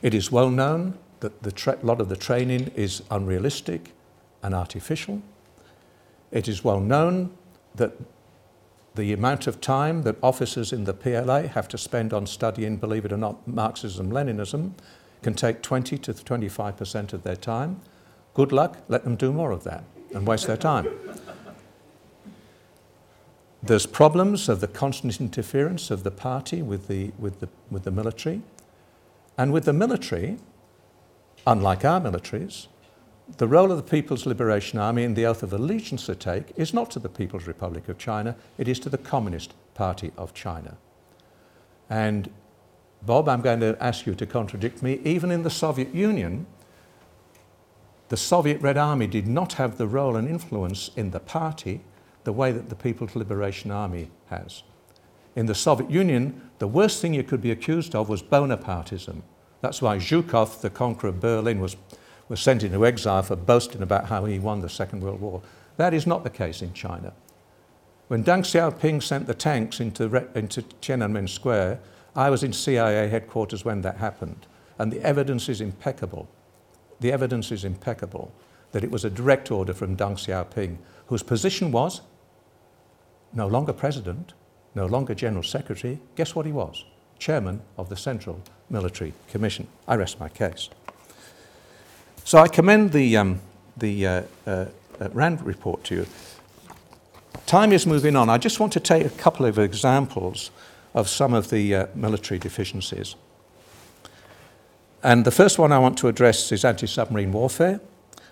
It 0.02 0.14
is 0.14 0.30
well 0.30 0.50
known 0.50 0.98
that 1.20 1.42
the 1.42 1.52
tra- 1.52 1.78
lot 1.82 2.00
of 2.00 2.08
the 2.08 2.16
training 2.16 2.70
is 2.74 3.02
unrealistic 3.10 3.92
and 4.42 4.54
artificial. 4.54 5.22
It 6.30 6.48
is 6.48 6.62
well 6.62 6.80
known 6.80 7.32
that 7.74 7.92
the 8.94 9.12
amount 9.12 9.46
of 9.46 9.60
time 9.60 10.02
that 10.02 10.16
officers 10.22 10.72
in 10.72 10.84
the 10.84 10.94
PLA 10.94 11.42
have 11.48 11.68
to 11.68 11.78
spend 11.78 12.12
on 12.12 12.26
studying, 12.26 12.76
believe 12.76 13.04
it 13.04 13.12
or 13.12 13.18
not, 13.18 13.46
Marxism 13.46 14.10
Leninism 14.10 14.72
can 15.22 15.34
take 15.34 15.62
20 15.62 15.98
to 15.98 16.12
25% 16.12 17.12
of 17.12 17.22
their 17.22 17.36
time. 17.36 17.80
Good 18.36 18.52
luck, 18.52 18.76
let 18.88 19.04
them 19.04 19.16
do 19.16 19.32
more 19.32 19.50
of 19.50 19.64
that 19.64 19.82
and 20.14 20.26
waste 20.26 20.46
their 20.46 20.58
time. 20.58 20.86
There's 23.62 23.86
problems 23.86 24.50
of 24.50 24.60
the 24.60 24.68
constant 24.68 25.18
interference 25.18 25.90
of 25.90 26.02
the 26.02 26.10
party 26.10 26.60
with 26.60 26.86
the, 26.86 27.12
with 27.18 27.40
the, 27.40 27.48
with 27.70 27.84
the 27.84 27.90
military. 27.90 28.42
And 29.38 29.54
with 29.54 29.64
the 29.64 29.72
military, 29.72 30.36
unlike 31.46 31.82
our 31.86 31.98
militaries, 31.98 32.66
the 33.38 33.48
role 33.48 33.72
of 33.72 33.78
the 33.78 33.90
People's 33.90 34.26
Liberation 34.26 34.78
Army 34.78 35.04
in 35.04 35.14
the 35.14 35.24
oath 35.24 35.42
of 35.42 35.54
allegiance 35.54 36.06
they 36.06 36.14
take 36.14 36.52
is 36.56 36.74
not 36.74 36.90
to 36.90 36.98
the 36.98 37.08
People's 37.08 37.46
Republic 37.46 37.88
of 37.88 37.96
China, 37.96 38.36
it 38.58 38.68
is 38.68 38.78
to 38.80 38.90
the 38.90 38.98
Communist 38.98 39.54
Party 39.72 40.12
of 40.18 40.34
China. 40.34 40.76
And 41.88 42.28
Bob, 43.00 43.30
I'm 43.30 43.40
going 43.40 43.60
to 43.60 43.78
ask 43.80 44.04
you 44.04 44.14
to 44.14 44.26
contradict 44.26 44.82
me. 44.82 45.00
Even 45.04 45.30
in 45.30 45.42
the 45.42 45.48
Soviet 45.48 45.94
Union, 45.94 46.46
the 48.08 48.16
Soviet 48.16 48.60
Red 48.60 48.76
Army 48.76 49.06
did 49.06 49.26
not 49.26 49.54
have 49.54 49.78
the 49.78 49.86
role 49.86 50.16
and 50.16 50.28
influence 50.28 50.90
in 50.96 51.10
the 51.10 51.20
party 51.20 51.80
the 52.24 52.32
way 52.32 52.52
that 52.52 52.68
the 52.68 52.76
People's 52.76 53.16
Liberation 53.16 53.70
Army 53.70 54.10
has. 54.26 54.62
In 55.34 55.46
the 55.46 55.54
Soviet 55.54 55.90
Union, 55.90 56.50
the 56.58 56.68
worst 56.68 57.02
thing 57.02 57.14
you 57.14 57.22
could 57.22 57.42
be 57.42 57.50
accused 57.50 57.94
of 57.94 58.08
was 58.08 58.22
Bonapartism. 58.22 59.22
That's 59.60 59.82
why 59.82 59.98
Zhukov, 59.98 60.60
the 60.60 60.70
conqueror 60.70 61.10
of 61.10 61.20
Berlin, 61.20 61.60
was, 61.60 61.76
was 62.28 62.40
sent 62.40 62.62
into 62.62 62.86
exile 62.86 63.22
for 63.22 63.36
boasting 63.36 63.82
about 63.82 64.06
how 64.06 64.24
he 64.24 64.38
won 64.38 64.60
the 64.60 64.68
Second 64.68 65.02
World 65.02 65.20
War. 65.20 65.42
That 65.76 65.92
is 65.92 66.06
not 66.06 66.24
the 66.24 66.30
case 66.30 66.62
in 66.62 66.72
China. 66.72 67.12
When 68.08 68.22
Deng 68.22 68.40
Xiaoping 68.40 69.02
sent 69.02 69.26
the 69.26 69.34
tanks 69.34 69.80
into, 69.80 70.04
into 70.34 70.62
Tiananmen 70.62 71.28
Square, 71.28 71.80
I 72.14 72.30
was 72.30 72.44
in 72.44 72.52
CIA 72.52 73.08
headquarters 73.08 73.64
when 73.64 73.82
that 73.82 73.96
happened, 73.96 74.46
and 74.78 74.92
the 74.92 75.02
evidence 75.02 75.48
is 75.48 75.60
impeccable. 75.60 76.28
The 77.00 77.12
evidence 77.12 77.52
is 77.52 77.64
impeccable 77.64 78.32
that 78.72 78.84
it 78.84 78.90
was 78.90 79.04
a 79.04 79.10
direct 79.10 79.50
order 79.50 79.72
from 79.72 79.96
Deng 79.96 80.14
Xiaoping, 80.14 80.78
whose 81.06 81.22
position 81.22 81.72
was 81.72 82.00
no 83.32 83.46
longer 83.46 83.72
president, 83.72 84.34
no 84.74 84.86
longer 84.86 85.14
general 85.14 85.42
secretary. 85.42 86.00
Guess 86.14 86.34
what 86.34 86.46
he 86.46 86.52
was? 86.52 86.84
Chairman 87.18 87.62
of 87.76 87.88
the 87.88 87.96
Central 87.96 88.42
Military 88.70 89.12
Commission. 89.28 89.68
I 89.86 89.96
rest 89.96 90.20
my 90.20 90.28
case. 90.28 90.68
So 92.24 92.38
I 92.38 92.48
commend 92.48 92.92
the, 92.92 93.16
um, 93.16 93.40
the 93.76 94.06
uh, 94.06 94.22
uh, 94.46 94.66
uh, 95.00 95.08
RAND 95.12 95.42
report 95.42 95.84
to 95.84 95.94
you. 95.94 96.06
time 97.46 97.72
is 97.72 97.86
moving 97.86 98.16
on. 98.16 98.28
I 98.28 98.38
just 98.38 98.58
want 98.58 98.72
to 98.72 98.80
take 98.80 99.06
a 99.06 99.10
couple 99.10 99.46
of 99.46 99.58
examples 99.58 100.50
of 100.94 101.08
some 101.08 101.34
of 101.34 101.50
the 101.50 101.74
uh, 101.74 101.86
military 101.94 102.40
deficiencies. 102.40 103.14
And 105.02 105.24
the 105.24 105.30
first 105.30 105.58
one 105.58 105.72
I 105.72 105.78
want 105.78 105.98
to 105.98 106.08
address 106.08 106.50
is 106.52 106.64
anti 106.64 106.86
submarine 106.86 107.32
warfare, 107.32 107.80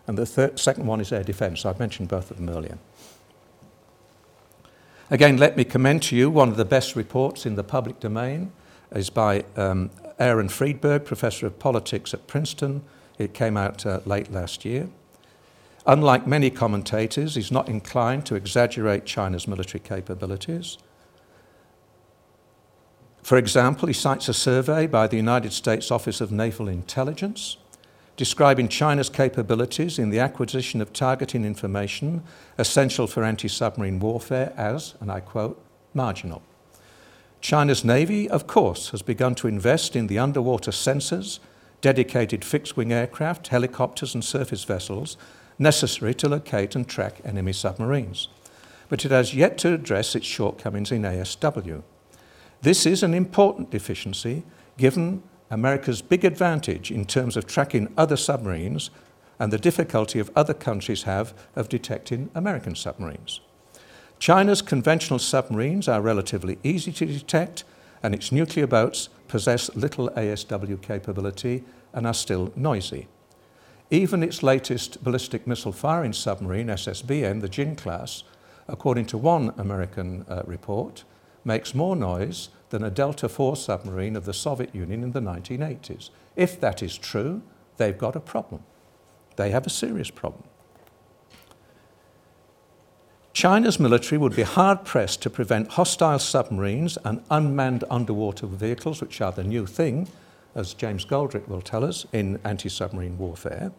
and 0.07 0.19
the 0.19 0.27
third, 0.27 0.59
second 0.59 0.87
one 0.87 1.01
is 1.01 1.13
air 1.13 1.23
defence. 1.23 1.65
I've 1.65 1.79
mentioned 1.79 2.09
both 2.09 2.31
of 2.31 2.37
them 2.39 2.49
earlier. 2.49 2.79
Again, 5.11 5.37
let 5.37 5.57
me 5.57 5.65
commend 5.65 6.03
to 6.05 6.17
you 6.17 6.31
one 6.31 6.49
of 6.49 6.57
the 6.57 6.65
best 6.65 6.97
reports 6.97 7.45
in 7.45 7.57
the 7.57 7.65
public 7.65 8.01
domain 8.01 8.53
is 8.95 9.11
by 9.11 9.45
um, 9.57 9.91
Aaron 10.19 10.49
Friedberg, 10.49 11.05
Professor 11.05 11.47
of 11.47 11.59
Politics 11.59 12.15
at 12.15 12.27
Princeton. 12.27 12.83
It 13.19 13.35
came 13.35 13.57
out 13.57 13.85
uh, 13.85 14.01
late 14.07 14.33
last 14.33 14.65
year. 14.65 14.89
Unlike 15.87 16.27
many 16.27 16.49
commentators, 16.49 17.35
he's 17.35 17.53
not 17.53 17.69
inclined 17.69 18.25
to 18.27 18.35
exaggerate 18.35 19.05
China's 19.05 19.47
military 19.47 19.81
capabilities. 19.81 20.79
For 23.25 23.39
example, 23.39 23.89
he 23.89 23.95
cites 23.95 24.29
a 24.29 24.35
survey 24.35 24.87
by 24.87 25.07
the 25.07 25.17
United 25.17 25.55
States 25.55 25.91
Office 25.91 26.21
of 26.21 26.31
Naval 26.31 26.69
Intelligence 26.69 27.57
describing 28.17 28.69
China's 28.69 29.09
capabilities 29.09 29.99
in 29.99 30.11
the 30.11 30.21
acquisition 30.21 30.83
of 30.83 30.93
targeting 30.93 31.43
information 31.43 32.23
essential 32.59 33.07
for 33.07 33.25
anti 33.25 33.49
submarine 33.49 33.99
warfare 33.99 34.53
as, 34.59 34.95
and 35.01 35.11
I 35.11 35.21
quote, 35.21 35.59
marginal. 35.95 36.43
China's 37.41 37.83
Navy, 37.83 38.29
of 38.29 38.47
course, 38.47 38.91
has 38.91 39.01
begun 39.01 39.35
to 39.37 39.49
invest 39.49 39.97
in 39.97 40.07
the 40.07 40.19
underwater 40.19 40.71
sensors, 40.71 41.39
dedicated 41.81 42.45
fixed 42.45 42.77
wing 42.77 42.93
aircraft, 42.93 43.49
helicopters, 43.49 44.13
and 44.15 44.23
surface 44.23 44.65
vessels 44.65 45.17
necessary 45.59 46.13
to 46.13 46.29
locate 46.29 46.77
and 46.77 46.87
track 46.87 47.23
enemy 47.25 47.55
submarines. 47.55 48.29
But 48.91 49.07
it 49.07 49.11
has 49.13 49.35
yet 49.35 49.57
to 49.59 49.73
address 49.73 50.15
its 50.15 50.27
shortcomings 50.27 50.93
in 50.93 51.03
ASW. 51.03 51.83
This 52.63 52.87
is 52.87 53.03
an 53.03 53.15
important 53.15 53.71
deficiency 53.71 54.45
given 54.77 55.23
America's 55.51 56.03
big 56.03 56.25
advantage 56.25 56.91
in 56.91 57.05
terms 57.05 57.37
of 57.37 57.47
tracking 57.47 57.93
other 57.97 58.17
submarines 58.17 58.91
and 59.39 59.53
the 59.53 59.59
difficulty 59.59 60.19
of 60.19 60.31
other 60.35 60.55
countries 60.55 61.03
have 61.03 61.35
of 61.57 61.69
detecting 61.69 62.31
American 62.35 62.75
submarines. 62.75 63.41
China's 64.19 64.63
conventional 64.63 65.19
submarines 65.19 65.89
are 65.89 66.01
relatively 66.01 66.59
easy 66.63 66.93
to 66.93 67.07
detect, 67.07 67.65
and 68.03 68.15
its 68.15 68.33
nuclear 68.33 68.67
boats 68.67 69.09
possess 69.29 69.75
little 69.75 70.09
ASW 70.11 70.81
capability 70.81 71.65
and 71.93 72.07
are 72.07 72.15
still 72.15 72.53
noisy. 72.57 73.09
Even 73.91 74.23
its 74.23 74.43
latest 74.43 75.03
ballistic 75.05 75.47
missile 75.47 75.73
firing 75.73 76.13
submarine, 76.13 76.69
SSBN, 76.69 77.41
the 77.41 77.49
Jin 77.49 77.77
class, 77.77 78.25
according 78.67 79.07
to 79.07 79.19
one 79.19 79.53
American 79.59 80.25
uh, 80.29 80.43
report, 80.47 81.05
makes 81.45 81.75
more 81.75 81.95
noise 81.95 82.49
than 82.71 82.83
a 82.83 82.91
Delta 82.91 83.27
IV 83.27 83.59
submarine 83.59 84.17
of 84.17 84.25
the 84.25 84.33
Soviet 84.33 84.75
Union 84.75 85.03
in 85.03 85.13
the 85.13 85.21
1980s. 85.21 86.11
If 86.37 86.61
that 86.61 86.83
is 86.83 86.97
true, 86.97 87.43
they've 87.77 87.97
got 87.97 88.17
a 88.17 88.21
problem. 88.21 88.63
They 89.37 89.51
have 89.51 89.67
a 89.67 89.71
serious 89.71 90.11
problem. 90.11 90.45
China's 93.33 93.81
military 93.81 94.17
would 94.17 94.37
be 94.37 94.43
hard 94.43 94.85
pressed 94.85 95.21
to 95.23 95.31
prevent 95.31 95.73
hostile 95.73 96.21
submarines 96.21 96.97
and 97.05 97.23
unmanned 97.31 97.83
underwater 97.91 98.47
vehicles, 98.47 99.01
which 99.01 99.21
are 99.21 99.33
the 99.33 99.43
new 99.43 99.67
thing, 99.67 100.09
as 100.55 100.73
James 100.73 101.05
Goldrick 101.05 101.49
will 101.49 101.61
tell 101.61 101.85
us, 101.85 102.07
in 102.13 102.39
anti 102.45 102.69
submarine 102.69 103.19
warfare. 103.19 103.73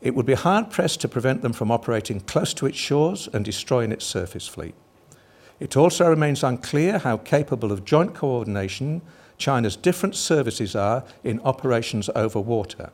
It 0.00 0.14
would 0.14 0.24
be 0.24 0.34
hard 0.34 0.70
pressed 0.70 1.00
to 1.00 1.08
prevent 1.08 1.42
them 1.42 1.52
from 1.52 1.70
operating 1.70 2.20
close 2.20 2.54
to 2.54 2.66
its 2.66 2.78
shores 2.78 3.28
and 3.32 3.44
destroying 3.44 3.92
its 3.92 4.06
surface 4.06 4.46
fleet. 4.46 4.74
It 5.60 5.76
also 5.76 6.08
remains 6.08 6.42
unclear 6.42 6.98
how 6.98 7.18
capable 7.18 7.70
of 7.70 7.84
joint 7.84 8.14
coordination 8.14 9.02
China's 9.36 9.76
different 9.76 10.16
services 10.16 10.74
are 10.74 11.04
in 11.22 11.40
operations 11.40 12.08
over 12.16 12.40
water. 12.40 12.90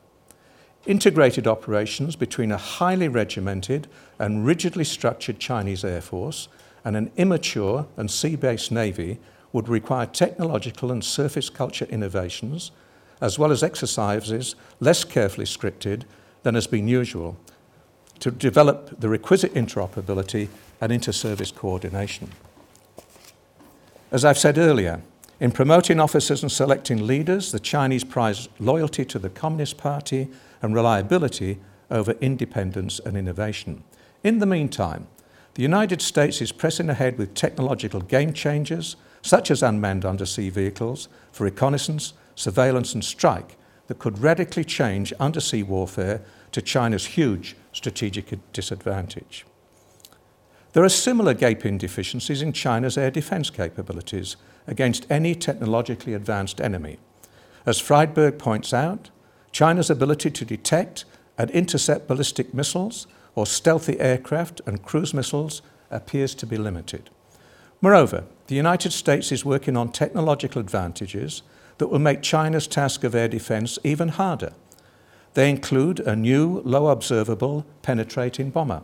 Integrated 0.85 1.47
operations 1.47 2.17
between 2.17 2.53
a 2.53 2.57
highly 2.57 3.09
regimented 3.09 3.89
and 4.19 4.45
rigidly 4.45 4.85
structured 4.85 5.39
Chinese 5.39 5.85
Air 5.85 6.01
Force 6.01 6.49
and 6.85 6.97
an 6.97 7.11
immature 7.17 7.87
and 7.97 8.11
sea 8.11 8.37
based 8.37 8.71
Navy 8.71 9.19
would 9.53 9.69
require 9.69 10.07
technological 10.07 10.93
and 10.93 11.05
surface 11.05 11.49
culture 11.49 11.87
innovations, 11.87 12.73
as 13.21 13.39
well 13.39 13.51
as 13.51 13.63
exercises 13.63 14.55
less 14.81 15.03
carefully 15.03 15.47
scripted 15.47 16.03
than 16.43 16.55
has 16.55 16.67
been 16.67 16.87
usual, 16.87 17.37
to 18.21 18.31
develop 18.31 19.01
the 19.01 19.09
requisite 19.09 19.55
interoperability 19.55 20.49
and 20.81 20.93
inter 20.93 21.13
service 21.13 21.51
coordination. 21.51 22.31
As 24.13 24.25
I've 24.25 24.39
said 24.39 24.57
earlier, 24.57 25.03
in 25.41 25.51
promoting 25.51 25.99
officers 25.99 26.43
and 26.43 26.53
selecting 26.53 27.07
leaders, 27.09 27.51
the 27.51 27.59
Chinese 27.59 28.05
prize 28.05 28.49
loyalty 28.61 29.05
to 29.05 29.19
the 29.19 29.29
Communist 29.29 29.79
Party 29.79 30.29
and 30.63 30.75
reliability 30.75 31.59
over 31.91 32.13
independence 32.21 33.01
and 33.01 33.17
innovation. 33.17 33.83
In 34.23 34.39
the 34.39 34.47
meantime, 34.47 35.09
the 35.55 35.63
United 35.63 36.01
States 36.01 36.41
is 36.41 36.53
pressing 36.53 36.89
ahead 36.89 37.19
with 37.19 37.35
technological 37.35 38.01
game 38.01 38.33
changers, 38.33 38.95
such 39.23 39.51
as 39.51 39.63
unmanned 39.63 40.05
undersea 40.05 40.51
vehicles, 40.51 41.09
for 41.33 41.43
reconnaissance, 41.43 42.13
surveillance, 42.37 42.95
and 42.95 43.05
strike 43.05 43.57
that 43.89 43.99
could 43.99 44.21
radically 44.21 44.65
change 44.65 45.13
undersea 45.15 45.65
warfare 45.65 46.23
to 46.53 46.63
China's 46.63 47.07
huge 47.07 47.57
strategic 47.73 48.39
disadvantage. 48.53 49.45
There 50.77 50.85
are 50.85 50.91
similar 50.91 51.33
gaping 51.33 51.79
deficiencies 51.79 52.43
in 52.43 52.53
China's 52.53 52.99
air 52.99 53.11
defense 53.11 53.49
capabilities 53.49 54.37
against 54.67 55.07
any 55.09 55.35
technologically 55.35 56.13
advanced 56.13 56.61
enemy. 56.61 56.99
As 57.65 57.81
Friedberg 57.81 58.39
points 58.39 58.75
out, 58.75 59.09
China's 59.53 59.89
ability 59.89 60.31
to 60.33 60.45
detect 60.45 61.07
and 61.39 61.51
intercept 61.53 62.07
ballistic 62.07 62.53
missiles 62.53 63.07
or 63.35 63.47
stealthy 63.47 63.99
aircraft 63.99 64.61
and 64.67 64.83
cruise 64.83 65.15
missiles 65.15 65.63
appears 65.91 66.35
to 66.35 66.47
be 66.47 66.59
limited. 66.59 67.09
Moreover, 67.81 68.25
the 68.49 68.55
United 68.55 68.93
States 68.93 69.33
is 69.33 69.47
working 69.47 69.79
on 69.79 69.93
technological 69.93 70.61
advantages 70.61 71.41
that 71.79 71.89
will 71.89 72.01
make 72.01 72.21
China's 72.21 72.67
task 72.67 73.03
of 73.03 73.15
air 73.15 73.29
defense 73.29 73.79
even 73.83 74.09
harder. 74.09 74.53
They 75.33 75.49
include 75.49 76.01
a 76.01 76.15
new, 76.15 76.61
low 76.67 76.89
observable, 76.89 77.65
penetrating 77.81 78.51
bomber 78.51 78.83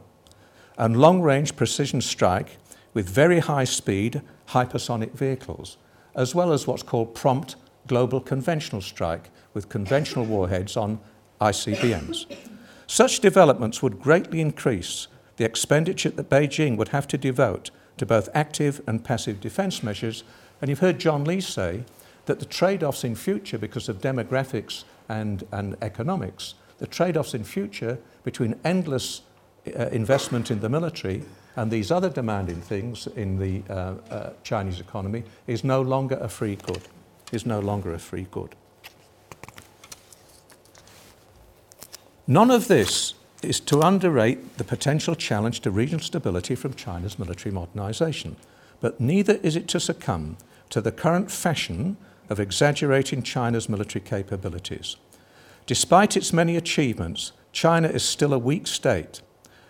and 0.78 0.96
long 0.96 1.20
range 1.20 1.56
precision 1.56 2.00
strike 2.00 2.58
with 2.94 3.08
very 3.08 3.40
high 3.40 3.64
speed 3.64 4.22
hypersonic 4.48 5.12
vehicles, 5.12 5.76
as 6.14 6.34
well 6.34 6.52
as 6.52 6.66
what's 6.66 6.82
called 6.82 7.14
prompt 7.14 7.56
global 7.86 8.20
conventional 8.20 8.80
strike 8.80 9.30
with 9.54 9.68
conventional 9.68 10.24
warheads 10.24 10.76
on 10.76 11.00
ICBMs. 11.40 12.26
Such 12.86 13.20
developments 13.20 13.82
would 13.82 14.00
greatly 14.00 14.40
increase 14.40 15.08
the 15.36 15.44
expenditure 15.44 16.10
that 16.10 16.28
Beijing 16.28 16.76
would 16.76 16.88
have 16.88 17.08
to 17.08 17.18
devote 17.18 17.70
to 17.96 18.06
both 18.06 18.28
active 18.34 18.80
and 18.86 19.04
passive 19.04 19.40
defense 19.40 19.82
measures. 19.82 20.24
And 20.60 20.68
you've 20.68 20.78
heard 20.80 20.98
John 20.98 21.24
Lee 21.24 21.40
say 21.40 21.84
that 22.26 22.38
the 22.38 22.46
trade 22.46 22.82
offs 22.82 23.04
in 23.04 23.14
future, 23.14 23.58
because 23.58 23.88
of 23.88 24.00
demographics 24.00 24.84
and, 25.08 25.44
and 25.52 25.76
economics, 25.82 26.54
the 26.78 26.86
trade 26.86 27.16
offs 27.16 27.34
in 27.34 27.44
future 27.44 27.98
between 28.24 28.58
endless 28.64 29.22
uh, 29.66 29.86
investment 29.88 30.50
in 30.50 30.60
the 30.60 30.68
military 30.68 31.22
and 31.56 31.70
these 31.70 31.90
other 31.90 32.08
demanding 32.08 32.60
things 32.60 33.06
in 33.08 33.38
the 33.38 33.62
uh, 33.70 33.94
uh, 34.10 34.32
Chinese 34.42 34.80
economy 34.80 35.24
is 35.46 35.62
no 35.62 35.82
longer 35.82 36.16
a 36.20 36.28
free 36.28 36.56
good. 36.56 36.82
Is 37.30 37.46
no 37.46 37.60
longer 37.60 37.94
a 37.94 37.98
free 37.98 38.26
good. 38.30 38.54
None 42.26 42.50
of 42.50 42.68
this 42.68 43.14
is 43.42 43.58
to 43.60 43.80
underrate 43.80 44.58
the 44.58 44.64
potential 44.64 45.14
challenge 45.14 45.60
to 45.60 45.70
regional 45.70 46.04
stability 46.04 46.54
from 46.54 46.74
China's 46.74 47.18
military 47.18 47.52
modernization, 47.52 48.36
but 48.80 49.00
neither 49.00 49.34
is 49.42 49.56
it 49.56 49.66
to 49.68 49.80
succumb 49.80 50.36
to 50.70 50.80
the 50.80 50.92
current 50.92 51.30
fashion 51.30 51.96
of 52.28 52.38
exaggerating 52.38 53.22
China's 53.22 53.68
military 53.68 54.02
capabilities. 54.02 54.96
Despite 55.66 56.16
its 56.16 56.32
many 56.32 56.56
achievements, 56.56 57.32
China 57.52 57.88
is 57.88 58.02
still 58.02 58.32
a 58.32 58.38
weak 58.38 58.66
state 58.66 59.20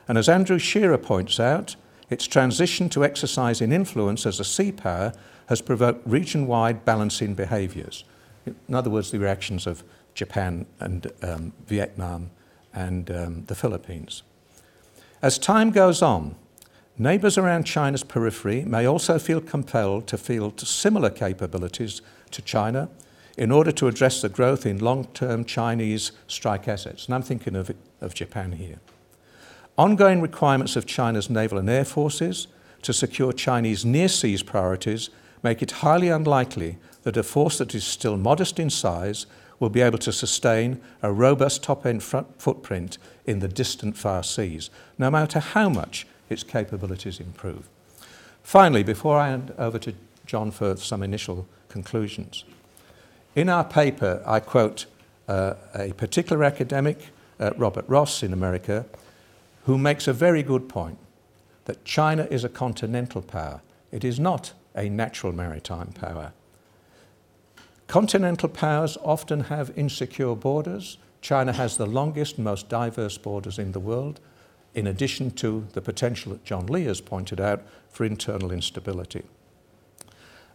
and 0.08 0.18
as 0.18 0.28
Andrew 0.28 0.58
Shearer 0.58 0.98
points 0.98 1.38
out, 1.38 1.76
its 2.10 2.26
transition 2.26 2.88
to 2.90 3.04
exercising 3.04 3.72
influence 3.72 4.26
as 4.26 4.38
a 4.38 4.44
sea 4.44 4.72
power 4.72 5.12
has 5.46 5.62
provoked 5.62 6.06
region 6.06 6.46
wide 6.46 6.84
balancing 6.84 7.34
behaviours. 7.34 8.04
In 8.46 8.74
other 8.74 8.90
words, 8.90 9.10
the 9.10 9.18
reactions 9.18 9.66
of 9.66 9.82
Japan 10.14 10.66
and 10.80 11.10
um, 11.22 11.52
Vietnam 11.66 12.30
and 12.74 13.10
um, 13.10 13.44
the 13.46 13.54
Philippines. 13.54 14.22
As 15.22 15.38
time 15.38 15.70
goes 15.70 16.02
on, 16.02 16.34
neighbours 16.98 17.38
around 17.38 17.64
China's 17.64 18.02
periphery 18.02 18.64
may 18.64 18.86
also 18.86 19.18
feel 19.18 19.40
compelled 19.40 20.06
to 20.08 20.18
field 20.18 20.60
similar 20.60 21.10
capabilities 21.10 22.02
to 22.32 22.42
China 22.42 22.88
in 23.38 23.50
order 23.50 23.72
to 23.72 23.88
address 23.88 24.20
the 24.20 24.28
growth 24.28 24.66
in 24.66 24.78
long 24.78 25.04
term 25.14 25.44
Chinese 25.44 26.12
strike 26.26 26.68
assets. 26.68 27.06
And 27.06 27.14
I'm 27.14 27.22
thinking 27.22 27.56
of, 27.56 27.70
of 28.00 28.14
Japan 28.14 28.52
here. 28.52 28.80
Ongoing 29.78 30.20
requirements 30.20 30.76
of 30.76 30.86
China's 30.86 31.30
naval 31.30 31.58
and 31.58 31.68
air 31.68 31.84
forces 31.84 32.46
to 32.82 32.92
secure 32.92 33.32
Chinese 33.32 33.84
near 33.84 34.08
seas 34.08 34.42
priorities 34.42 35.08
make 35.42 35.62
it 35.62 35.70
highly 35.70 36.08
unlikely 36.08 36.78
that 37.04 37.16
a 37.16 37.22
force 37.22 37.58
that 37.58 37.74
is 37.74 37.84
still 37.84 38.16
modest 38.16 38.58
in 38.58 38.70
size 38.70 39.26
will 39.58 39.70
be 39.70 39.80
able 39.80 39.98
to 39.98 40.12
sustain 40.12 40.80
a 41.02 41.12
robust 41.12 41.62
top 41.62 41.86
end 41.86 42.02
footprint 42.02 42.98
in 43.26 43.38
the 43.38 43.48
distant 43.48 43.96
far 43.96 44.22
seas, 44.22 44.70
no 44.98 45.10
matter 45.10 45.38
how 45.38 45.68
much 45.68 46.06
its 46.28 46.42
capabilities 46.42 47.20
improve. 47.20 47.68
Finally, 48.42 48.82
before 48.82 49.18
I 49.18 49.28
hand 49.28 49.54
over 49.56 49.78
to 49.78 49.94
John 50.26 50.50
for 50.50 50.76
some 50.76 51.02
initial 51.02 51.46
conclusions, 51.68 52.44
in 53.34 53.48
our 53.48 53.64
paper, 53.64 54.22
I 54.26 54.40
quote 54.40 54.86
uh, 55.28 55.54
a 55.74 55.92
particular 55.92 56.44
academic, 56.44 57.08
uh, 57.40 57.52
Robert 57.56 57.84
Ross 57.88 58.22
in 58.22 58.32
America, 58.32 58.84
who 59.64 59.78
makes 59.78 60.08
a 60.08 60.12
very 60.12 60.42
good 60.42 60.68
point 60.68 60.98
that 61.64 61.84
China 61.84 62.26
is 62.30 62.44
a 62.44 62.48
continental 62.48 63.22
power. 63.22 63.62
It 63.90 64.04
is 64.04 64.18
not 64.18 64.52
a 64.74 64.88
natural 64.88 65.32
maritime 65.32 65.92
power. 65.92 66.32
Continental 67.86 68.48
powers 68.48 68.96
often 69.02 69.44
have 69.44 69.76
insecure 69.76 70.34
borders. 70.34 70.98
China 71.20 71.52
has 71.52 71.76
the 71.76 71.86
longest, 71.86 72.38
most 72.38 72.68
diverse 72.68 73.18
borders 73.18 73.58
in 73.58 73.72
the 73.72 73.80
world, 73.80 74.18
in 74.74 74.86
addition 74.86 75.30
to 75.30 75.66
the 75.74 75.82
potential 75.82 76.32
that 76.32 76.44
John 76.44 76.66
Lee 76.66 76.84
has 76.84 77.00
pointed 77.00 77.40
out 77.40 77.62
for 77.90 78.04
internal 78.04 78.50
instability. 78.50 79.22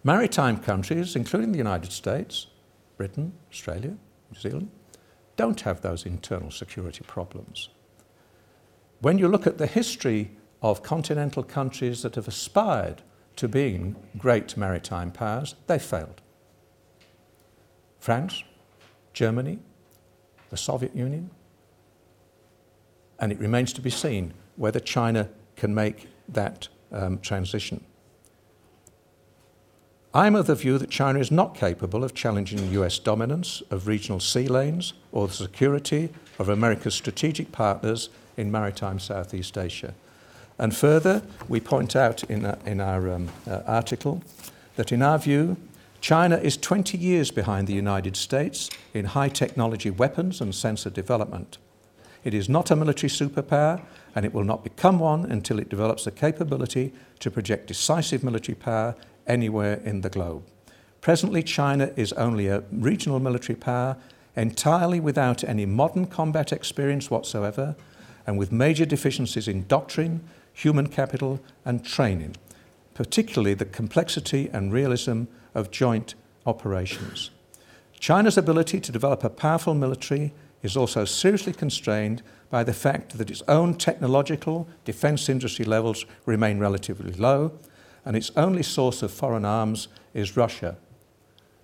Maritime 0.03 0.57
countries, 0.57 1.15
including 1.15 1.51
the 1.51 1.57
United 1.57 1.91
States, 1.91 2.47
Britain, 2.97 3.33
Australia, 3.51 3.95
New 4.31 4.39
Zealand, 4.39 4.71
don't 5.35 5.61
have 5.61 5.81
those 5.81 6.05
internal 6.05 6.49
security 6.49 7.03
problems. 7.05 7.69
When 8.99 9.19
you 9.19 9.27
look 9.27 9.45
at 9.45 9.57
the 9.57 9.67
history 9.67 10.31
of 10.61 10.81
continental 10.81 11.43
countries 11.43 12.01
that 12.01 12.15
have 12.15 12.27
aspired 12.27 13.03
to 13.35 13.47
being 13.47 13.95
great 14.17 14.57
maritime 14.57 15.11
powers, 15.11 15.55
they 15.67 15.77
failed. 15.77 16.21
France, 17.99 18.43
Germany, 19.13 19.59
the 20.49 20.57
Soviet 20.57 20.95
Union, 20.95 21.29
and 23.19 23.31
it 23.31 23.39
remains 23.39 23.73
to 23.73 23.81
be 23.81 23.89
seen 23.89 24.33
whether 24.55 24.79
China 24.79 25.29
can 25.55 25.73
make 25.73 26.07
that 26.29 26.67
um, 26.91 27.19
transition. 27.19 27.83
I'm 30.13 30.35
of 30.35 30.47
the 30.47 30.55
view 30.55 30.77
that 30.79 30.89
China 30.89 31.19
is 31.19 31.29
not 31.29 31.53
capable 31.53 32.03
of 32.03 32.13
challenging 32.15 32.71
US 32.71 32.97
dominance 32.97 33.61
of 33.69 33.87
regional 33.87 34.19
sea 34.19 34.47
lanes 34.47 34.93
or 35.11 35.27
the 35.27 35.33
security 35.33 36.09
of 36.39 36.49
America's 36.49 36.95
strategic 36.95 37.51
partners 37.51 38.09
in 38.37 38.51
maritime 38.51 38.99
Southeast 38.99 39.57
Asia. 39.57 39.93
And 40.59 40.75
further, 40.75 41.21
we 41.47 41.59
point 41.59 41.95
out 41.95 42.23
in, 42.23 42.45
uh, 42.45 42.57
in 42.65 42.79
our 42.79 43.11
um, 43.11 43.29
uh, 43.47 43.61
article 43.65 44.23
that 44.75 44.91
in 44.91 45.01
our 45.01 45.19
view, 45.19 45.57
China 45.99 46.37
is 46.37 46.57
20 46.57 46.97
years 46.97 47.31
behind 47.31 47.67
the 47.67 47.73
United 47.73 48.15
States 48.15 48.69
in 48.93 49.05
high 49.05 49.29
technology 49.29 49.89
weapons 49.89 50.39
and 50.41 50.53
sensor 50.53 50.89
development. 50.89 51.57
It 52.23 52.33
is 52.33 52.49
not 52.49 52.71
a 52.71 52.75
military 52.75 53.09
superpower, 53.09 53.81
and 54.15 54.25
it 54.25 54.33
will 54.33 54.43
not 54.43 54.63
become 54.63 54.99
one 54.99 55.25
until 55.25 55.59
it 55.59 55.69
develops 55.69 56.05
the 56.05 56.11
capability 56.11 56.93
to 57.19 57.31
project 57.31 57.67
decisive 57.67 58.23
military 58.23 58.55
power 58.55 58.95
anywhere 59.27 59.81
in 59.83 60.01
the 60.01 60.09
globe. 60.09 60.43
Presently, 61.01 61.43
China 61.43 61.91
is 61.95 62.13
only 62.13 62.47
a 62.47 62.63
regional 62.71 63.19
military 63.19 63.55
power, 63.55 63.97
entirely 64.35 64.99
without 64.99 65.43
any 65.43 65.65
modern 65.65 66.05
combat 66.05 66.51
experience 66.51 67.09
whatsoever, 67.09 67.75
and 68.27 68.37
with 68.37 68.51
major 68.51 68.85
deficiencies 68.85 69.47
in 69.47 69.65
doctrine, 69.67 70.21
human 70.51 70.87
capital, 70.87 71.39
and 71.63 71.85
training, 71.85 72.35
particularly 72.93 73.53
the 73.53 73.65
complexity 73.65 74.49
and 74.51 74.73
realism 74.73 75.23
of 75.55 75.71
joint 75.71 76.13
operations. 76.45 77.31
China's 77.99 78.37
ability 78.37 78.79
to 78.81 78.91
develop 78.91 79.23
a 79.23 79.29
powerful 79.29 79.73
military 79.73 80.33
is 80.61 80.75
also 80.75 81.05
seriously 81.05 81.53
constrained 81.53 82.21
by 82.49 82.63
the 82.63 82.73
fact 82.73 83.17
that 83.17 83.29
its 83.29 83.41
own 83.47 83.73
technological 83.73 84.67
defence 84.83 85.29
industry 85.29 85.65
levels 85.65 86.05
remain 86.25 86.59
relatively 86.59 87.11
low, 87.13 87.51
and 88.05 88.15
its 88.15 88.31
only 88.35 88.63
source 88.63 89.01
of 89.01 89.11
foreign 89.11 89.45
arms 89.45 89.87
is 90.13 90.37
Russia. 90.37 90.77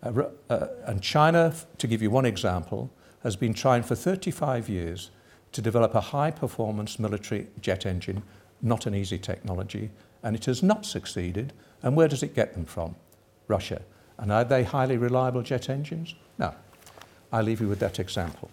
Uh, 0.01 0.23
uh, 0.49 0.67
and 0.85 1.01
China, 1.01 1.53
to 1.77 1.87
give 1.87 2.01
you 2.01 2.11
one 2.11 2.25
example, 2.25 2.91
has 3.23 3.35
been 3.35 3.53
trying 3.53 3.83
for 3.83 3.95
35 3.95 4.69
years 4.69 5.11
to 5.53 5.61
develop 5.61 5.95
a 5.95 6.01
high 6.01 6.31
performance 6.31 6.99
military 6.99 7.47
jet 7.61 7.85
engine 7.85 8.23
not 8.63 8.85
an 8.85 8.95
easy 8.95 9.19
technology, 9.19 9.91
and 10.23 10.35
it 10.35 10.45
has 10.45 10.63
not 10.63 10.85
succeeded. 10.85 11.53
And 11.83 11.95
where 11.95 12.07
does 12.07 12.23
it 12.23 12.33
get 12.33 12.53
them 12.53 12.65
from? 12.65 12.95
Russia. 13.47 13.81
And 14.17 14.31
are 14.31 14.45
they 14.45 14.63
highly 14.63 14.97
reliable 14.97 15.41
jet 15.41 15.69
engines? 15.69 16.15
No. 16.39 16.55
I 17.31 17.41
leave 17.41 17.59
you 17.59 17.67
with 17.67 17.79
that 17.79 17.99
example. 17.99 18.49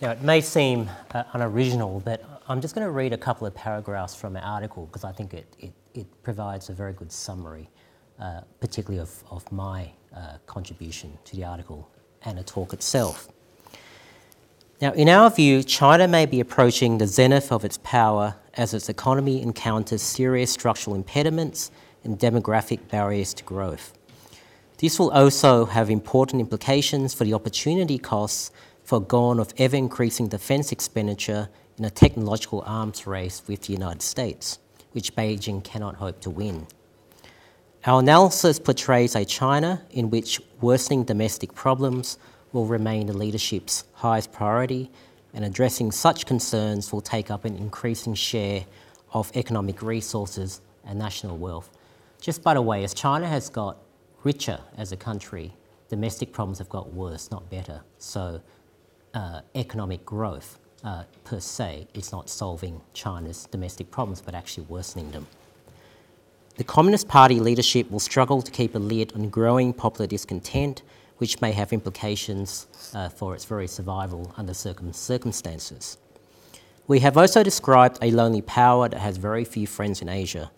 Now, 0.00 0.12
it 0.12 0.22
may 0.22 0.40
seem 0.40 0.88
uh, 1.12 1.24
unoriginal, 1.32 2.00
but 2.04 2.24
I'm 2.48 2.60
just 2.60 2.74
going 2.74 2.86
to 2.86 2.90
read 2.90 3.12
a 3.12 3.18
couple 3.18 3.46
of 3.46 3.54
paragraphs 3.54 4.14
from 4.14 4.36
an 4.36 4.44
article 4.44 4.86
because 4.86 5.04
I 5.04 5.12
think 5.12 5.34
it, 5.34 5.56
it, 5.58 5.72
it, 5.94 6.22
provides 6.22 6.68
a 6.70 6.72
very 6.72 6.92
good 6.92 7.10
summary, 7.10 7.68
uh, 8.20 8.42
particularly 8.60 9.00
of, 9.00 9.10
of 9.30 9.50
my 9.50 9.90
uh, 10.14 10.38
contribution 10.46 11.16
to 11.24 11.36
the 11.36 11.44
article 11.44 11.88
and 12.24 12.38
the 12.38 12.42
talk 12.44 12.72
itself. 12.72 13.28
Now, 14.82 14.90
in 14.94 15.08
our 15.08 15.30
view, 15.30 15.62
China 15.62 16.08
may 16.08 16.26
be 16.26 16.40
approaching 16.40 16.98
the 16.98 17.06
zenith 17.06 17.52
of 17.52 17.64
its 17.64 17.78
power 17.84 18.34
as 18.54 18.74
its 18.74 18.88
economy 18.88 19.40
encounters 19.40 20.02
serious 20.02 20.50
structural 20.50 20.96
impediments 20.96 21.70
and 22.02 22.18
demographic 22.18 22.88
barriers 22.88 23.32
to 23.34 23.44
growth. 23.44 23.96
This 24.78 24.98
will 24.98 25.12
also 25.12 25.66
have 25.66 25.88
important 25.88 26.40
implications 26.40 27.14
for 27.14 27.22
the 27.22 27.32
opportunity 27.32 27.96
costs 27.96 28.50
foregone 28.82 29.38
of 29.38 29.54
ever 29.56 29.76
increasing 29.76 30.26
defence 30.26 30.72
expenditure 30.72 31.48
in 31.78 31.84
a 31.84 31.90
technological 31.90 32.64
arms 32.66 33.06
race 33.06 33.40
with 33.46 33.62
the 33.62 33.72
United 33.72 34.02
States, 34.02 34.58
which 34.90 35.14
Beijing 35.14 35.62
cannot 35.62 35.94
hope 35.94 36.20
to 36.22 36.30
win. 36.30 36.66
Our 37.86 38.00
analysis 38.00 38.58
portrays 38.58 39.14
a 39.14 39.24
China 39.24 39.82
in 39.92 40.10
which 40.10 40.40
worsening 40.60 41.04
domestic 41.04 41.54
problems 41.54 42.18
will 42.52 42.66
remain 42.66 43.06
the 43.06 43.16
leadership's 43.16 43.84
highest 43.94 44.32
priority, 44.32 44.90
and 45.34 45.44
addressing 45.44 45.90
such 45.90 46.26
concerns 46.26 46.92
will 46.92 47.00
take 47.00 47.30
up 47.30 47.44
an 47.44 47.56
increasing 47.56 48.14
share 48.14 48.64
of 49.12 49.30
economic 49.34 49.82
resources 49.82 50.60
and 50.84 50.98
national 50.98 51.36
wealth. 51.38 51.70
Just 52.20 52.42
by 52.42 52.54
the 52.54 52.62
way, 52.62 52.84
as 52.84 52.94
China 52.94 53.26
has 53.26 53.48
got 53.48 53.78
richer 54.24 54.60
as 54.76 54.92
a 54.92 54.96
country, 54.96 55.52
domestic 55.88 56.32
problems 56.32 56.58
have 56.58 56.68
got 56.68 56.92
worse, 56.92 57.30
not 57.30 57.48
better. 57.50 57.82
So, 57.98 58.40
uh, 59.14 59.40
economic 59.54 60.04
growth 60.04 60.58
uh, 60.84 61.04
per 61.24 61.40
se 61.40 61.86
is 61.94 62.12
not 62.12 62.30
solving 62.30 62.80
China's 62.94 63.46
domestic 63.50 63.90
problems, 63.90 64.20
but 64.20 64.34
actually 64.34 64.64
worsening 64.64 65.10
them. 65.10 65.26
The 66.56 66.64
Communist 66.64 67.08
Party 67.08 67.40
leadership 67.40 67.90
will 67.90 68.00
struggle 68.00 68.42
to 68.42 68.50
keep 68.50 68.74
a 68.74 68.78
lid 68.78 69.12
on 69.14 69.28
growing 69.28 69.72
popular 69.72 70.06
discontent 70.06 70.82
which 71.22 71.40
may 71.40 71.52
have 71.52 71.72
implications 71.72 72.66
uh, 72.94 73.08
for 73.08 73.32
its 73.32 73.44
very 73.44 73.68
survival 73.68 74.34
under 74.36 74.52
certain 74.52 74.92
circumstances. 74.92 75.96
We 76.88 76.98
have 76.98 77.16
also 77.16 77.44
described 77.44 77.96
a 78.02 78.10
lonely 78.10 78.42
power 78.42 78.88
that 78.88 78.98
has 78.98 79.18
very 79.18 79.44
few 79.44 79.68
friends 79.68 80.02
in 80.02 80.08
Asia, 80.08 80.50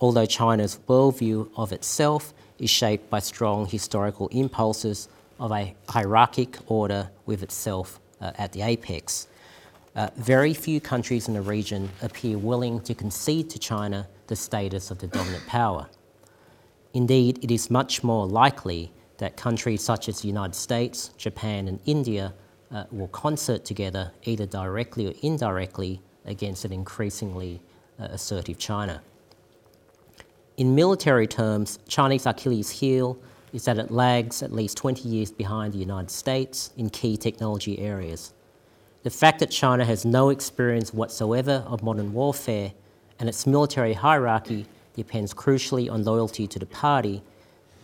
although 0.00 0.26
China's 0.26 0.80
worldview 0.88 1.48
of 1.54 1.72
itself 1.72 2.34
is 2.58 2.68
shaped 2.68 3.08
by 3.08 3.20
strong 3.20 3.66
historical 3.66 4.26
impulses 4.32 5.08
of 5.38 5.52
a 5.52 5.76
hierarchic 5.88 6.58
order 6.66 7.10
with 7.24 7.44
itself 7.44 8.00
uh, 8.20 8.32
at 8.38 8.50
the 8.50 8.62
apex. 8.62 9.28
Uh, 9.94 10.08
very 10.16 10.52
few 10.52 10.80
countries 10.80 11.28
in 11.28 11.34
the 11.34 11.42
region 11.42 11.88
appear 12.02 12.36
willing 12.36 12.80
to 12.80 12.92
concede 12.92 13.48
to 13.50 13.58
China 13.60 14.08
the 14.26 14.34
status 14.34 14.90
of 14.90 14.98
the 14.98 15.06
dominant 15.06 15.46
power. 15.46 15.86
Indeed, 16.92 17.38
it 17.44 17.52
is 17.52 17.70
much 17.70 18.02
more 18.02 18.26
likely 18.26 18.90
that 19.18 19.36
countries 19.36 19.82
such 19.82 20.08
as 20.08 20.20
the 20.20 20.28
United 20.28 20.54
States, 20.54 21.10
Japan, 21.16 21.68
and 21.68 21.78
India 21.86 22.32
uh, 22.70 22.84
will 22.90 23.08
concert 23.08 23.64
together, 23.64 24.12
either 24.24 24.46
directly 24.46 25.06
or 25.06 25.12
indirectly, 25.22 26.00
against 26.24 26.64
an 26.64 26.72
increasingly 26.72 27.60
uh, 28.00 28.04
assertive 28.04 28.58
China. 28.58 29.02
In 30.56 30.74
military 30.74 31.26
terms, 31.26 31.78
Chinese 31.88 32.26
Achilles' 32.26 32.70
heel 32.70 33.18
is 33.52 33.64
that 33.64 33.78
it 33.78 33.90
lags 33.90 34.42
at 34.42 34.52
least 34.52 34.76
20 34.76 35.08
years 35.08 35.30
behind 35.30 35.72
the 35.72 35.78
United 35.78 36.10
States 36.10 36.70
in 36.76 36.90
key 36.90 37.16
technology 37.16 37.78
areas. 37.78 38.34
The 39.04 39.10
fact 39.10 39.38
that 39.40 39.50
China 39.50 39.84
has 39.84 40.04
no 40.04 40.28
experience 40.28 40.92
whatsoever 40.92 41.64
of 41.66 41.82
modern 41.82 42.12
warfare 42.12 42.72
and 43.18 43.28
its 43.28 43.46
military 43.46 43.94
hierarchy 43.94 44.66
depends 44.94 45.32
crucially 45.32 45.90
on 45.90 46.04
loyalty 46.04 46.46
to 46.48 46.58
the 46.58 46.66
party 46.66 47.22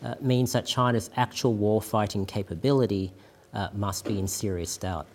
uh, 0.04 0.14
means 0.20 0.52
that 0.52 0.66
China's 0.66 1.10
actual 1.16 1.54
war 1.54 1.80
fighting 1.80 2.26
capability 2.26 3.12
uh, 3.54 3.68
must 3.72 4.04
be 4.04 4.18
in 4.18 4.28
serious 4.28 4.76
doubt. 4.76 5.06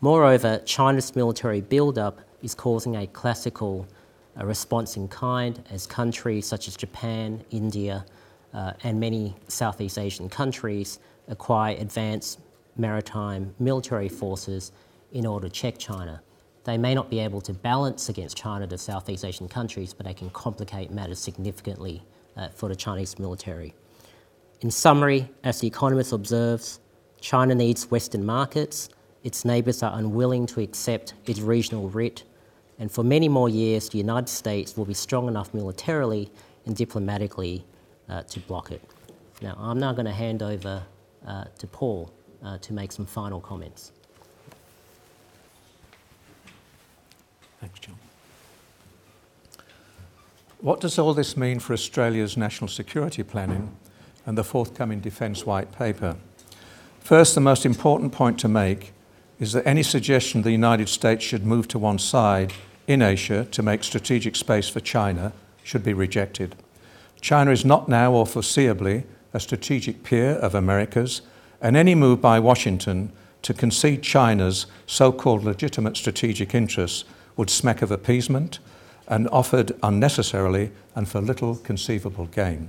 Moreover, 0.00 0.60
China's 0.66 1.14
military 1.14 1.60
build-up 1.60 2.20
is 2.42 2.54
causing 2.54 2.96
a 2.96 3.06
classical 3.06 3.86
uh, 4.38 4.44
response 4.44 4.96
in 4.96 5.08
kind 5.08 5.62
as 5.70 5.86
countries 5.86 6.44
such 6.44 6.68
as 6.68 6.76
Japan, 6.76 7.42
India, 7.50 8.04
uh, 8.52 8.72
and 8.82 8.98
many 8.98 9.34
Southeast 9.48 9.98
Asian 9.98 10.28
countries 10.28 10.98
acquire 11.28 11.76
advanced 11.78 12.40
maritime 12.76 13.54
military 13.58 14.08
forces 14.08 14.72
in 15.12 15.24
order 15.24 15.48
to 15.48 15.54
check 15.54 15.78
China. 15.78 16.20
They 16.64 16.76
may 16.78 16.94
not 16.94 17.10
be 17.10 17.20
able 17.20 17.40
to 17.42 17.52
balance 17.52 18.08
against 18.08 18.36
China, 18.36 18.66
the 18.66 18.78
Southeast 18.78 19.24
Asian 19.24 19.48
countries, 19.48 19.94
but 19.94 20.06
they 20.06 20.14
can 20.14 20.30
complicate 20.30 20.90
matters 20.90 21.18
significantly 21.18 22.02
uh, 22.36 22.48
for 22.48 22.68
the 22.68 22.76
Chinese 22.76 23.18
military. 23.18 23.74
In 24.60 24.70
summary, 24.70 25.28
as 25.42 25.60
The 25.60 25.66
Economist 25.66 26.12
observes, 26.12 26.80
China 27.20 27.54
needs 27.54 27.90
Western 27.90 28.24
markets, 28.24 28.88
its 29.22 29.44
neighbours 29.44 29.82
are 29.82 29.98
unwilling 29.98 30.46
to 30.46 30.60
accept 30.60 31.14
its 31.26 31.40
regional 31.40 31.88
writ, 31.88 32.24
and 32.78 32.90
for 32.90 33.02
many 33.02 33.28
more 33.28 33.48
years, 33.48 33.88
the 33.88 33.98
United 33.98 34.28
States 34.28 34.76
will 34.76 34.84
be 34.84 34.94
strong 34.94 35.28
enough 35.28 35.54
militarily 35.54 36.30
and 36.66 36.76
diplomatically 36.76 37.64
uh, 38.08 38.22
to 38.22 38.40
block 38.40 38.70
it. 38.70 38.82
Now, 39.40 39.56
I'm 39.58 39.78
now 39.78 39.92
going 39.92 40.06
to 40.06 40.12
hand 40.12 40.42
over 40.42 40.82
uh, 41.26 41.44
to 41.58 41.66
Paul 41.66 42.12
uh, 42.44 42.58
to 42.58 42.72
make 42.72 42.92
some 42.92 43.06
final 43.06 43.40
comments. 43.40 43.92
Thanks, 47.60 47.78
John. 47.80 47.96
What 50.60 50.80
does 50.80 50.98
all 50.98 51.14
this 51.14 51.36
mean 51.36 51.60
for 51.60 51.72
Australia's 51.72 52.36
national 52.36 52.68
security 52.68 53.22
planning 53.22 53.74
and 54.26 54.38
the 54.38 54.44
forthcoming 54.44 55.00
Defence 55.00 55.44
White 55.46 55.72
Paper? 55.72 56.16
First, 57.00 57.34
the 57.34 57.40
most 57.40 57.66
important 57.66 58.12
point 58.12 58.38
to 58.40 58.48
make 58.48 58.92
is 59.38 59.52
that 59.52 59.66
any 59.66 59.82
suggestion 59.82 60.42
the 60.42 60.52
United 60.52 60.88
States 60.88 61.24
should 61.24 61.44
move 61.44 61.68
to 61.68 61.78
one 61.78 61.98
side 61.98 62.52
in 62.86 63.02
Asia 63.02 63.44
to 63.46 63.62
make 63.62 63.84
strategic 63.84 64.36
space 64.36 64.68
for 64.68 64.80
China 64.80 65.32
should 65.62 65.82
be 65.84 65.92
rejected. 65.92 66.54
China 67.20 67.50
is 67.50 67.64
not 67.64 67.88
now 67.88 68.12
or 68.12 68.26
foreseeably 68.26 69.04
a 69.32 69.40
strategic 69.40 70.02
peer 70.02 70.32
of 70.32 70.54
America's, 70.54 71.22
and 71.60 71.76
any 71.76 71.94
move 71.94 72.20
by 72.20 72.38
Washington 72.38 73.10
to 73.42 73.52
concede 73.52 74.02
China's 74.02 74.66
so 74.86 75.12
called 75.12 75.44
legitimate 75.44 75.96
strategic 75.96 76.54
interests 76.54 77.04
would 77.36 77.50
smack 77.50 77.82
of 77.82 77.90
appeasement 77.90 78.58
and 79.08 79.28
offered 79.30 79.72
unnecessarily 79.82 80.70
and 80.94 81.08
for 81.08 81.20
little 81.20 81.56
conceivable 81.56 82.26
gain. 82.26 82.68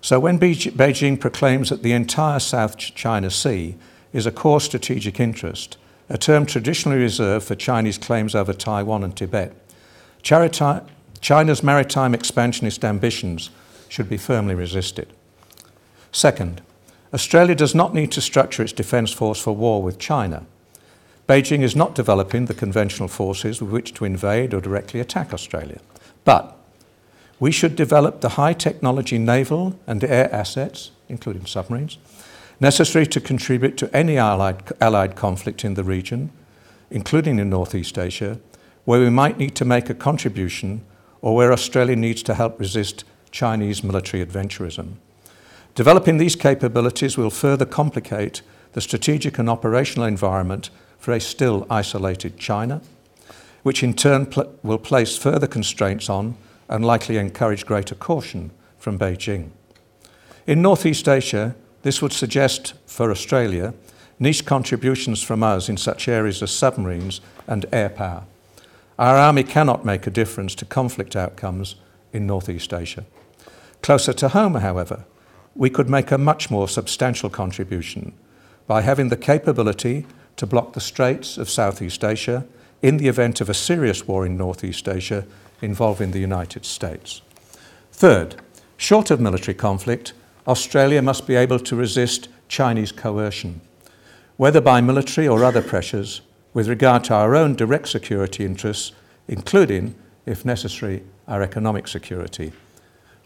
So 0.00 0.20
when 0.20 0.38
Beijing 0.38 1.18
proclaims 1.18 1.70
that 1.70 1.82
the 1.82 1.92
entire 1.92 2.38
South 2.38 2.76
China 2.78 3.30
Sea 3.30 3.76
is 4.12 4.26
a 4.26 4.32
core 4.32 4.60
strategic 4.60 5.20
interest, 5.20 5.76
a 6.08 6.16
term 6.16 6.46
traditionally 6.46 6.98
reserved 6.98 7.46
for 7.46 7.54
Chinese 7.54 7.98
claims 7.98 8.34
over 8.34 8.52
Taiwan 8.52 9.04
and 9.04 9.16
Tibet, 9.16 9.54
China's 10.22 11.62
maritime 11.62 12.14
expansionist 12.14 12.84
ambitions 12.84 13.50
should 13.88 14.08
be 14.08 14.16
firmly 14.16 14.54
resisted. 14.54 15.08
Second, 16.12 16.62
Australia 17.12 17.54
does 17.54 17.74
not 17.74 17.94
need 17.94 18.12
to 18.12 18.20
structure 18.20 18.62
its 18.62 18.72
defence 18.72 19.12
force 19.12 19.40
for 19.40 19.52
war 19.52 19.82
with 19.82 19.98
China. 19.98 20.46
Beijing 21.26 21.62
is 21.62 21.76
not 21.76 21.94
developing 21.94 22.46
the 22.46 22.54
conventional 22.54 23.08
forces 23.08 23.60
with 23.60 23.70
which 23.70 23.94
to 23.94 24.04
invade 24.04 24.54
or 24.54 24.60
directly 24.60 25.00
attack 25.00 25.34
Australia. 25.34 25.80
But 26.24 26.57
we 27.40 27.52
should 27.52 27.76
develop 27.76 28.20
the 28.20 28.30
high 28.30 28.52
technology 28.52 29.18
naval 29.18 29.78
and 29.86 30.02
air 30.02 30.32
assets, 30.34 30.90
including 31.08 31.46
submarines, 31.46 31.98
necessary 32.60 33.06
to 33.06 33.20
contribute 33.20 33.76
to 33.76 33.94
any 33.96 34.18
allied, 34.18 34.72
allied 34.80 35.14
conflict 35.14 35.64
in 35.64 35.74
the 35.74 35.84
region, 35.84 36.30
including 36.90 37.38
in 37.38 37.50
Northeast 37.50 37.98
Asia, 37.98 38.40
where 38.84 39.00
we 39.00 39.10
might 39.10 39.38
need 39.38 39.54
to 39.54 39.64
make 39.64 39.88
a 39.88 39.94
contribution 39.94 40.84
or 41.20 41.36
where 41.36 41.52
Australia 41.52 41.96
needs 41.96 42.22
to 42.22 42.34
help 42.34 42.58
resist 42.58 43.04
Chinese 43.30 43.84
military 43.84 44.24
adventurism. 44.24 44.94
Developing 45.74 46.16
these 46.16 46.34
capabilities 46.34 47.16
will 47.16 47.30
further 47.30 47.66
complicate 47.66 48.42
the 48.72 48.80
strategic 48.80 49.38
and 49.38 49.48
operational 49.48 50.06
environment 50.06 50.70
for 50.98 51.12
a 51.12 51.20
still 51.20 51.66
isolated 51.70 52.36
China, 52.36 52.80
which 53.62 53.82
in 53.82 53.94
turn 53.94 54.26
pl- 54.26 54.52
will 54.62 54.78
place 54.78 55.16
further 55.16 55.46
constraints 55.46 56.08
on 56.08 56.36
and 56.68 56.84
likely 56.84 57.16
encourage 57.16 57.66
greater 57.66 57.94
caution 57.94 58.50
from 58.78 58.98
Beijing. 58.98 59.50
In 60.46 60.62
Northeast 60.62 61.08
Asia, 61.08 61.54
this 61.82 62.02
would 62.02 62.12
suggest 62.12 62.74
for 62.86 63.10
Australia 63.10 63.74
niche 64.18 64.44
contributions 64.44 65.22
from 65.22 65.42
us 65.42 65.68
in 65.68 65.76
such 65.76 66.08
areas 66.08 66.42
as 66.42 66.50
submarines 66.50 67.20
and 67.46 67.66
air 67.72 67.88
power. 67.88 68.24
Our 68.98 69.16
army 69.16 69.44
cannot 69.44 69.84
make 69.84 70.06
a 70.06 70.10
difference 70.10 70.54
to 70.56 70.64
conflict 70.64 71.14
outcomes 71.14 71.76
in 72.12 72.26
Northeast 72.26 72.72
Asia. 72.72 73.04
Closer 73.80 74.12
to 74.14 74.28
home, 74.28 74.54
however, 74.54 75.04
we 75.54 75.70
could 75.70 75.88
make 75.88 76.10
a 76.10 76.18
much 76.18 76.50
more 76.50 76.68
substantial 76.68 77.30
contribution 77.30 78.12
by 78.66 78.82
having 78.82 79.08
the 79.08 79.16
capability 79.16 80.06
to 80.36 80.46
block 80.46 80.72
the 80.72 80.80
straits 80.80 81.38
of 81.38 81.48
Southeast 81.48 82.04
Asia 82.04 82.44
in 82.82 82.96
the 82.96 83.08
event 83.08 83.40
of 83.40 83.48
a 83.48 83.54
serious 83.54 84.06
war 84.06 84.26
in 84.26 84.36
Northeast 84.36 84.88
Asia 84.88 85.26
involving 85.60 86.10
the 86.10 86.18
United 86.20 86.64
States. 86.64 87.22
Third, 87.92 88.36
short 88.76 89.10
of 89.10 89.20
military 89.20 89.54
conflict, 89.54 90.12
Australia 90.46 91.02
must 91.02 91.26
be 91.26 91.34
able 91.34 91.58
to 91.58 91.76
resist 91.76 92.28
Chinese 92.48 92.92
coercion, 92.92 93.60
whether 94.36 94.60
by 94.60 94.80
military 94.80 95.28
or 95.28 95.44
other 95.44 95.62
pressures, 95.62 96.22
with 96.54 96.68
regard 96.68 97.04
to 97.04 97.14
our 97.14 97.34
own 97.34 97.54
direct 97.54 97.88
security 97.88 98.44
interests, 98.44 98.92
including, 99.26 99.94
if 100.26 100.44
necessary, 100.44 101.02
our 101.26 101.42
economic 101.42 101.86
security. 101.86 102.52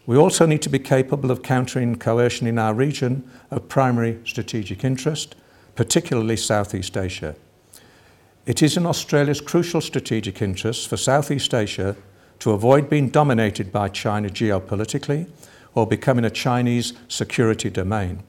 We 0.05 0.17
also 0.17 0.45
need 0.45 0.61
to 0.63 0.69
be 0.69 0.79
capable 0.79 1.31
of 1.31 1.43
countering 1.43 1.95
coercion 1.95 2.45
in 2.45 2.59
our 2.59 2.73
region 2.73 3.29
of 3.49 3.69
primary 3.69 4.19
strategic 4.25 4.83
interest, 4.83 5.35
particularly 5.75 6.35
Southeast 6.35 6.97
Asia. 6.97 7.35
It 8.45 8.61
is 8.61 8.75
in 8.75 8.85
Australia's 8.85 9.39
crucial 9.39 9.79
strategic 9.79 10.41
interest 10.41 10.89
for 10.89 10.97
Southeast 10.97 11.53
Asia 11.53 11.95
to 12.43 12.51
avoid 12.51 12.89
being 12.89 13.07
dominated 13.07 13.71
by 13.71 13.87
China 13.87 14.27
geopolitically 14.27 15.25
or 15.75 15.87
becoming 15.87 16.25
a 16.25 16.29
Chinese 16.29 16.91
security 17.07 17.69
domain. 17.69 18.21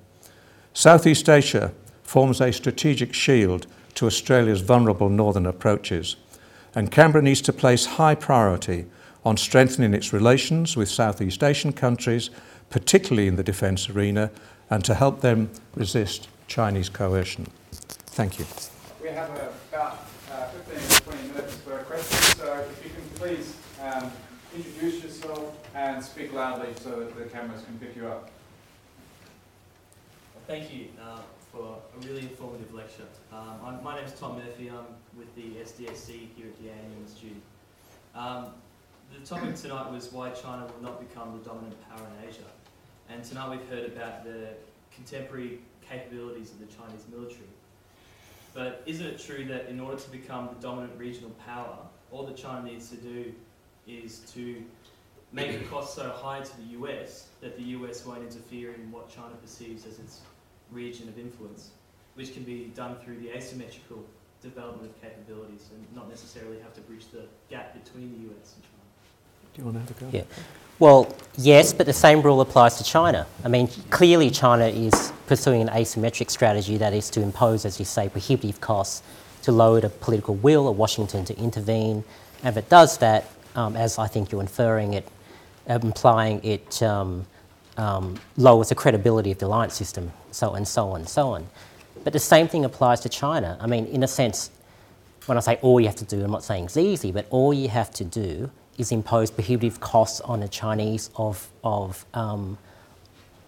Southeast 0.72 1.28
Asia 1.28 1.72
forms 2.04 2.40
a 2.40 2.52
strategic 2.52 3.12
shield 3.12 3.66
to 3.96 4.06
Australia's 4.06 4.60
vulnerable 4.60 5.08
northern 5.08 5.46
approaches, 5.46 6.14
and 6.76 6.92
Canberra 6.92 7.24
needs 7.24 7.40
to 7.40 7.52
place 7.52 7.86
high 7.86 8.14
priority 8.14 8.86
on 9.24 9.36
strengthening 9.36 9.92
its 9.92 10.12
relations 10.12 10.76
with 10.76 10.88
Southeast 10.88 11.42
Asian 11.42 11.72
countries, 11.72 12.30
particularly 12.70 13.26
in 13.26 13.34
the 13.34 13.42
defence 13.42 13.90
arena, 13.90 14.30
and 14.70 14.84
to 14.84 14.94
help 14.94 15.22
them 15.22 15.50
resist 15.74 16.28
Chinese 16.46 16.88
coercion. 16.88 17.48
Thank 18.14 18.38
you. 18.38 18.46
We 19.02 19.08
have 19.08 19.28
about 19.72 20.06
uh, 20.30 20.46
15 20.68 20.88
to 20.88 21.02
20 21.02 21.28
minutes 21.30 21.54
for 21.56 21.78
questions, 21.78 22.36
so 22.36 22.64
if 22.70 22.84
you 22.84 22.90
can 22.90 23.18
please 23.18 23.56
um, 23.94 24.10
introduce 24.56 25.02
yourself 25.02 25.56
and 25.74 26.02
speak 26.02 26.32
loudly 26.32 26.68
so 26.80 27.00
that 27.00 27.16
the 27.16 27.24
cameras 27.24 27.62
can 27.62 27.78
pick 27.78 27.96
you 27.96 28.06
up. 28.06 28.30
Thank 30.46 30.74
you 30.74 30.88
uh, 31.02 31.20
for 31.52 31.78
a 31.96 32.06
really 32.06 32.22
informative 32.22 32.74
lecture. 32.74 33.04
Um, 33.32 33.78
my 33.82 33.96
name 33.96 34.04
is 34.04 34.12
Tom 34.18 34.36
Murphy. 34.36 34.68
I'm 34.70 34.84
with 35.16 35.34
the 35.36 35.60
SDSC 35.62 36.28
here 36.36 36.46
at 36.46 36.58
the 36.62 36.70
ANU 36.70 37.02
Institute. 37.02 37.40
Um, 38.14 38.46
the 39.12 39.24
topic 39.24 39.54
tonight 39.54 39.90
was 39.90 40.12
why 40.12 40.30
China 40.30 40.66
will 40.66 40.82
not 40.82 41.00
become 41.00 41.38
the 41.38 41.44
dominant 41.44 41.76
power 41.88 42.06
in 42.20 42.28
Asia. 42.28 42.40
And 43.08 43.22
tonight 43.22 43.50
we've 43.50 43.68
heard 43.68 43.86
about 43.86 44.24
the 44.24 44.48
contemporary 44.94 45.60
capabilities 45.88 46.50
of 46.50 46.58
the 46.58 46.66
Chinese 46.66 47.04
military. 47.10 47.48
But 48.54 48.82
isn't 48.86 49.06
it 49.06 49.18
true 49.18 49.44
that 49.46 49.68
in 49.68 49.80
order 49.80 49.96
to 49.96 50.10
become 50.10 50.48
the 50.54 50.60
dominant 50.60 50.92
regional 50.98 51.30
power, 51.46 51.76
all 52.10 52.24
that 52.26 52.36
China 52.36 52.64
needs 52.64 52.90
to 52.90 52.96
do 52.96 53.32
is 53.86 54.20
to 54.34 54.62
make 55.32 55.58
the 55.58 55.64
cost 55.66 55.94
so 55.94 56.10
high 56.10 56.40
to 56.40 56.56
the 56.58 56.78
US 56.78 57.28
that 57.40 57.56
the 57.56 57.62
US 57.62 58.06
won't 58.06 58.22
interfere 58.22 58.74
in 58.74 58.90
what 58.90 59.08
China 59.08 59.34
perceives 59.42 59.84
as 59.86 59.98
its 59.98 60.20
region 60.70 61.08
of 61.08 61.18
influence, 61.18 61.70
which 62.14 62.32
can 62.32 62.44
be 62.44 62.72
done 62.74 62.96
through 63.04 63.18
the 63.18 63.30
asymmetrical 63.30 64.04
development 64.42 64.90
of 64.90 65.02
capabilities 65.02 65.68
and 65.74 65.96
not 65.96 66.08
necessarily 66.08 66.58
have 66.60 66.74
to 66.74 66.80
bridge 66.82 67.06
the 67.12 67.22
gap 67.50 67.74
between 67.82 68.12
the 68.12 68.30
US 68.30 68.54
and 68.54 68.62
China. 68.62 68.74
Do 69.54 69.60
you 69.60 69.64
want 69.64 69.76
to 69.76 69.80
have 69.80 69.90
a 69.90 70.12
go? 70.12 70.18
Yeah. 70.18 70.24
Well, 70.78 71.14
yes, 71.36 71.72
but 71.72 71.86
the 71.86 71.92
same 71.92 72.20
rule 72.20 72.40
applies 72.40 72.76
to 72.78 72.84
China. 72.84 73.26
I 73.44 73.48
mean, 73.48 73.68
clearly 73.90 74.30
China 74.30 74.66
is 74.66 75.12
pursuing 75.26 75.62
an 75.62 75.68
asymmetric 75.68 76.30
strategy 76.30 76.76
that 76.78 76.92
is 76.92 77.10
to 77.10 77.22
impose, 77.22 77.64
as 77.64 77.78
you 77.78 77.84
say, 77.84 78.08
prohibitive 78.08 78.60
costs 78.60 79.02
to 79.42 79.52
lower 79.52 79.80
the 79.80 79.88
political 79.88 80.34
will 80.34 80.68
of 80.68 80.76
Washington 80.76 81.24
to 81.26 81.38
intervene. 81.38 82.02
And 82.42 82.56
if 82.56 82.64
it 82.64 82.68
does 82.68 82.98
that, 82.98 83.30
um, 83.54 83.76
as 83.76 83.98
I 83.98 84.06
think 84.06 84.32
you're 84.32 84.40
inferring 84.40 84.94
it, 84.94 85.08
implying 85.66 86.44
it 86.44 86.82
um, 86.82 87.26
um, 87.76 88.18
lowers 88.36 88.68
the 88.68 88.74
credibility 88.74 89.30
of 89.32 89.38
the 89.38 89.46
alliance 89.46 89.74
system, 89.74 90.12
so 90.30 90.54
and 90.54 90.66
so 90.66 90.90
on 90.90 91.00
and 91.00 91.08
so 91.08 91.28
on. 91.28 91.46
But 92.02 92.12
the 92.12 92.18
same 92.18 92.48
thing 92.48 92.64
applies 92.64 93.00
to 93.00 93.08
China. 93.08 93.56
I 93.60 93.66
mean, 93.66 93.86
in 93.86 94.02
a 94.02 94.08
sense, 94.08 94.50
when 95.26 95.38
I 95.38 95.40
say 95.40 95.58
all 95.62 95.80
you 95.80 95.86
have 95.86 95.96
to 95.96 96.04
do, 96.04 96.22
I'm 96.22 96.30
not 96.30 96.44
saying 96.44 96.64
it's 96.66 96.76
easy, 96.76 97.12
but 97.12 97.26
all 97.30 97.54
you 97.54 97.68
have 97.68 97.90
to 97.92 98.04
do 98.04 98.50
is 98.76 98.92
impose 98.92 99.30
prohibitive 99.30 99.80
costs 99.80 100.20
on 100.22 100.40
the 100.40 100.48
Chinese 100.48 101.10
of, 101.16 101.48
of 101.62 102.04
um, 102.12 102.58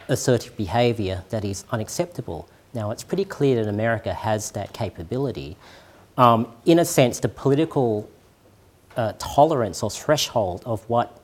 assertive 0.09 0.57
behaviour 0.57 1.25
that 1.31 1.45
is 1.45 1.65
unacceptable. 1.71 2.49
Now, 2.73 2.91
it's 2.91 3.03
pretty 3.03 3.25
clear 3.25 3.63
that 3.63 3.69
America 3.69 4.15
has 4.15 4.53
that 4.53 4.73
capability. 4.73 5.57
Um, 6.17 6.53
in 6.65 6.79
a 6.79 6.85
sense, 6.85 7.21
the 7.21 7.29
political 7.29 8.09
uh, 8.97 9.13
tolerance 9.19 9.83
or 9.83 9.91
threshold 9.91 10.63
of 10.65 10.89
what 10.89 11.21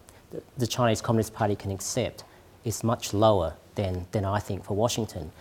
the 0.56 0.66
Chinese 0.66 1.00
Communist 1.00 1.34
Party 1.34 1.54
can 1.54 1.70
accept 1.70 2.24
is 2.64 2.84
much 2.84 3.12
lower 3.12 3.54
than, 3.74 4.06
than 4.12 4.24
I 4.24 4.38
think 4.38 4.64
for 4.64 4.74
Washington. 4.74 5.32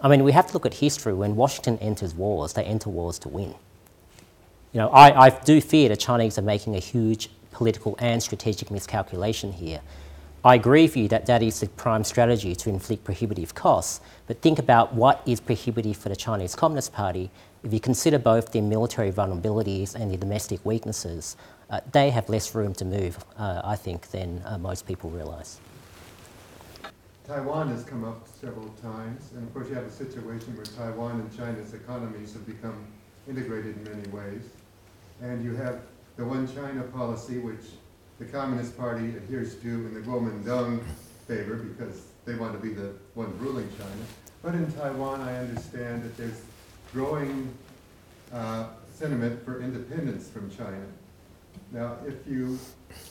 I 0.00 0.08
mean, 0.08 0.22
we 0.22 0.32
have 0.32 0.46
to 0.48 0.52
look 0.52 0.66
at 0.66 0.74
history. 0.74 1.12
When 1.12 1.34
Washington 1.36 1.78
enters 1.78 2.14
wars, 2.14 2.52
they 2.52 2.64
enter 2.64 2.88
wars 2.88 3.18
to 3.20 3.28
win. 3.28 3.54
You 4.72 4.80
know, 4.80 4.90
I, 4.90 5.26
I 5.26 5.30
do 5.30 5.60
fear 5.60 5.88
the 5.88 5.96
Chinese 5.96 6.38
are 6.38 6.42
making 6.42 6.76
a 6.76 6.78
huge 6.78 7.30
political 7.50 7.96
and 7.98 8.22
strategic 8.22 8.70
miscalculation 8.70 9.52
here. 9.52 9.80
I 10.44 10.54
agree 10.54 10.82
with 10.82 10.96
you 10.96 11.08
that 11.08 11.26
that 11.26 11.42
is 11.42 11.58
the 11.60 11.66
prime 11.66 12.04
strategy 12.04 12.54
to 12.54 12.68
inflict 12.68 13.02
prohibitive 13.02 13.54
costs, 13.56 14.00
but 14.28 14.40
think 14.40 14.60
about 14.60 14.94
what 14.94 15.20
is 15.26 15.40
prohibitive 15.40 15.96
for 15.96 16.10
the 16.10 16.16
Chinese 16.16 16.54
Communist 16.54 16.92
Party. 16.92 17.30
If 17.64 17.72
you 17.72 17.80
consider 17.80 18.20
both 18.20 18.52
their 18.52 18.62
military 18.62 19.10
vulnerabilities 19.10 19.96
and 19.96 20.12
their 20.12 20.18
domestic 20.18 20.64
weaknesses, 20.64 21.36
uh, 21.70 21.80
they 21.92 22.10
have 22.10 22.28
less 22.28 22.54
room 22.54 22.74
to 22.74 22.84
move, 22.84 23.18
uh, 23.36 23.62
I 23.64 23.76
think, 23.76 24.10
than 24.10 24.42
uh, 24.44 24.58
most 24.58 24.86
people 24.86 25.10
realise. 25.10 25.60
Taiwan 27.26 27.68
has 27.68 27.84
come 27.84 28.04
up 28.04 28.26
several 28.40 28.68
times, 28.80 29.32
and 29.34 29.46
of 29.46 29.52
course 29.52 29.68
you 29.68 29.74
have 29.74 29.84
a 29.84 29.90
situation 29.90 30.56
where 30.56 30.64
Taiwan 30.64 31.20
and 31.20 31.36
China's 31.36 31.74
economies 31.74 32.32
have 32.32 32.46
become 32.46 32.86
integrated 33.28 33.76
in 33.76 33.84
many 33.84 34.08
ways. 34.08 34.42
And 35.20 35.44
you 35.44 35.54
have 35.56 35.80
the 36.16 36.24
one 36.24 36.52
China 36.54 36.82
policy, 36.84 37.38
which 37.38 37.66
the 38.18 38.24
Communist 38.24 38.78
Party 38.78 39.08
adheres 39.08 39.56
to 39.56 39.68
in 39.68 39.92
the 39.92 40.00
Kuomintang 40.00 40.82
favor 41.26 41.56
because 41.56 42.06
they 42.24 42.34
want 42.34 42.54
to 42.54 42.58
be 42.58 42.72
the 42.72 42.92
one 43.14 43.38
ruling 43.38 43.68
China. 43.76 44.02
But 44.42 44.54
in 44.54 44.72
Taiwan, 44.72 45.20
I 45.20 45.36
understand 45.36 46.04
that 46.04 46.16
there's 46.16 46.40
growing 46.94 47.52
uh, 48.32 48.68
sentiment 48.94 49.44
for 49.44 49.60
independence 49.60 50.30
from 50.30 50.50
China. 50.50 50.84
Now, 51.70 51.96
if 52.06 52.26
you 52.26 52.58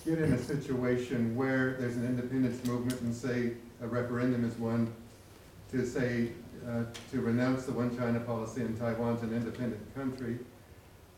get 0.06 0.18
in 0.20 0.34
a 0.34 0.38
situation 0.38 1.36
where 1.36 1.76
there's 1.80 1.96
an 1.96 2.06
independence 2.06 2.66
movement 2.66 3.00
and 3.02 3.16
say 3.16 3.54
a 3.82 3.88
referendum 3.88 4.44
is 4.44 4.56
one 4.58 4.92
to 5.72 5.86
say, 5.86 6.30
uh, 6.68 6.84
to 7.12 7.22
renounce 7.22 7.66
the 7.66 7.72
one 7.72 7.96
China 7.96 8.20
policy 8.20 8.62
and 8.62 8.78
Taiwan's 8.80 9.22
an 9.22 9.34
independent 9.34 9.94
country, 9.94 10.40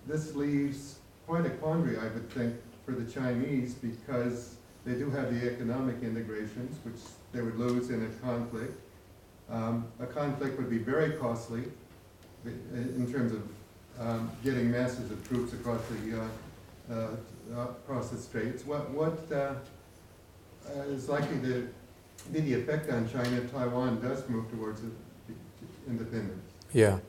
this 0.06 0.36
leaves 0.36 1.00
quite 1.28 1.46
a 1.46 1.50
quandary, 1.50 1.98
I 1.98 2.06
would 2.06 2.30
think, 2.32 2.56
for 2.86 2.92
the 2.92 3.10
Chinese 3.10 3.74
because 3.74 4.56
they 4.86 4.96
do 4.96 5.10
have 5.12 5.34
the 5.34 5.50
economic 5.50 6.02
integrations, 6.02 6.78
which 6.84 7.00
they 7.32 7.42
would 7.42 7.58
lose 7.58 7.90
in 7.90 8.06
a 8.06 8.10
conflict. 8.26 8.74
Um, 9.50 9.88
a 10.00 10.06
conflict 10.06 10.58
would 10.58 10.70
be 10.70 10.78
very 10.78 11.12
costly 11.14 11.64
in 12.46 13.12
terms 13.12 13.32
of 13.32 13.44
um, 14.00 14.32
getting 14.44 14.72
masses 14.72 15.12
of 15.12 15.28
troops 15.28 15.54
across 15.54 15.82
the 15.88 16.22
uh, 16.22 16.28
across 16.90 18.10
the 18.10 18.18
straits. 18.18 18.66
What 18.66 18.90
what 18.92 19.20
uh, 19.32 19.54
is 20.88 21.10
likely 21.10 21.40
to 21.42 21.70
be 22.32 22.40
the 22.42 22.54
effect 22.54 22.90
on 22.92 23.10
China 23.10 23.38
if 23.38 23.52
Taiwan 23.52 24.02
does 24.02 24.28
move 24.30 24.50
towards 24.52 24.82
independence? 25.88 26.44
Yeah. 26.74 27.00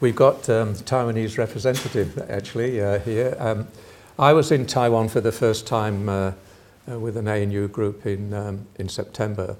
We've 0.00 0.16
got 0.16 0.48
um, 0.50 0.74
Taiwanese 0.74 1.38
representative 1.38 2.18
actually 2.30 2.80
uh, 2.80 2.98
here. 2.98 3.36
Um, 3.38 3.68
I 4.18 4.32
was 4.32 4.50
in 4.50 4.66
Taiwan 4.66 5.08
for 5.08 5.20
the 5.20 5.32
first 5.32 5.66
time 5.66 6.08
uh, 6.08 6.32
uh, 6.90 6.98
with 6.98 7.16
an 7.16 7.28
ANU 7.28 7.68
group 7.68 8.04
in, 8.06 8.34
um, 8.34 8.66
in 8.76 8.88
September. 8.88 9.56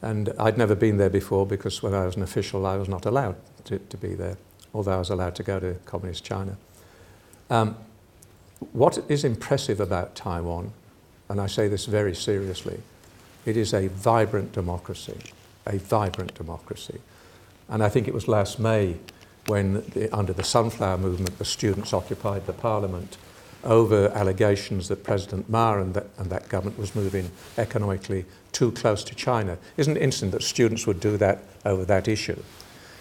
And 0.00 0.32
I'd 0.38 0.58
never 0.58 0.74
been 0.74 0.96
there 0.96 1.10
before 1.10 1.46
because 1.46 1.82
when 1.82 1.94
I 1.94 2.04
was 2.04 2.16
an 2.16 2.22
official, 2.22 2.66
I 2.66 2.76
was 2.76 2.88
not 2.88 3.06
allowed 3.06 3.36
to, 3.64 3.78
to 3.78 3.96
be 3.96 4.14
there, 4.14 4.36
although 4.74 4.94
I 4.94 4.98
was 4.98 5.10
allowed 5.10 5.34
to 5.36 5.42
go 5.42 5.60
to 5.60 5.74
Communist 5.86 6.24
China. 6.24 6.56
Um, 7.50 7.76
what 8.72 8.98
is 9.08 9.24
impressive 9.24 9.80
about 9.80 10.14
Taiwan, 10.14 10.72
and 11.28 11.40
I 11.40 11.46
say 11.46 11.68
this 11.68 11.86
very 11.86 12.14
seriously, 12.14 12.80
it 13.44 13.56
is 13.56 13.72
a 13.74 13.88
vibrant 13.88 14.52
democracy, 14.52 15.18
a 15.66 15.78
vibrant 15.78 16.34
democracy. 16.34 17.00
And 17.68 17.82
I 17.82 17.88
think 17.88 18.06
it 18.06 18.14
was 18.14 18.28
last 18.28 18.58
May 18.58 18.96
when, 19.46 19.82
the, 19.94 20.14
under 20.14 20.32
the 20.32 20.44
Sunflower 20.44 20.98
Movement, 20.98 21.38
the 21.38 21.44
students 21.44 21.92
occupied 21.92 22.46
the 22.46 22.52
parliament 22.52 23.16
over 23.64 24.08
allegations 24.08 24.88
that 24.88 25.04
President 25.04 25.48
Ma 25.48 25.74
and 25.74 25.94
that, 25.94 26.06
and 26.18 26.30
that 26.30 26.48
government 26.48 26.78
was 26.78 26.94
moving 26.94 27.30
economically 27.58 28.24
too 28.52 28.72
close 28.72 29.04
to 29.04 29.14
China. 29.14 29.58
Isn't 29.76 29.96
it 29.96 30.02
interesting 30.02 30.30
that 30.32 30.42
students 30.42 30.86
would 30.86 31.00
do 31.00 31.16
that 31.16 31.42
over 31.64 31.84
that 31.84 32.08
issue? 32.08 32.42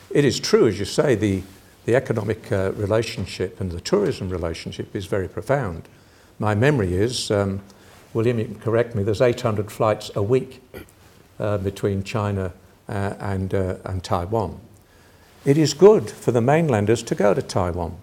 It 0.10 0.26
is 0.26 0.40
true, 0.40 0.68
as 0.68 0.78
you 0.78 0.86
say, 0.86 1.16
the, 1.16 1.44
the 1.86 1.96
economic 1.96 2.52
uh, 2.52 2.72
relationship 2.74 3.60
and 3.60 3.72
the 3.72 3.82
tourism 3.82 4.30
relationship 4.30 4.96
is 4.96 5.06
very 5.06 5.28
profound. 5.28 5.88
My 6.40 6.56
memory 6.56 6.94
is, 6.94 7.32
um, 7.32 7.62
William, 8.14 8.40
you 8.40 8.46
can 8.46 8.60
correct 8.60 8.96
me, 8.96 9.04
there's 9.04 9.22
800 9.22 9.72
flights 9.72 10.12
a 10.16 10.22
week 10.22 10.62
uh, 11.40 11.58
between 11.58 12.04
China 12.04 12.54
uh, 12.88 13.14
and, 13.20 13.54
uh, 13.54 13.76
and 13.86 14.04
Taiwan. 14.04 14.60
It 15.44 15.58
is 15.58 15.74
good 15.74 16.10
for 16.10 16.32
the 16.32 16.42
mainlanders 16.42 17.02
to 17.04 17.16
go 17.16 17.34
to 17.34 17.42
Taiwan 17.42 17.98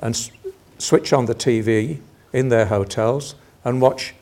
and 0.00 0.30
switch 0.78 1.12
on 1.12 1.26
the 1.26 1.34
TV 1.34 2.00
in 2.32 2.50
their 2.50 2.66
hotels 2.66 3.34
and 3.64 3.80
watch 3.80 4.14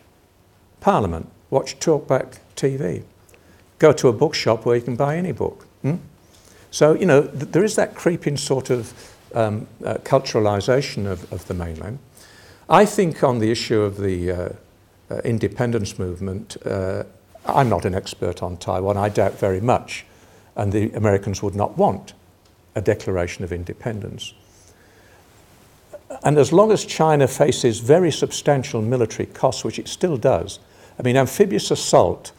Parliament, 0.80 1.30
watch 1.51 1.78
Talkback 1.78 2.38
TV. 2.55 3.03
Go 3.78 3.92
to 3.92 4.09
a 4.09 4.12
bookshop 4.12 4.64
where 4.64 4.76
you 4.76 4.82
can 4.82 4.97
buy 4.97 5.16
any 5.16 5.32
book. 5.32 5.66
Hmm? 5.82 5.97
So, 6.76 6.92
you 6.92 7.06
know, 7.06 7.22
th- 7.22 7.52
there 7.52 7.64
is 7.64 7.74
that 7.76 7.94
creeping 7.94 8.36
sort 8.36 8.68
of 8.68 8.92
um, 9.34 9.66
uh, 9.82 9.94
culturalization 10.04 11.06
of, 11.06 11.32
of 11.32 11.48
the 11.48 11.54
mainland. 11.54 11.98
I 12.68 12.84
think 12.84 13.24
on 13.24 13.38
the 13.38 13.50
issue 13.50 13.80
of 13.80 13.96
the 13.96 14.30
uh, 14.30 14.48
uh, 15.10 15.20
independence 15.24 15.98
movement, 15.98 16.58
uh, 16.66 17.04
I'm 17.46 17.70
not 17.70 17.86
an 17.86 17.94
expert 17.94 18.42
on 18.42 18.58
Taiwan, 18.58 18.98
I 18.98 19.08
doubt 19.08 19.38
very 19.38 19.62
much, 19.62 20.04
and 20.54 20.70
the 20.70 20.92
Americans 20.92 21.42
would 21.42 21.54
not 21.54 21.78
want 21.78 22.12
a 22.74 22.82
declaration 22.82 23.42
of 23.42 23.52
independence. 23.52 24.34
And 26.24 26.36
as 26.36 26.52
long 26.52 26.70
as 26.72 26.84
China 26.84 27.26
faces 27.26 27.80
very 27.80 28.12
substantial 28.12 28.82
military 28.82 29.24
costs, 29.24 29.64
which 29.64 29.78
it 29.78 29.88
still 29.88 30.18
does, 30.18 30.58
I 30.98 31.02
mean, 31.04 31.16
amphibious 31.16 31.70
assault, 31.70 32.32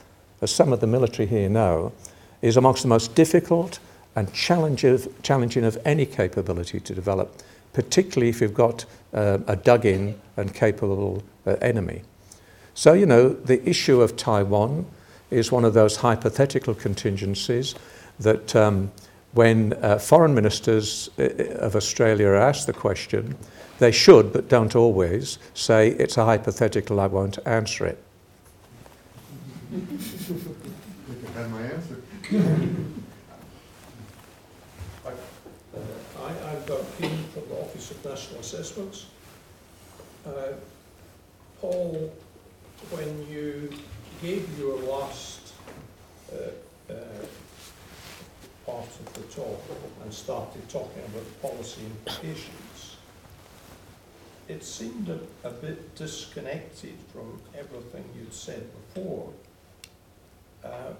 as 0.43 0.51
some 0.51 0.71
of 0.73 0.79
the 0.79 0.85
military 0.85 1.27
here 1.27 1.49
know, 1.49 1.91
is 2.43 2.55
amongst 2.55 2.83
the 2.83 2.89
most 2.89 3.15
difficult 3.15 3.79
and 4.17 4.33
challenging 4.33 5.63
of 5.63 5.77
any 5.85 6.03
capability 6.03 6.79
to 6.79 6.95
develop, 6.95 7.39
particularly 7.73 8.29
if 8.29 8.41
you've 8.41 8.51
got 8.51 8.83
uh, 9.13 9.37
a 9.45 9.55
dug 9.55 9.85
in 9.85 10.19
and 10.37 10.55
capable 10.55 11.23
uh, 11.45 11.51
enemy. 11.61 12.01
So, 12.73 12.93
you 12.93 13.05
know, 13.05 13.29
the 13.29 13.63
issue 13.69 14.01
of 14.01 14.17
Taiwan 14.17 14.87
is 15.29 15.51
one 15.51 15.63
of 15.63 15.75
those 15.75 15.97
hypothetical 15.97 16.73
contingencies 16.73 17.75
that 18.19 18.55
um, 18.55 18.91
when 19.33 19.73
uh, 19.83 19.99
foreign 19.99 20.33
ministers 20.33 21.11
uh, 21.19 21.25
of 21.59 21.75
Australia 21.75 22.27
are 22.29 22.37
asked 22.37 22.65
the 22.65 22.73
question, 22.73 23.37
they 23.77 23.91
should, 23.91 24.33
but 24.33 24.49
don't 24.49 24.75
always, 24.75 25.37
say, 25.53 25.89
it's 25.89 26.17
a 26.17 26.25
hypothetical, 26.25 26.99
I 26.99 27.05
won't 27.05 27.37
answer 27.45 27.85
it. 27.85 28.03
You 31.07 31.15
can 31.23 31.33
have 31.35 31.51
my 31.51 31.61
answer. 31.61 32.01
I, 35.07 35.09
uh, 35.09 36.49
I'm 36.49 36.65
Doug 36.65 36.85
Keane 36.97 37.23
from 37.33 37.43
the 37.47 37.55
Assessments. 38.39 39.05
Uh, 40.25 40.53
Paul, 41.61 42.11
when 42.89 43.27
you 43.29 43.71
gave 44.21 44.47
your 44.57 44.77
last 44.79 45.53
uh, 46.33 46.91
uh, 46.91 46.95
part 48.65 48.87
of 48.87 49.13
the 49.13 49.21
talk 49.33 49.61
and 50.03 50.11
started 50.11 50.67
talking 50.67 51.03
about 51.05 51.41
policy 51.43 51.81
implications, 51.85 52.97
it 54.47 54.63
seemed 54.63 55.09
a, 55.09 55.19
a 55.47 55.51
bit 55.51 55.93
disconnected 55.95 56.95
from 57.13 57.39
everything 57.55 58.03
you'd 58.17 58.33
said 58.33 58.65
before. 58.95 59.31
Uh, 60.63 60.93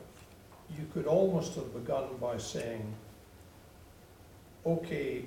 you 0.78 0.86
could 0.93 1.07
almost 1.07 1.55
have 1.55 1.74
begun 1.74 2.05
by 2.22 2.38
saying, 2.38 2.93
okay, 4.65 5.24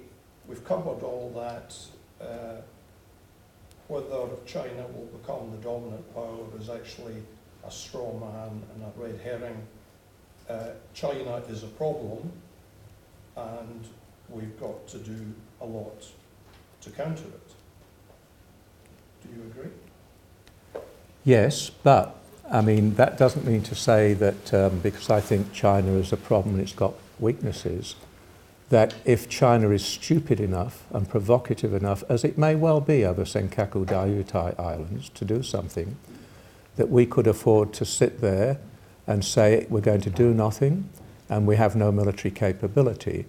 we've 0.47 0.64
covered 0.64 1.03
all 1.03 1.32
that. 1.36 1.76
Uh, 2.20 2.61
whether 3.88 4.28
China 4.47 4.86
will 4.95 5.09
become 5.18 5.51
the 5.51 5.57
dominant 5.57 6.14
power 6.14 6.47
is 6.61 6.70
actually 6.70 7.16
a 7.66 7.70
straw 7.70 8.12
man 8.20 8.62
and 8.74 8.84
a 8.84 8.93
red 8.97 9.18
herring. 9.22 9.66
Uh, 10.49 10.68
China 10.95 11.43
is 11.49 11.64
a 11.64 11.68
problem, 11.68 12.30
and 13.36 13.84
we've 14.28 14.59
got 14.61 14.86
to 14.86 14.99
do 14.99 15.34
a 15.61 15.66
lot 15.66 16.07
to 16.82 16.91
counter 16.91 17.24
it. 17.24 17.53
Do 19.22 19.28
you 19.36 19.43
agree? 19.43 20.82
Yes, 21.24 21.70
but 21.70 22.16
I 22.51 22.61
mean, 22.61 22.95
that 22.95 23.18
doesn't 23.18 23.45
mean 23.45 23.62
to 23.62 23.74
say 23.74 24.14
that 24.14 24.55
um, 24.55 24.78
because 24.80 25.11
I 25.11 25.20
think 25.20 25.53
China 25.53 25.93
is 25.93 26.12
a 26.12 26.16
problem 26.16 26.55
and 26.55 26.62
it's 26.62 26.72
got 26.72 26.95
weaknesses, 27.18 27.97
that 28.71 28.95
if 29.05 29.29
China 29.29 29.71
is 29.71 29.85
stupid 29.85 30.41
enough 30.41 30.85
and 30.93 31.09
provocative 31.09 31.75
enough, 31.75 32.03
as 32.09 32.25
it 32.25 32.39
may 32.39 32.55
well 32.55 32.81
be 32.81 33.05
other 33.05 33.25
Senkaku 33.25 33.85
Diaoyutai 33.85 34.59
Islands, 34.59 35.09
to 35.11 35.25
do 35.25 35.43
something, 35.43 35.97
that 36.77 36.89
we 36.89 37.05
could 37.05 37.27
afford 37.27 37.73
to 37.75 37.85
sit 37.85 38.21
there 38.21 38.59
and 39.07 39.25
say 39.25 39.66
we're 39.68 39.81
going 39.81 40.01
to 40.01 40.11
do 40.11 40.33
nothing 40.33 40.89
and 41.29 41.47
we 41.47 41.57
have 41.57 41.75
no 41.75 41.91
military 41.91 42.31
capability. 42.31 43.27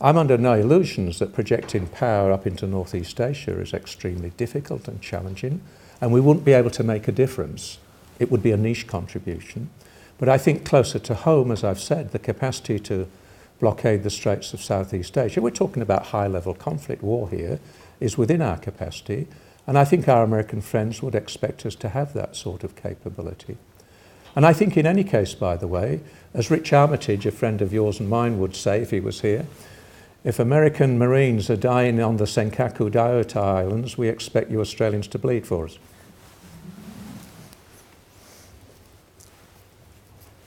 I'm 0.00 0.16
under 0.16 0.36
no 0.36 0.54
illusions 0.54 1.20
that 1.20 1.34
projecting 1.34 1.86
power 1.86 2.32
up 2.32 2.46
into 2.46 2.66
Northeast 2.66 3.20
Asia 3.20 3.60
is 3.60 3.72
extremely 3.72 4.30
difficult 4.30 4.88
and 4.88 5.00
challenging, 5.00 5.60
and 6.00 6.12
we 6.12 6.20
wouldn't 6.20 6.44
be 6.44 6.52
able 6.52 6.70
to 6.70 6.82
make 6.82 7.06
a 7.06 7.12
difference. 7.12 7.78
It 8.18 8.30
would 8.30 8.42
be 8.42 8.50
a 8.50 8.56
niche 8.56 8.86
contribution. 8.86 9.70
But 10.18 10.28
I 10.28 10.38
think 10.38 10.64
closer 10.64 10.98
to 10.98 11.14
home, 11.14 11.52
as 11.52 11.62
I've 11.62 11.80
said, 11.80 12.12
the 12.12 12.18
capacity 12.18 12.78
to 12.80 13.08
blockade 13.60 14.02
the 14.02 14.10
straits 14.10 14.52
of 14.52 14.62
Southeast 14.62 15.16
Asia, 15.16 15.40
we're 15.40 15.50
talking 15.50 15.82
about 15.82 16.06
high 16.06 16.26
level 16.26 16.54
conflict 16.54 17.02
war 17.02 17.28
here, 17.28 17.60
is 18.00 18.18
within 18.18 18.42
our 18.42 18.58
capacity. 18.58 19.28
And 19.66 19.78
I 19.78 19.84
think 19.84 20.08
our 20.08 20.24
American 20.24 20.62
friends 20.62 21.02
would 21.02 21.14
expect 21.14 21.64
us 21.66 21.76
to 21.76 21.90
have 21.90 22.14
that 22.14 22.34
sort 22.34 22.64
of 22.64 22.74
capability. 22.74 23.58
And 24.34 24.46
I 24.46 24.52
think, 24.52 24.76
in 24.76 24.86
any 24.86 25.04
case, 25.04 25.34
by 25.34 25.56
the 25.56 25.68
way, 25.68 26.00
as 26.32 26.50
Rich 26.50 26.72
Armitage, 26.72 27.26
a 27.26 27.30
friend 27.30 27.60
of 27.60 27.72
yours 27.72 28.00
and 28.00 28.08
mine, 28.08 28.38
would 28.38 28.56
say 28.56 28.80
if 28.80 28.90
he 28.90 29.00
was 29.00 29.20
here, 29.20 29.46
if 30.24 30.38
American 30.38 30.98
Marines 30.98 31.50
are 31.50 31.56
dying 31.56 32.00
on 32.00 32.16
the 32.16 32.24
Senkaku 32.24 32.90
Diaoyutai 32.90 33.36
Islands, 33.36 33.98
we 33.98 34.08
expect 34.08 34.50
you 34.50 34.60
Australians 34.60 35.08
to 35.08 35.18
bleed 35.18 35.46
for 35.46 35.64
us. 35.66 35.78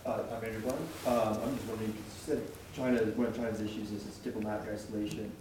Uh, 0.06 0.20
I'm 0.32 0.44
Andrew 0.44 0.62
Blunt. 0.62 0.80
Um, 1.06 1.40
I'm 1.44 1.56
just 1.56 1.68
wondering, 1.68 1.94
'cause 1.94 2.28
you 2.28 2.36
said 2.36 2.42
China, 2.76 3.00
one 3.16 3.23
China's 3.34 3.62
issues 3.62 3.92
is 3.92 4.06
its 4.06 4.18
diplomatic 4.18 4.70
isolation, 4.72 5.32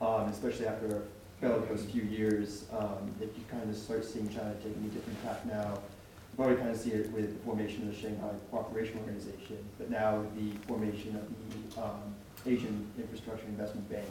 um, 0.00 0.28
especially 0.28 0.66
after 0.66 0.86
a 0.96 1.00
bellicose 1.40 1.84
few 1.84 2.02
years. 2.02 2.64
Um, 2.72 3.12
if 3.20 3.36
you 3.36 3.44
kind 3.50 3.68
of 3.68 3.76
start 3.76 4.04
seeing 4.04 4.28
China 4.28 4.54
taking 4.62 4.84
a 4.84 4.94
different 4.94 5.22
tack 5.24 5.44
now, 5.46 5.74
you 5.74 6.36
probably 6.36 6.56
kind 6.56 6.70
of 6.70 6.76
see 6.76 6.90
it 6.90 7.10
with 7.12 7.32
the 7.36 7.44
formation 7.44 7.88
of 7.88 7.94
the 7.94 8.00
Shanghai 8.00 8.30
Cooperation 8.50 8.98
Organization, 8.98 9.58
but 9.78 9.90
now 9.90 10.24
the 10.36 10.50
formation 10.66 11.16
of 11.16 11.74
the 11.74 11.82
um, 11.82 12.14
Asian 12.46 12.86
Infrastructure 12.98 13.46
Investment 13.46 13.88
Bank, 13.90 14.06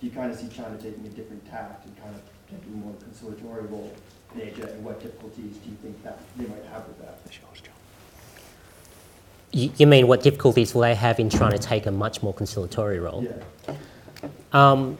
you 0.00 0.10
kind 0.10 0.30
of 0.32 0.38
see 0.38 0.48
China 0.48 0.76
taking 0.76 1.04
a 1.06 1.10
different 1.10 1.44
tact 1.50 1.86
and 1.86 1.96
kind 2.00 2.14
of 2.14 2.22
taking 2.50 2.72
a 2.72 2.76
more 2.76 2.94
conciliatory 3.02 3.66
role 3.66 3.92
in 4.34 4.42
Asia, 4.42 4.72
and 4.72 4.84
what 4.84 5.00
difficulties 5.02 5.56
do 5.58 5.70
you 5.70 5.76
think 5.82 6.02
that 6.04 6.18
they 6.36 6.46
might 6.46 6.64
have 6.72 6.86
with 6.86 6.98
that? 7.00 7.18
You, 9.58 9.72
you 9.76 9.86
mean 9.88 10.06
what 10.06 10.22
difficulties 10.22 10.72
will 10.72 10.82
they 10.82 10.94
have 10.94 11.18
in 11.18 11.28
trying 11.28 11.50
to 11.50 11.58
take 11.58 11.86
a 11.86 11.90
much 11.90 12.22
more 12.22 12.32
conciliatory 12.32 13.00
role? 13.00 13.24
Yeah. 13.24 13.74
Um, 14.52 14.96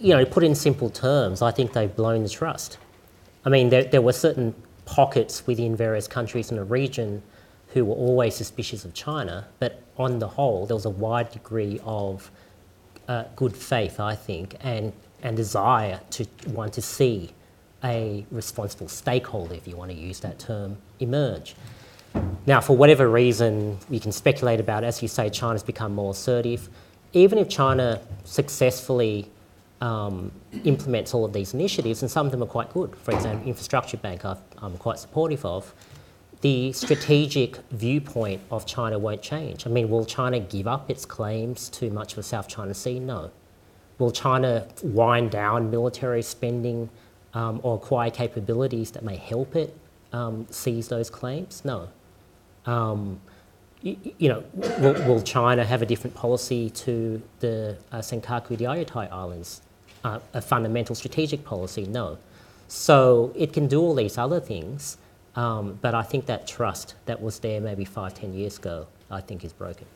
you 0.00 0.14
know, 0.14 0.24
put 0.24 0.42
in 0.42 0.54
simple 0.54 0.88
terms, 0.88 1.42
I 1.42 1.50
think 1.50 1.74
they've 1.74 1.94
blown 1.94 2.22
the 2.22 2.28
trust. 2.30 2.78
I 3.44 3.50
mean, 3.50 3.68
there, 3.68 3.84
there 3.84 4.00
were 4.00 4.14
certain 4.14 4.54
pockets 4.86 5.46
within 5.46 5.76
various 5.76 6.08
countries 6.08 6.50
in 6.50 6.56
the 6.56 6.64
region 6.64 7.22
who 7.74 7.84
were 7.84 7.94
always 7.94 8.34
suspicious 8.34 8.86
of 8.86 8.94
China, 8.94 9.46
but 9.58 9.82
on 9.98 10.18
the 10.18 10.28
whole, 10.28 10.64
there 10.64 10.76
was 10.76 10.86
a 10.86 10.90
wide 10.90 11.30
degree 11.30 11.78
of 11.84 12.30
uh, 13.08 13.24
good 13.36 13.54
faith, 13.54 14.00
I 14.00 14.14
think, 14.14 14.56
and, 14.60 14.92
and 15.22 15.36
desire 15.36 16.00
to 16.10 16.26
want 16.48 16.72
to 16.74 16.82
see 16.82 17.32
a 17.82 18.24
responsible 18.30 18.88
stakeholder, 18.88 19.54
if 19.54 19.68
you 19.68 19.76
want 19.76 19.90
to 19.90 19.96
use 19.96 20.20
that 20.20 20.38
term, 20.38 20.78
emerge. 21.00 21.54
Now, 22.46 22.60
for 22.60 22.76
whatever 22.76 23.08
reason, 23.08 23.78
we 23.88 23.98
can 23.98 24.12
speculate 24.12 24.60
about, 24.60 24.84
as 24.84 25.00
you 25.00 25.08
say, 25.08 25.30
China's 25.30 25.62
become 25.62 25.94
more 25.94 26.10
assertive. 26.10 26.68
Even 27.14 27.38
if 27.38 27.48
China 27.48 28.00
successfully 28.24 29.30
um, 29.80 30.30
implements 30.64 31.14
all 31.14 31.24
of 31.24 31.32
these 31.32 31.54
initiatives, 31.54 32.02
and 32.02 32.10
some 32.10 32.26
of 32.26 32.32
them 32.32 32.42
are 32.42 32.46
quite 32.46 32.72
good, 32.72 32.94
for 32.96 33.12
example, 33.12 33.48
Infrastructure 33.48 33.96
Bank, 33.96 34.24
i 34.24 34.36
I'm 34.58 34.76
quite 34.76 34.98
supportive 34.98 35.44
of, 35.44 35.74
the 36.42 36.72
strategic 36.74 37.56
viewpoint 37.70 38.42
of 38.50 38.66
China 38.66 38.98
won't 38.98 39.22
change. 39.22 39.66
I 39.66 39.70
mean, 39.70 39.88
will 39.88 40.04
China 40.04 40.38
give 40.38 40.68
up 40.68 40.90
its 40.90 41.06
claims 41.06 41.70
to 41.70 41.90
much 41.90 42.12
of 42.12 42.16
the 42.16 42.22
South 42.22 42.48
China 42.48 42.74
Sea? 42.74 42.98
No. 42.98 43.30
Will 43.98 44.10
China 44.10 44.66
wind 44.82 45.30
down 45.30 45.70
military 45.70 46.20
spending 46.20 46.90
um, 47.32 47.60
or 47.62 47.76
acquire 47.76 48.10
capabilities 48.10 48.90
that 48.90 49.02
may 49.02 49.16
help 49.16 49.56
it 49.56 49.74
um, 50.12 50.46
seize 50.50 50.88
those 50.88 51.08
claims? 51.08 51.64
No. 51.64 51.88
Um, 52.66 53.20
you, 53.82 53.96
you, 54.18 54.28
know, 54.30 54.44
will, 54.54 54.94
will, 55.06 55.22
China 55.22 55.64
have 55.64 55.82
a 55.82 55.86
different 55.86 56.16
policy 56.16 56.70
to 56.70 57.20
the 57.40 57.76
uh, 57.92 57.98
Senkaku 57.98 58.56
Diaoyutai 58.56 59.12
Islands? 59.12 59.60
Uh, 60.02 60.20
a 60.32 60.40
fundamental 60.40 60.94
strategic 60.94 61.44
policy? 61.44 61.84
No. 61.84 62.18
So 62.68 63.32
it 63.36 63.52
can 63.52 63.66
do 63.66 63.80
all 63.80 63.94
these 63.94 64.18
other 64.18 64.40
things, 64.40 64.96
um, 65.36 65.78
but 65.80 65.94
I 65.94 66.02
think 66.02 66.26
that 66.26 66.46
trust 66.46 66.94
that 67.06 67.20
was 67.20 67.38
there 67.38 67.60
maybe 67.60 67.84
five, 67.84 68.14
ten 68.14 68.32
years 68.34 68.58
ago, 68.58 68.86
I 69.10 69.20
think 69.20 69.44
is 69.44 69.52
broken. 69.52 69.86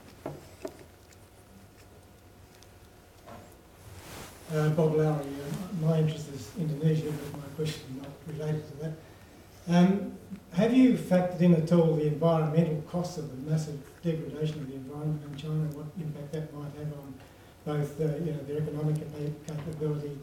Uh, 4.51 4.71
Bob 4.71 4.95
Lowry, 4.95 5.27
uh, 5.27 5.87
my 5.87 5.99
interest 5.99 6.29
is 6.35 6.51
Indonesia, 6.59 7.11
but 7.11 7.41
my 7.41 7.47
question 7.57 7.83
is 7.97 8.03
not 8.03 8.13
related 8.27 8.67
to 8.71 8.77
that. 8.83 8.93
Um, 9.69 10.17
have 10.55 10.75
you 10.75 10.95
factored 10.95 11.41
in 11.41 11.55
at 11.55 11.71
all 11.73 11.97
the 11.97 12.07
environmental 12.07 12.83
costs 12.91 13.19
of 13.19 13.31
the 13.31 13.51
massive 13.51 13.79
degradation 14.03 14.61
of 14.61 14.69
the 14.69 14.75
environment 14.75 15.23
in 15.31 15.37
China 15.37 15.55
and 15.55 15.75
what 15.75 15.87
impact 16.01 16.33
that 16.33 16.55
might 16.55 16.73
have 16.79 16.93
on 16.95 17.15
both 17.67 18.01
uh, 18.01 18.05
you 18.25 18.33
know, 18.33 18.39
their 18.45 18.63
economic 18.63 18.97
capability 19.47 20.19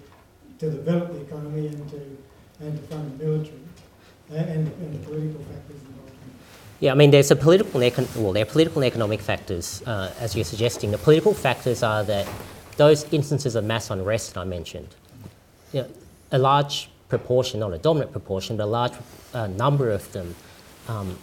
to 0.58 0.72
develop 0.72 1.14
the 1.14 1.22
economy 1.22 1.68
and 1.68 1.90
to, 1.90 2.18
and 2.60 2.76
to 2.76 2.88
fund 2.88 3.20
the 3.20 3.26
military 3.26 3.60
and, 4.32 4.68
and 4.68 4.94
the 4.96 5.06
political 5.06 5.40
factors 5.44 5.82
involved? 5.82 6.12
Yeah, 6.80 6.92
I 6.92 6.96
mean, 6.96 7.12
there's 7.12 7.30
a 7.30 7.36
political 7.36 7.82
and 7.82 7.94
econ- 7.94 8.16
well, 8.18 8.34
there 8.34 8.44
are 8.44 8.48
political 8.48 8.82
and 8.82 8.88
economic 8.88 9.22
factors, 9.22 9.84
uh, 9.86 10.12
as 10.20 10.36
you're 10.36 10.44
suggesting. 10.44 10.90
The 10.90 10.98
political 10.98 11.36
factors 11.36 11.84
are 11.84 12.04
that 12.06 12.28
those 12.78 13.06
instances 13.14 13.56
of 13.56 13.64
mass 13.64 13.92
unrest 13.92 14.34
that 14.34 14.42
I 14.42 14.44
mentioned, 14.46 14.96
you 15.72 15.82
know, 15.82 15.88
a 16.32 16.40
large 16.40 16.90
proportion, 17.10 17.60
not 17.60 17.74
a 17.74 17.78
dominant 17.78 18.12
proportion, 18.12 18.58
but 18.58 18.64
a 18.64 18.66
large 18.66 18.94
uh, 19.36 19.48
number 19.48 19.92
of 19.92 20.12
them 20.14 20.34
um, 20.88 21.18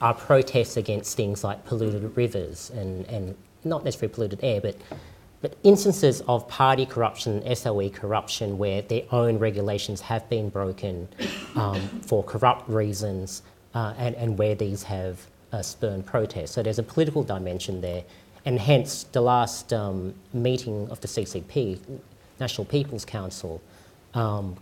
are 0.00 0.14
protests 0.14 0.76
against 0.76 1.16
things 1.16 1.42
like 1.42 1.64
polluted 1.64 2.16
rivers 2.16 2.70
and, 2.70 3.06
and 3.06 3.34
not 3.64 3.84
necessarily 3.84 4.14
polluted 4.14 4.40
air, 4.42 4.60
but, 4.60 4.76
but 5.40 5.56
instances 5.62 6.20
of 6.28 6.46
party 6.46 6.84
corruption, 6.84 7.42
SOE 7.56 7.88
corruption, 7.88 8.58
where 8.58 8.82
their 8.82 9.02
own 9.10 9.38
regulations 9.38 10.00
have 10.02 10.28
been 10.28 10.50
broken 10.50 11.08
um, 11.56 11.80
for 12.02 12.22
corrupt 12.22 12.68
reasons 12.68 13.42
uh, 13.74 13.94
and, 13.96 14.14
and 14.16 14.38
where 14.38 14.54
these 14.54 14.82
have 14.82 15.26
uh, 15.52 15.62
spurned 15.62 16.04
protests. 16.04 16.52
So 16.52 16.62
there's 16.62 16.78
a 16.78 16.82
political 16.82 17.22
dimension 17.22 17.80
there. 17.80 18.04
And 18.44 18.58
hence, 18.58 19.04
the 19.04 19.22
last 19.22 19.72
um, 19.72 20.14
meeting 20.34 20.86
of 20.90 21.00
the 21.00 21.08
CCP, 21.08 21.78
National 22.38 22.66
People's 22.66 23.06
Council, 23.06 23.62
um, 24.12 24.56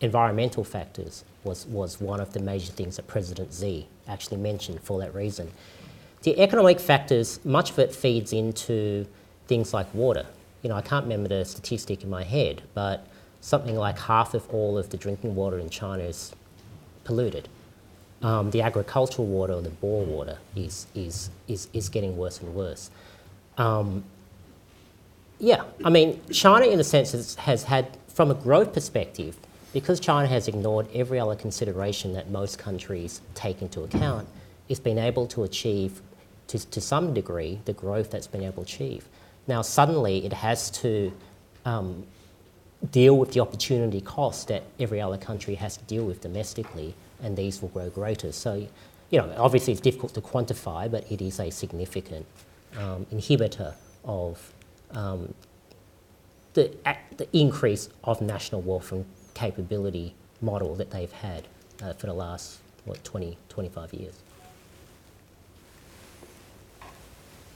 environmental 0.00 0.64
factors 0.64 1.24
was, 1.48 1.66
was 1.66 2.00
one 2.00 2.20
of 2.20 2.32
the 2.32 2.40
major 2.40 2.72
things 2.72 2.96
that 2.96 3.06
President 3.06 3.52
Xi 3.52 3.86
actually 4.06 4.36
mentioned 4.36 4.80
for 4.82 4.98
that 5.00 5.14
reason. 5.14 5.50
The 6.22 6.38
economic 6.40 6.78
factors, 6.78 7.40
much 7.44 7.70
of 7.70 7.78
it 7.78 7.94
feeds 7.94 8.32
into 8.32 9.06
things 9.46 9.72
like 9.72 9.92
water. 9.94 10.26
You 10.62 10.68
know, 10.68 10.76
I 10.76 10.82
can't 10.82 11.04
remember 11.04 11.28
the 11.28 11.44
statistic 11.44 12.02
in 12.02 12.10
my 12.10 12.24
head, 12.24 12.62
but 12.74 13.06
something 13.40 13.76
like 13.76 13.98
half 13.98 14.34
of 14.34 14.48
all 14.50 14.76
of 14.76 14.90
the 14.90 14.96
drinking 14.96 15.34
water 15.34 15.58
in 15.58 15.70
China 15.70 16.02
is 16.02 16.32
polluted. 17.04 17.48
Um, 18.20 18.50
the 18.50 18.62
agricultural 18.62 19.26
water 19.26 19.54
or 19.54 19.62
the 19.62 19.70
bore 19.70 20.04
water 20.04 20.38
is, 20.56 20.86
is, 20.94 21.30
is, 21.46 21.68
is 21.72 21.88
getting 21.88 22.16
worse 22.16 22.40
and 22.40 22.54
worse. 22.54 22.90
Um, 23.56 24.04
yeah, 25.38 25.62
I 25.84 25.90
mean, 25.90 26.20
China, 26.32 26.66
in 26.66 26.80
a 26.80 26.84
sense, 26.84 27.12
has, 27.12 27.36
has 27.36 27.62
had, 27.62 27.96
from 28.08 28.30
a 28.32 28.34
growth 28.34 28.72
perspective, 28.72 29.36
because 29.72 30.00
China 30.00 30.26
has 30.28 30.48
ignored 30.48 30.86
every 30.94 31.20
other 31.20 31.34
consideration 31.34 32.14
that 32.14 32.30
most 32.30 32.58
countries 32.58 33.20
take 33.34 33.62
into 33.62 33.82
account, 33.82 34.28
it's 34.68 34.80
been 34.80 34.98
able 34.98 35.26
to 35.28 35.44
achieve, 35.44 36.00
to, 36.48 36.58
to 36.70 36.80
some 36.80 37.14
degree, 37.14 37.60
the 37.64 37.72
growth 37.72 38.10
that's 38.10 38.26
been 38.26 38.42
able 38.42 38.64
to 38.64 38.74
achieve. 38.74 39.06
Now, 39.46 39.62
suddenly, 39.62 40.24
it 40.24 40.32
has 40.32 40.70
to 40.82 41.12
um, 41.64 42.04
deal 42.90 43.16
with 43.16 43.32
the 43.32 43.40
opportunity 43.40 44.00
cost 44.00 44.48
that 44.48 44.62
every 44.78 45.00
other 45.00 45.18
country 45.18 45.54
has 45.56 45.76
to 45.76 45.84
deal 45.84 46.04
with 46.04 46.20
domestically, 46.20 46.94
and 47.22 47.36
these 47.36 47.60
will 47.60 47.70
grow 47.70 47.90
greater. 47.90 48.32
So, 48.32 48.66
you 49.10 49.18
know, 49.18 49.32
obviously 49.36 49.72
it's 49.72 49.80
difficult 49.80 50.14
to 50.14 50.20
quantify, 50.20 50.90
but 50.90 51.10
it 51.10 51.20
is 51.20 51.40
a 51.40 51.50
significant 51.50 52.26
um, 52.78 53.06
inhibitor 53.06 53.74
of 54.04 54.52
um, 54.92 55.34
the, 56.54 56.70
the 57.16 57.28
increase 57.36 57.88
of 58.04 58.20
national 58.20 58.62
wealth 58.62 58.92
and 58.92 59.04
capability 59.38 60.14
model 60.40 60.74
that 60.74 60.90
they've 60.90 61.12
had 61.12 61.46
uh, 61.80 61.92
for 61.92 62.06
the 62.06 62.12
last, 62.12 62.58
what, 62.84 63.02
20, 63.04 63.38
25 63.48 63.94
years. 63.94 64.14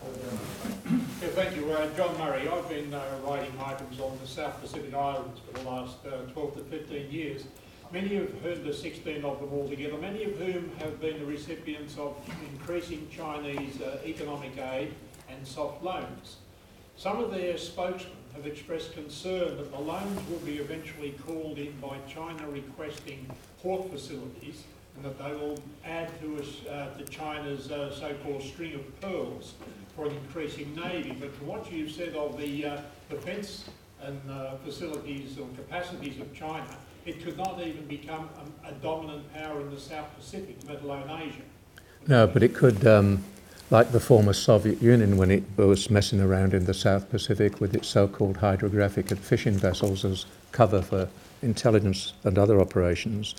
Yeah, 0.05 1.29
thank 1.31 1.57
you. 1.57 1.73
Uh, 1.73 1.89
John 1.97 2.17
Murray. 2.19 2.49
I've 2.49 2.69
been 2.69 2.95
uh, 2.95 3.03
writing 3.25 3.53
items 3.65 3.99
on 3.99 4.17
the 4.23 4.29
South 4.29 4.61
Pacific 4.61 4.95
Islands 4.95 5.41
for 5.41 5.59
the 5.59 5.69
last 5.69 5.97
uh, 6.07 6.31
12 6.33 6.55
to 6.55 6.61
15 6.65 7.11
years. 7.11 7.45
Many 7.93 8.15
have 8.15 8.41
heard 8.43 8.65
the 8.65 8.73
16 8.73 9.25
of 9.25 9.41
them 9.41 9.51
altogether, 9.53 9.99
many 9.99 10.23
of 10.23 10.39
whom 10.39 10.71
have 10.79 11.01
been 11.01 11.19
the 11.19 11.27
recipients 11.27 11.99
of 11.99 12.17
increasing 12.53 13.09
Chinese 13.11 13.81
uh, 13.81 13.99
economic 14.05 14.57
aid 14.57 14.95
and 15.29 15.47
soft 15.47 15.83
loans. 15.83 16.37
Some 16.97 17.19
of 17.19 17.33
their 17.33 17.59
spokesmen 17.59 18.13
have 18.35 18.47
expressed 18.47 18.95
concern 18.95 19.57
that 19.57 19.71
the 19.71 19.79
loans 19.79 20.21
will 20.29 20.39
be 20.39 20.57
eventually 20.59 21.15
called 21.27 21.59
in 21.59 21.73
by 21.81 21.99
China 22.09 22.49
requesting 22.49 23.27
port 23.63 23.91
facilities 23.91 24.65
and 24.97 25.05
that 25.05 25.19
they 25.19 25.33
will 25.33 25.59
add 25.85 26.11
to, 26.21 26.43
uh, 26.71 26.95
to 26.97 27.05
China's 27.05 27.71
uh, 27.71 27.93
so-called 27.95 28.43
string 28.43 28.75
of 28.75 29.01
pearls 29.01 29.55
for 29.97 30.07
an 30.07 30.13
increasing 30.17 30.75
navy. 30.75 31.17
But 31.19 31.35
from 31.35 31.47
what 31.47 31.71
you've 31.73 31.91
said 31.91 32.15
of 32.15 32.39
the 32.39 32.67
uh, 32.67 32.81
defence 33.09 33.69
and 34.03 34.21
uh, 34.31 34.57
facilities 34.65 35.39
or 35.39 35.47
capacities 35.55 36.21
of 36.21 36.33
China, 36.35 36.77
it 37.07 37.23
could 37.25 37.37
not 37.37 37.61
even 37.61 37.87
become 37.87 38.29
a, 38.65 38.69
a, 38.69 38.73
dominant 38.73 39.33
power 39.35 39.61
in 39.61 39.71
the 39.71 39.81
South 39.81 40.15
Pacific, 40.17 40.57
let 40.69 40.83
alone 40.83 41.11
Asia. 41.11 41.43
No, 42.07 42.27
but 42.27 42.43
it 42.43 42.55
could, 42.55 42.87
um, 42.87 43.25
like 43.73 43.91
the 43.91 43.99
former 43.99 44.35
Soviet 44.35 44.81
Union 44.81 45.17
when 45.17 45.31
it 45.31 45.43
was 45.57 45.91
messing 45.91 46.21
around 46.21 46.53
in 46.53 46.67
the 46.67 46.75
South 46.75 47.09
Pacific 47.11 47.59
with 47.59 47.75
its 47.75 47.89
so-called 47.89 48.37
hydrographic 48.37 49.11
and 49.11 49.19
fishing 49.19 49.55
vessels 49.55 50.05
as 50.05 50.27
cover 50.53 50.83
for 50.83 51.09
intelligence 51.41 52.13
and 52.23 52.39
other 52.39 52.61
operations 52.61 53.35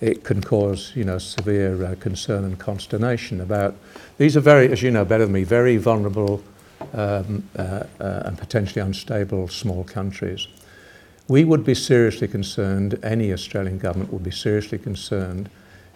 it 0.00 0.22
can 0.22 0.42
cause, 0.42 0.92
you 0.94 1.04
know, 1.04 1.16
severe 1.16 1.82
uh, 1.82 1.94
concern 2.00 2.44
and 2.44 2.58
consternation 2.58 3.40
about. 3.40 3.74
These 4.18 4.36
are 4.36 4.40
very, 4.40 4.70
as 4.70 4.82
you 4.82 4.90
know 4.90 5.04
better 5.04 5.24
than 5.24 5.32
me, 5.32 5.44
very 5.44 5.78
vulnerable 5.78 6.42
um, 6.92 7.48
uh, 7.56 7.84
uh, 8.00 8.22
and 8.26 8.36
potentially 8.36 8.82
unstable 8.82 9.48
small 9.48 9.84
countries. 9.84 10.46
We 11.26 11.44
would 11.44 11.64
be 11.64 11.74
seriously 11.74 12.28
concerned, 12.28 12.98
any 13.02 13.32
Australian 13.32 13.78
government 13.78 14.12
would 14.12 14.24
be 14.24 14.30
seriously 14.30 14.78
concerned 14.78 15.48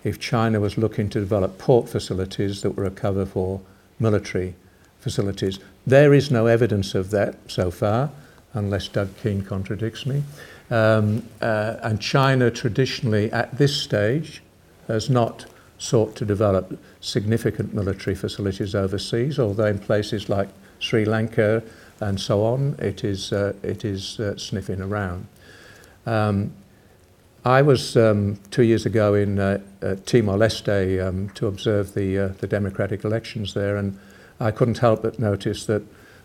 if 0.08 0.18
China 0.18 0.60
was 0.60 0.78
looking 0.78 1.08
to 1.10 1.20
develop 1.20 1.58
port 1.58 1.88
facilities 1.88 2.62
that 2.62 2.70
were 2.70 2.84
a 2.84 2.90
cover 2.90 3.26
for 3.26 3.60
military 3.98 4.54
facilities. 5.00 5.58
There 5.86 6.12
is 6.14 6.30
no 6.30 6.46
evidence 6.46 6.94
of 6.94 7.10
that 7.10 7.36
so 7.46 7.70
far, 7.70 8.10
unless 8.54 8.88
Doug 8.88 9.16
Keane 9.22 9.42
contradicts 9.42 10.06
me. 10.06 10.22
Um, 10.70 11.24
uh, 11.40 11.76
and 11.82 12.00
China 12.00 12.50
traditionally, 12.50 13.30
at 13.32 13.56
this 13.56 13.76
stage, 13.76 14.42
has 14.86 15.08
not 15.08 15.46
sought 15.78 16.16
to 16.16 16.24
develop 16.24 16.78
significant 17.00 17.72
military 17.72 18.16
facilities 18.16 18.74
overseas, 18.74 19.38
although 19.38 19.66
in 19.66 19.78
places 19.78 20.28
like 20.28 20.48
Sri 20.80 21.04
Lanka 21.04 21.62
and 22.00 22.20
so 22.20 22.44
on, 22.44 22.76
it 22.78 23.04
is, 23.04 23.32
uh, 23.32 23.52
it 23.62 23.84
is 23.84 24.20
uh, 24.20 24.36
sniffing 24.36 24.80
around. 24.80 25.26
Um, 26.06 26.52
I 27.44 27.62
was 27.62 27.96
um, 27.96 28.38
two 28.50 28.64
years 28.64 28.84
ago 28.84 29.14
in 29.14 29.38
uh, 29.38 29.60
uh, 29.80 29.96
Timor-Leste 30.04 31.06
um, 31.06 31.28
to 31.30 31.46
observe 31.46 31.94
the, 31.94 32.18
uh, 32.18 32.28
the 32.40 32.46
democratic 32.46 33.04
elections 33.04 33.54
there, 33.54 33.76
and 33.76 33.98
I 34.40 34.50
couldn't 34.50 34.78
help 34.78 35.02
but 35.02 35.18
notice 35.18 35.64
that 35.66 35.82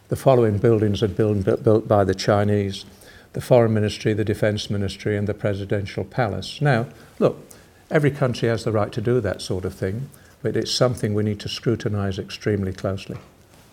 the 0.09 0.15
following 0.15 0.57
buildings 0.57 1.01
had 1.01 1.15
been 1.15 1.41
built, 1.41 1.63
built 1.63 1.87
by 1.87 2.03
the 2.03 2.15
Chinese 2.15 2.85
the 3.33 3.41
Foreign 3.41 3.73
Ministry, 3.73 4.13
the 4.13 4.23
Defence 4.23 4.69
Ministry, 4.69 5.17
and 5.17 5.27
the 5.27 5.33
Presidential 5.33 6.03
Palace. 6.03 6.61
Now, 6.61 6.85
look, 7.17 7.43
every 7.89 8.11
country 8.11 8.47
has 8.47 8.63
the 8.63 8.71
right 8.71 8.91
to 8.91 9.01
do 9.01 9.19
that 9.21 9.41
sort 9.41 9.65
of 9.65 9.73
thing, 9.73 10.09
but 10.43 10.55
it's 10.55 10.71
something 10.71 11.13
we 11.13 11.23
need 11.23 11.39
to 11.39 11.49
scrutinise 11.49 12.19
extremely 12.19 12.73
closely. 12.73 13.17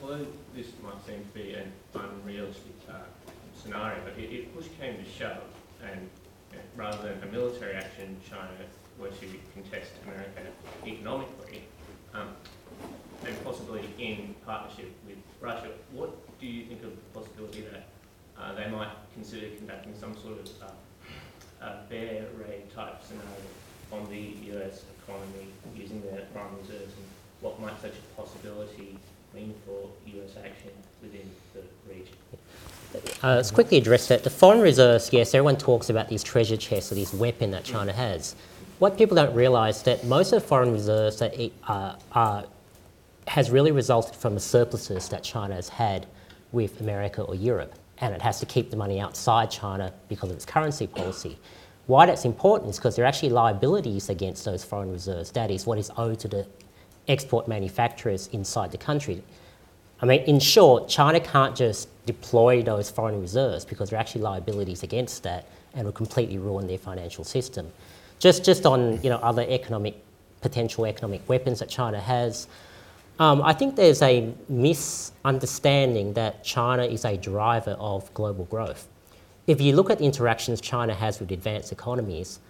Well, 0.03 0.18
this 0.55 0.68
might 0.82 1.05
seem 1.07 1.24
to 1.24 1.38
be 1.38 1.55
an 1.55 1.72
unrealistic 1.95 2.72
uh, 2.88 2.95
scenario, 3.62 3.99
but 4.03 4.14
if 4.16 4.55
push 4.55 4.66
came 4.80 4.97
to 4.97 5.11
shove, 5.11 5.43
and 5.84 6.09
rather 6.74 7.03
than 7.03 7.28
a 7.28 7.32
military 7.32 7.74
action, 7.74 8.16
China 8.28 8.51
were 8.99 9.09
to 9.09 9.26
contest 9.53 9.93
America 10.05 10.41
economically, 10.86 11.64
um, 12.14 12.28
and 13.26 13.45
possibly 13.45 13.84
in 13.99 14.34
partnership 14.47 14.91
with 15.07 15.18
Russia, 15.38 15.68
what 15.93 16.11
do 16.41 16.47
you 16.47 16.64
think 16.64 16.82
of 16.82 16.91
the 16.91 17.20
possibility 17.20 17.61
that 17.61 17.88
uh, 18.38 18.55
they 18.55 18.70
might 18.70 18.88
consider 19.20 19.54
conducting 19.56 19.94
some 20.00 20.16
sort 20.16 20.38
of 20.38 20.72
uh, 21.60 21.74
bear 21.90 22.24
raid 22.38 22.62
type 22.74 22.96
scenario 23.04 23.44
on 23.92 24.08
the 24.08 24.56
US 24.56 24.84
economy 25.02 25.48
using 25.76 26.00
their 26.00 26.24
foreign 26.32 26.56
reserves 26.56 26.94
and 26.96 27.06
what 27.42 27.60
might 27.60 27.78
such 27.82 27.92
a 27.92 28.20
possibility 28.20 28.96
mean 29.34 29.54
for 29.66 29.90
US 30.06 30.36
action 30.42 30.70
within 31.02 31.30
the 31.52 31.60
region? 31.86 32.14
Uh, 33.22 33.36
let's 33.36 33.50
quickly 33.50 33.76
address 33.76 34.08
that. 34.08 34.24
The 34.24 34.30
foreign 34.30 34.60
reserves, 34.62 35.10
yes, 35.12 35.34
everyone 35.34 35.58
talks 35.58 35.90
about 35.90 36.08
these 36.08 36.22
treasure 36.22 36.56
chests 36.56 36.90
or 36.90 36.94
these 36.94 37.12
weapon 37.12 37.50
that 37.50 37.62
China 37.62 37.92
has. 37.92 38.34
What 38.78 38.96
people 38.96 39.16
don't 39.16 39.34
realise 39.34 39.78
is 39.78 39.82
that 39.82 40.04
most 40.04 40.32
of 40.32 40.40
the 40.40 40.48
foreign 40.48 40.72
reserves 40.72 41.18
that 41.18 41.38
it, 41.38 41.52
uh, 41.68 41.96
uh, 42.12 42.44
has 43.26 43.50
really 43.50 43.70
resulted 43.70 44.16
from 44.16 44.32
the 44.32 44.40
surpluses 44.40 45.10
that 45.10 45.22
China 45.22 45.54
has 45.54 45.68
had 45.68 46.06
with 46.52 46.80
America 46.80 47.22
or 47.22 47.34
Europe 47.34 47.74
and 48.01 48.14
it 48.14 48.22
has 48.22 48.40
to 48.40 48.46
keep 48.46 48.70
the 48.70 48.76
money 48.76 49.01
outside 49.01 49.51
China 49.51 49.92
because 50.09 50.30
of 50.30 50.36
its 50.36 50.46
currency 50.46 50.86
policy. 50.86 51.38
Why 51.86 52.07
that's 52.07 52.24
important 52.24 52.70
is 52.70 52.76
because 52.76 52.96
there 52.96 53.05
are 53.05 53.09
actually 53.09 53.30
liabilities 53.30 54.09
against 54.09 54.44
those 54.44 54.64
foreign 54.64 54.90
reserves. 54.90 55.32
That 55.32 55.51
is 55.51 55.66
what 55.66 55.78
is 55.78 55.90
owed 55.96 56.18
to 56.20 56.28
the 56.28 56.46
export 57.09 57.48
manufacturers 57.48 58.28
inside 58.28 58.70
the 58.70 58.78
country. 58.78 59.22
I 60.01 60.07
mean, 60.07 60.20
in 60.22 60.40
short, 60.40 60.88
China 60.88 61.20
can't 61.20 61.55
just 61.55 61.88
deploy 62.07 62.62
those 62.62 62.90
foreign 62.90 63.20
reserves 63.20 63.64
because 63.64 63.90
there 63.90 63.98
are 63.98 64.01
actually 64.01 64.22
liabilities 64.22 64.82
against 64.82 65.22
that 65.24 65.46
and 65.74 65.84
will 65.84 65.92
completely 65.92 66.38
ruin 66.38 66.66
their 66.66 66.78
financial 66.78 67.24
system. 67.24 67.70
Just, 68.18 68.44
just 68.44 68.64
on 68.66 69.03
you 69.03 69.11
know, 69.11 69.16
other 69.16 69.42
economic, 69.48 69.96
potential 70.40 70.86
economic 70.86 71.28
weapons 71.28 71.59
that 71.59 71.68
China 71.68 72.01
has, 72.01 72.48
um, 73.20 73.42
I 73.42 73.52
think 73.52 73.76
there's 73.76 74.00
a 74.00 74.32
misunderstanding 74.48 76.14
that 76.14 76.42
China 76.42 76.84
is 76.84 77.04
a 77.04 77.18
driver 77.18 77.76
of 77.78 78.12
global 78.14 78.46
growth. 78.46 78.88
If 79.46 79.60
you 79.60 79.76
look 79.76 79.90
at 79.90 79.98
the 79.98 80.04
interactions 80.04 80.60
China 80.60 80.94
has 80.94 81.20
with 81.20 81.30
advanced 81.30 81.70
economies, 81.70 82.40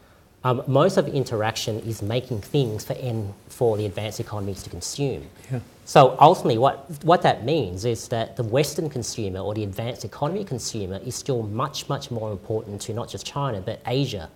um, 0.44 0.62
most 0.68 0.96
of 0.96 1.06
the 1.06 1.12
interaction 1.12 1.80
is 1.80 2.02
making 2.02 2.40
things 2.40 2.84
for, 2.84 2.92
in, 2.94 3.34
for 3.48 3.76
the 3.76 3.84
advanced 3.84 4.20
economies 4.20 4.62
to 4.62 4.70
consume. 4.70 5.26
Yeah. 5.50 5.58
So 5.84 6.16
ultimately, 6.20 6.56
what, 6.56 6.88
what 7.02 7.22
that 7.22 7.44
means 7.44 7.84
is 7.84 8.06
that 8.08 8.36
the 8.36 8.44
Western 8.44 8.88
consumer 8.88 9.40
or 9.40 9.54
the 9.54 9.64
advanced 9.64 10.04
economy 10.04 10.44
consumer 10.44 11.00
is 11.04 11.16
still 11.16 11.42
much, 11.42 11.88
much 11.88 12.12
more 12.12 12.30
important 12.30 12.80
to 12.82 12.94
not 12.94 13.08
just 13.08 13.26
China, 13.26 13.60
but 13.60 13.80
Asia 13.86 14.30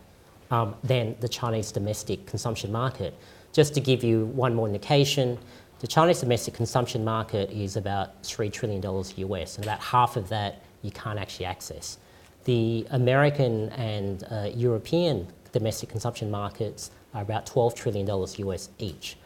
um, 0.51 0.75
than 0.83 1.15
the 1.21 1.29
Chinese 1.29 1.71
domestic 1.71 2.27
consumption 2.27 2.73
market. 2.73 3.15
Just 3.53 3.73
to 3.75 3.81
give 3.81 4.03
you 4.03 4.27
one 4.27 4.53
more 4.53 4.67
indication, 4.67 5.39
the 5.85 5.89
Chinese 5.89 6.21
domestic 6.21 6.55
consumption 6.55 7.05
market 7.05 7.51
is 7.51 7.77
about 7.77 8.23
$3 8.23 8.51
trillion 8.51 8.83
US, 8.83 9.57
and 9.57 9.67
about 9.67 9.81
half 9.81 10.17
of 10.17 10.31
that 10.31 10.63
you 10.81 10.91
can't 10.91 11.19
actually 11.19 11.45
access. 11.45 11.99
The 12.45 12.87
American 12.91 13.69
and 13.69 14.25
uh, 14.31 14.49
European 14.55 15.27
domestic 15.53 15.91
consumption 15.91 16.31
markets 16.31 16.91
are 17.13 17.21
about 17.21 17.45
$12 17.45 17.77
trillion 17.77 18.09
US 18.09 18.71
each. 18.79 19.19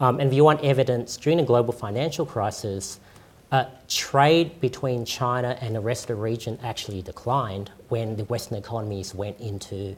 Um, 0.00 0.18
and 0.18 0.28
if 0.28 0.34
you 0.34 0.42
want 0.42 0.64
evidence, 0.64 1.16
during 1.16 1.38
the 1.38 1.44
global 1.44 1.72
financial 1.72 2.26
crisis, 2.26 2.98
uh, 3.52 3.66
trade 3.86 4.60
between 4.60 5.04
China 5.04 5.56
and 5.60 5.76
the 5.76 5.80
rest 5.80 6.10
of 6.10 6.16
the 6.16 6.16
region 6.16 6.58
actually 6.64 7.02
declined 7.02 7.70
when 7.88 8.16
the 8.16 8.24
Western 8.24 8.58
economies 8.58 9.14
went 9.14 9.38
into 9.38 9.94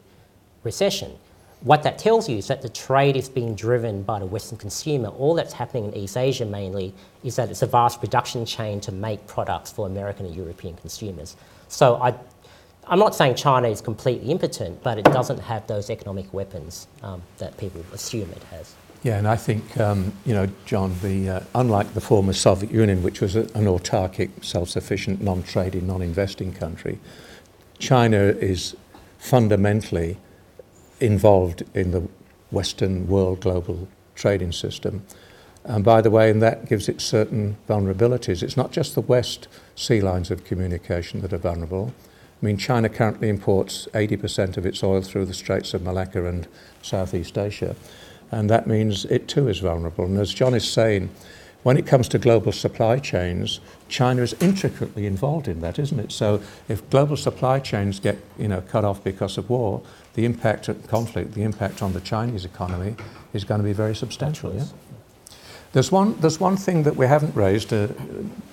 recession 0.63 1.17
what 1.63 1.83
that 1.83 1.97
tells 1.97 2.27
you 2.27 2.37
is 2.37 2.47
that 2.47 2.61
the 2.61 2.69
trade 2.69 3.15
is 3.15 3.29
being 3.29 3.55
driven 3.55 4.03
by 4.03 4.19
the 4.19 4.25
Western 4.25 4.57
consumer. 4.57 5.07
All 5.07 5.33
that's 5.33 5.53
happening 5.53 5.85
in 5.85 5.95
East 5.95 6.17
Asia 6.17 6.45
mainly 6.45 6.93
is 7.23 7.37
that 7.37 7.49
it's 7.49 7.61
a 7.61 7.67
vast 7.67 8.01
production 8.01 8.45
chain 8.45 8.81
to 8.81 8.91
make 8.91 9.25
products 9.27 9.71
for 9.71 9.87
American 9.87 10.25
and 10.25 10.35
European 10.35 10.75
consumers. 10.75 11.37
So 11.69 11.95
I, 12.01 12.13
I'm 12.85 12.99
not 12.99 13.15
saying 13.15 13.35
China 13.35 13.69
is 13.69 13.79
completely 13.79 14.29
impotent, 14.29 14.83
but 14.83 14.97
it 14.97 15.05
doesn't 15.05 15.39
have 15.39 15.65
those 15.67 15.89
economic 15.89 16.33
weapons 16.33 16.87
um, 17.01 17.21
that 17.37 17.57
people 17.57 17.83
assume 17.93 18.29
it 18.31 18.43
has. 18.51 18.75
Yeah, 19.03 19.17
and 19.17 19.27
I 19.27 19.37
think, 19.37 19.77
um, 19.79 20.11
you 20.25 20.33
know, 20.33 20.49
John, 20.65 20.95
the, 21.01 21.29
uh, 21.29 21.39
unlike 21.55 21.93
the 21.93 22.01
former 22.01 22.33
Soviet 22.33 22.71
Union, 22.73 23.03
which 23.03 23.21
was 23.21 23.37
a, 23.37 23.41
an 23.53 23.65
autarkic, 23.65 24.43
self 24.43 24.69
sufficient, 24.69 25.21
non 25.21 25.43
trading, 25.43 25.87
non 25.87 26.01
investing 26.01 26.53
country, 26.53 26.99
China 27.79 28.17
is 28.17 28.75
fundamentally 29.17 30.17
involved 31.03 31.63
in 31.73 31.91
the 31.91 32.07
Western 32.49 33.07
world 33.07 33.41
global 33.41 33.87
trading 34.15 34.51
system. 34.51 35.03
And 35.65 35.83
by 35.83 36.01
the 36.01 36.09
way, 36.09 36.29
and 36.29 36.41
that 36.41 36.67
gives 36.67 36.87
it 36.87 37.01
certain 37.01 37.57
vulnerabilities. 37.67 38.41
It's 38.41 38.57
not 38.57 38.71
just 38.71 38.95
the 38.95 39.01
West 39.01 39.47
sea 39.75 40.01
lines 40.01 40.31
of 40.31 40.43
communication 40.43 41.21
that 41.21 41.33
are 41.33 41.37
vulnerable. 41.37 41.93
I 42.41 42.45
mean, 42.45 42.57
China 42.57 42.89
currently 42.89 43.29
imports 43.29 43.87
80% 43.93 44.57
of 44.57 44.65
its 44.65 44.83
oil 44.83 45.01
through 45.01 45.25
the 45.25 45.33
Straits 45.33 45.73
of 45.73 45.81
Malacca 45.81 46.25
and 46.25 46.47
Southeast 46.81 47.37
Asia, 47.37 47.75
and 48.31 48.49
that 48.49 48.67
means 48.67 49.05
it 49.05 49.27
too 49.27 49.47
is 49.47 49.59
vulnerable. 49.59 50.05
And 50.05 50.17
as 50.17 50.33
John 50.33 50.53
is 50.53 50.69
saying, 50.69 51.09
when 51.63 51.77
it 51.77 51.87
comes 51.87 52.09
to 52.09 52.19
global 52.19 52.51
supply 52.51 52.99
chains, 52.99 53.61
China 53.87 54.21
is 54.21 54.33
intricately 54.41 55.05
involved 55.05 55.47
in 55.47 55.61
that, 55.61 55.79
isn't 55.79 55.99
it? 55.99 56.11
So 56.11 56.41
if 56.67 56.87
global 56.89 57.15
supply 57.15 57.59
chains 57.59 58.01
get 58.01 58.17
you 58.37 58.49
know, 58.49 58.59
cut 58.61 58.83
off 58.83 59.01
because 59.01 59.37
of 59.37 59.49
war, 59.49 59.81
the 60.13 60.25
impact 60.25 60.67
of 60.69 60.87
conflict, 60.87 61.33
the 61.33 61.43
impact 61.43 61.81
on 61.81 61.93
the 61.93 62.01
Chinese 62.01 62.45
economy 62.45 62.95
is 63.33 63.43
going 63.43 63.59
to 63.59 63.65
be 63.65 63.73
very 63.73 63.95
substantial. 63.95 64.53
Yeah? 64.53 64.65
There's 65.71 65.91
one, 65.91 66.15
there's 66.19 66.39
one 66.39 66.55
thing 66.55 66.83
that 66.83 66.95
we 66.95 67.07
haven't 67.07 67.35
raised 67.35 67.73
uh, 67.73 67.87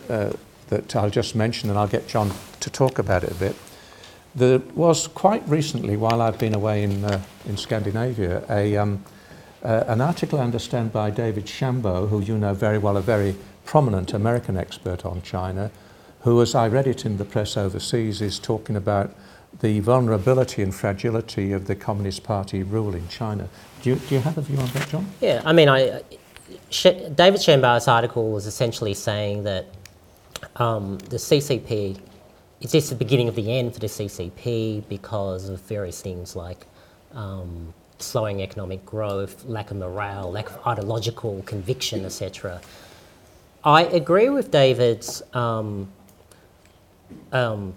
uh, 0.09 0.33
that 0.69 0.97
I'll 0.97 1.11
just 1.11 1.35
mention, 1.35 1.69
and 1.69 1.79
I'll 1.79 1.89
get 1.89 2.09
John 2.09 2.33
to 2.61 2.71
talk 2.71 2.99
about 2.99 3.25
it 3.25 3.31
a 3.31 3.35
bit. 3.35 3.57
There 4.35 4.61
was 4.75 5.09
quite 5.09 5.47
recently, 5.49 5.97
while 5.97 6.23
I've 6.23 6.39
been 6.39 6.55
away 6.55 6.85
in, 6.85 7.05
uh, 7.05 7.21
in 7.47 7.57
Scandinavia, 7.57 8.45
a, 8.49 8.77
um, 8.77 9.05
uh, 9.63 9.85
an 9.89 10.01
article, 10.01 10.39
I 10.39 10.45
understand, 10.45 10.93
by 10.93 11.11
David 11.11 11.47
Shambaugh, 11.47 12.09
who 12.09 12.21
you 12.21 12.39
know 12.39 12.55
very 12.55 12.79
well, 12.79 12.97
a 12.97 13.03
very 13.03 13.37
prominent 13.65 14.15
American 14.15 14.57
expert 14.57 15.05
on 15.05 15.21
China, 15.23 15.71
who, 16.21 16.41
as 16.41 16.55
I 16.55 16.69
read 16.69 16.87
it 16.87 17.05
in 17.05 17.19
the 17.19 17.25
press 17.25 17.57
overseas, 17.57 18.23
is 18.23 18.39
talking 18.39 18.77
about 18.77 19.15
the 19.61 19.81
vulnerability 19.81 20.63
and 20.63 20.75
fragility 20.75 21.53
of 21.53 21.67
the 21.67 21.75
Communist 21.75 22.23
Party 22.23 22.63
rule 22.63 22.95
in 22.95 23.07
China. 23.09 23.49
Do 23.83 23.91
you, 23.91 23.97
do 23.97 24.15
you 24.15 24.21
have 24.21 24.39
a 24.39 24.43
view 24.43 24.59
on 24.59 24.69
that, 24.69 24.89
John? 24.89 25.07
Yeah, 25.21 25.43
I 25.45 25.53
mean, 25.53 25.69
I, 25.69 26.03
David 26.71 27.41
Shambaugh's 27.41 27.89
article 27.89 28.31
was 28.31 28.47
essentially 28.47 28.95
saying 28.95 29.43
that 29.45 29.67
um, 30.57 30.99
the 30.99 31.17
CCP 31.17 31.99
is 32.61 32.73
this 32.73 32.91
the 32.91 32.95
beginning 32.95 33.29
of 33.29 33.35
the 33.35 33.53
end 33.53 33.73
for 33.75 33.81
the 33.81 33.87
CCP 33.87 34.87
because 34.89 35.49
of 35.49 35.61
various 35.63 36.01
things 36.01 36.37
like 36.37 36.67
um, 37.15 37.73
slowing 37.99 38.43
economic 38.43 38.85
growth, 38.85 39.45
lack 39.47 39.71
of 39.71 39.79
morale, 39.79 40.31
lack 40.31 40.51
of 40.51 40.67
ideological 40.67 41.43
conviction, 41.43 42.05
etc. 42.05 42.61
I 43.65 43.85
agree 43.85 44.29
with 44.29 44.51
David's 44.51 45.23
um, 45.35 45.89
um, 47.33 47.75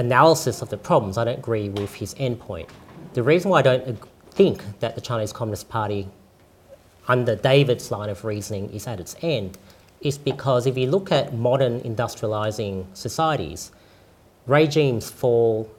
analysis 0.00 0.62
of 0.62 0.70
the 0.70 0.76
problems. 0.76 1.16
I 1.18 1.24
don't 1.24 1.38
agree 1.38 1.68
with 1.68 1.94
his 1.94 2.14
endpoint. 2.14 2.68
The 3.12 3.22
reason 3.22 3.50
why 3.50 3.60
I 3.60 3.62
don't 3.62 3.98
think 4.30 4.62
that 4.80 4.94
the 4.94 5.00
Chinese 5.00 5.32
Communist 5.32 5.68
Party, 5.68 6.08
under 7.06 7.36
David's 7.36 7.90
line 7.90 8.08
of 8.08 8.24
reasoning, 8.24 8.70
is 8.70 8.86
at 8.86 8.98
its 8.98 9.14
end 9.22 9.58
is 10.00 10.16
because 10.16 10.66
if 10.66 10.78
you 10.78 10.86
look 10.90 11.12
at 11.12 11.34
modern 11.34 11.80
industrializing 11.80 12.86
societies, 12.94 13.70
regimes 14.46 15.10
fall 15.10 15.70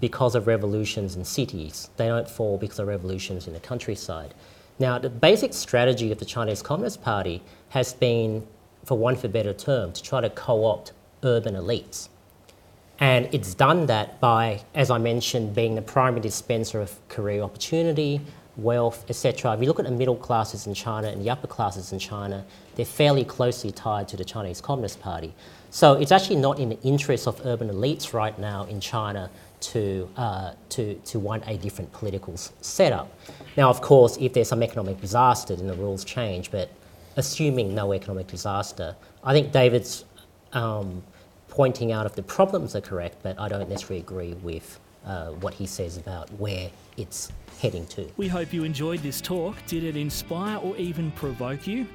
because 0.00 0.34
of 0.34 0.46
revolutions 0.48 1.14
in 1.14 1.24
cities. 1.24 1.88
They 1.96 2.08
don't 2.08 2.28
fall 2.28 2.58
because 2.58 2.80
of 2.80 2.88
revolutions 2.88 3.46
in 3.46 3.52
the 3.52 3.60
countryside. 3.60 4.34
Now, 4.80 4.98
the 4.98 5.08
basic 5.08 5.54
strategy 5.54 6.10
of 6.10 6.18
the 6.18 6.24
Chinese 6.24 6.62
Communist 6.62 7.02
Party 7.02 7.42
has 7.70 7.94
been, 7.94 8.46
for 8.84 8.98
want 8.98 9.18
of 9.18 9.24
a 9.24 9.28
better 9.28 9.52
term, 9.52 9.92
to 9.92 10.02
try 10.02 10.20
to 10.20 10.30
co 10.30 10.64
opt 10.64 10.92
urban 11.22 11.54
elites. 11.54 12.08
And 13.00 13.28
it's 13.32 13.54
done 13.54 13.86
that 13.86 14.18
by, 14.20 14.62
as 14.74 14.90
I 14.90 14.98
mentioned, 14.98 15.54
being 15.54 15.74
the 15.74 15.82
primary 15.82 16.20
dispenser 16.20 16.80
of 16.80 16.96
career 17.08 17.42
opportunity, 17.42 18.20
wealth, 18.56 19.04
etc. 19.08 19.54
If 19.54 19.60
you 19.60 19.66
look 19.68 19.78
at 19.78 19.84
the 19.84 19.92
middle 19.92 20.16
classes 20.16 20.66
in 20.66 20.74
China 20.74 21.08
and 21.08 21.24
the 21.24 21.30
upper 21.30 21.46
classes 21.46 21.92
in 21.92 22.00
China, 22.00 22.44
they're 22.74 22.84
fairly 22.84 23.24
closely 23.24 23.70
tied 23.70 24.08
to 24.08 24.16
the 24.16 24.24
Chinese 24.24 24.60
Communist 24.60 25.00
Party. 25.00 25.32
So 25.70 25.94
it's 25.94 26.10
actually 26.10 26.36
not 26.36 26.58
in 26.58 26.70
the 26.70 26.80
interest 26.82 27.28
of 27.28 27.40
urban 27.46 27.68
elites 27.68 28.12
right 28.12 28.36
now 28.38 28.64
in 28.64 28.80
China 28.80 29.30
to, 29.60 30.08
uh, 30.16 30.52
to, 30.70 30.94
to 30.94 31.18
want 31.18 31.44
a 31.46 31.56
different 31.56 31.92
political 31.92 32.36
setup. 32.36 33.12
Now, 33.56 33.70
of 33.70 33.80
course, 33.80 34.16
if 34.18 34.32
there's 34.32 34.48
some 34.48 34.62
economic 34.62 35.00
disaster, 35.00 35.54
then 35.54 35.66
the 35.66 35.74
rules 35.74 36.04
change, 36.04 36.50
but 36.50 36.70
assuming 37.16 37.74
no 37.74 37.92
economic 37.92 38.26
disaster, 38.26 38.96
I 39.22 39.32
think 39.32 39.52
David's 39.52 40.04
um, 40.52 41.02
pointing 41.48 41.92
out 41.92 42.06
if 42.06 42.14
the 42.14 42.22
problems 42.22 42.76
are 42.76 42.80
correct, 42.80 43.16
but 43.22 43.38
I 43.38 43.48
don't 43.48 43.68
necessarily 43.68 44.00
agree 44.00 44.34
with 44.34 44.78
uh, 45.04 45.28
what 45.30 45.54
he 45.54 45.66
says 45.66 45.96
about 45.96 46.30
where 46.34 46.70
it's 46.96 47.32
heading 47.60 47.86
to. 47.86 48.08
We 48.16 48.28
hope 48.28 48.52
you 48.52 48.64
enjoyed 48.64 49.00
this 49.00 49.20
talk. 49.20 49.56
Did 49.66 49.84
it 49.84 49.96
inspire 49.96 50.58
or 50.58 50.76
even 50.76 51.10
provoke 51.12 51.66
you? 51.66 51.86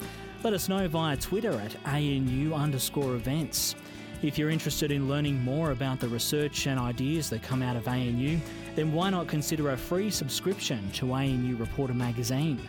Let 0.44 0.54
us 0.54 0.68
know 0.68 0.88
via 0.88 1.16
Twitter 1.16 1.52
at 1.52 1.76
ANU 1.86 2.54
underscore 2.54 3.16
events. 3.16 3.76
If 4.22 4.38
you're 4.38 4.50
interested 4.50 4.92
in 4.92 5.10
learning 5.10 5.42
more 5.42 5.72
about 5.72 6.00
the 6.00 6.08
research 6.08 6.68
and 6.68 6.80
ideas 6.80 7.30
that 7.30 7.44
come 7.44 7.62
out 7.62 7.76
of 7.76 7.88
ANU, 7.88 8.40
then 8.76 8.94
why 8.94 9.10
not 9.10 9.28
consider 9.28 9.72
a 9.72 9.78
free 9.78 10.10
subscription 10.10 10.90
to 10.92 11.14
ANU 11.14 11.56
Reporter 11.58 11.94
magazine? 11.94 12.60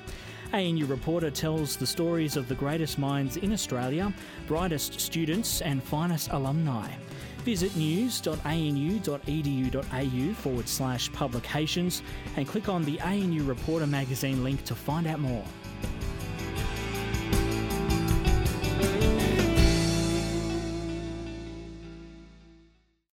ANU 0.55 0.86
Reporter 0.86 1.31
tells 1.32 1.76
the 1.76 1.86
stories 1.86 2.36
of 2.36 2.47
the 2.47 2.55
greatest 2.55 2.97
minds 2.97 3.36
in 3.39 3.52
Australia, 3.52 4.14
brightest 4.47 5.01
students, 5.01 5.60
and 5.62 5.82
finest 5.82 6.31
alumni. 6.31 6.89
Visit 7.39 7.74
news.anu.edu.au 7.74 8.35
forward 10.35 10.68
slash 10.68 11.12
publications 11.12 12.02
and 12.36 12.47
click 12.47 12.68
on 12.68 12.85
the 12.85 13.01
ANU 13.01 13.43
Reporter 13.43 13.89
magazine 13.89 14.44
link 14.44 14.62
to 14.64 14.76
find 14.76 15.09
out 15.09 15.18
more. 15.18 15.44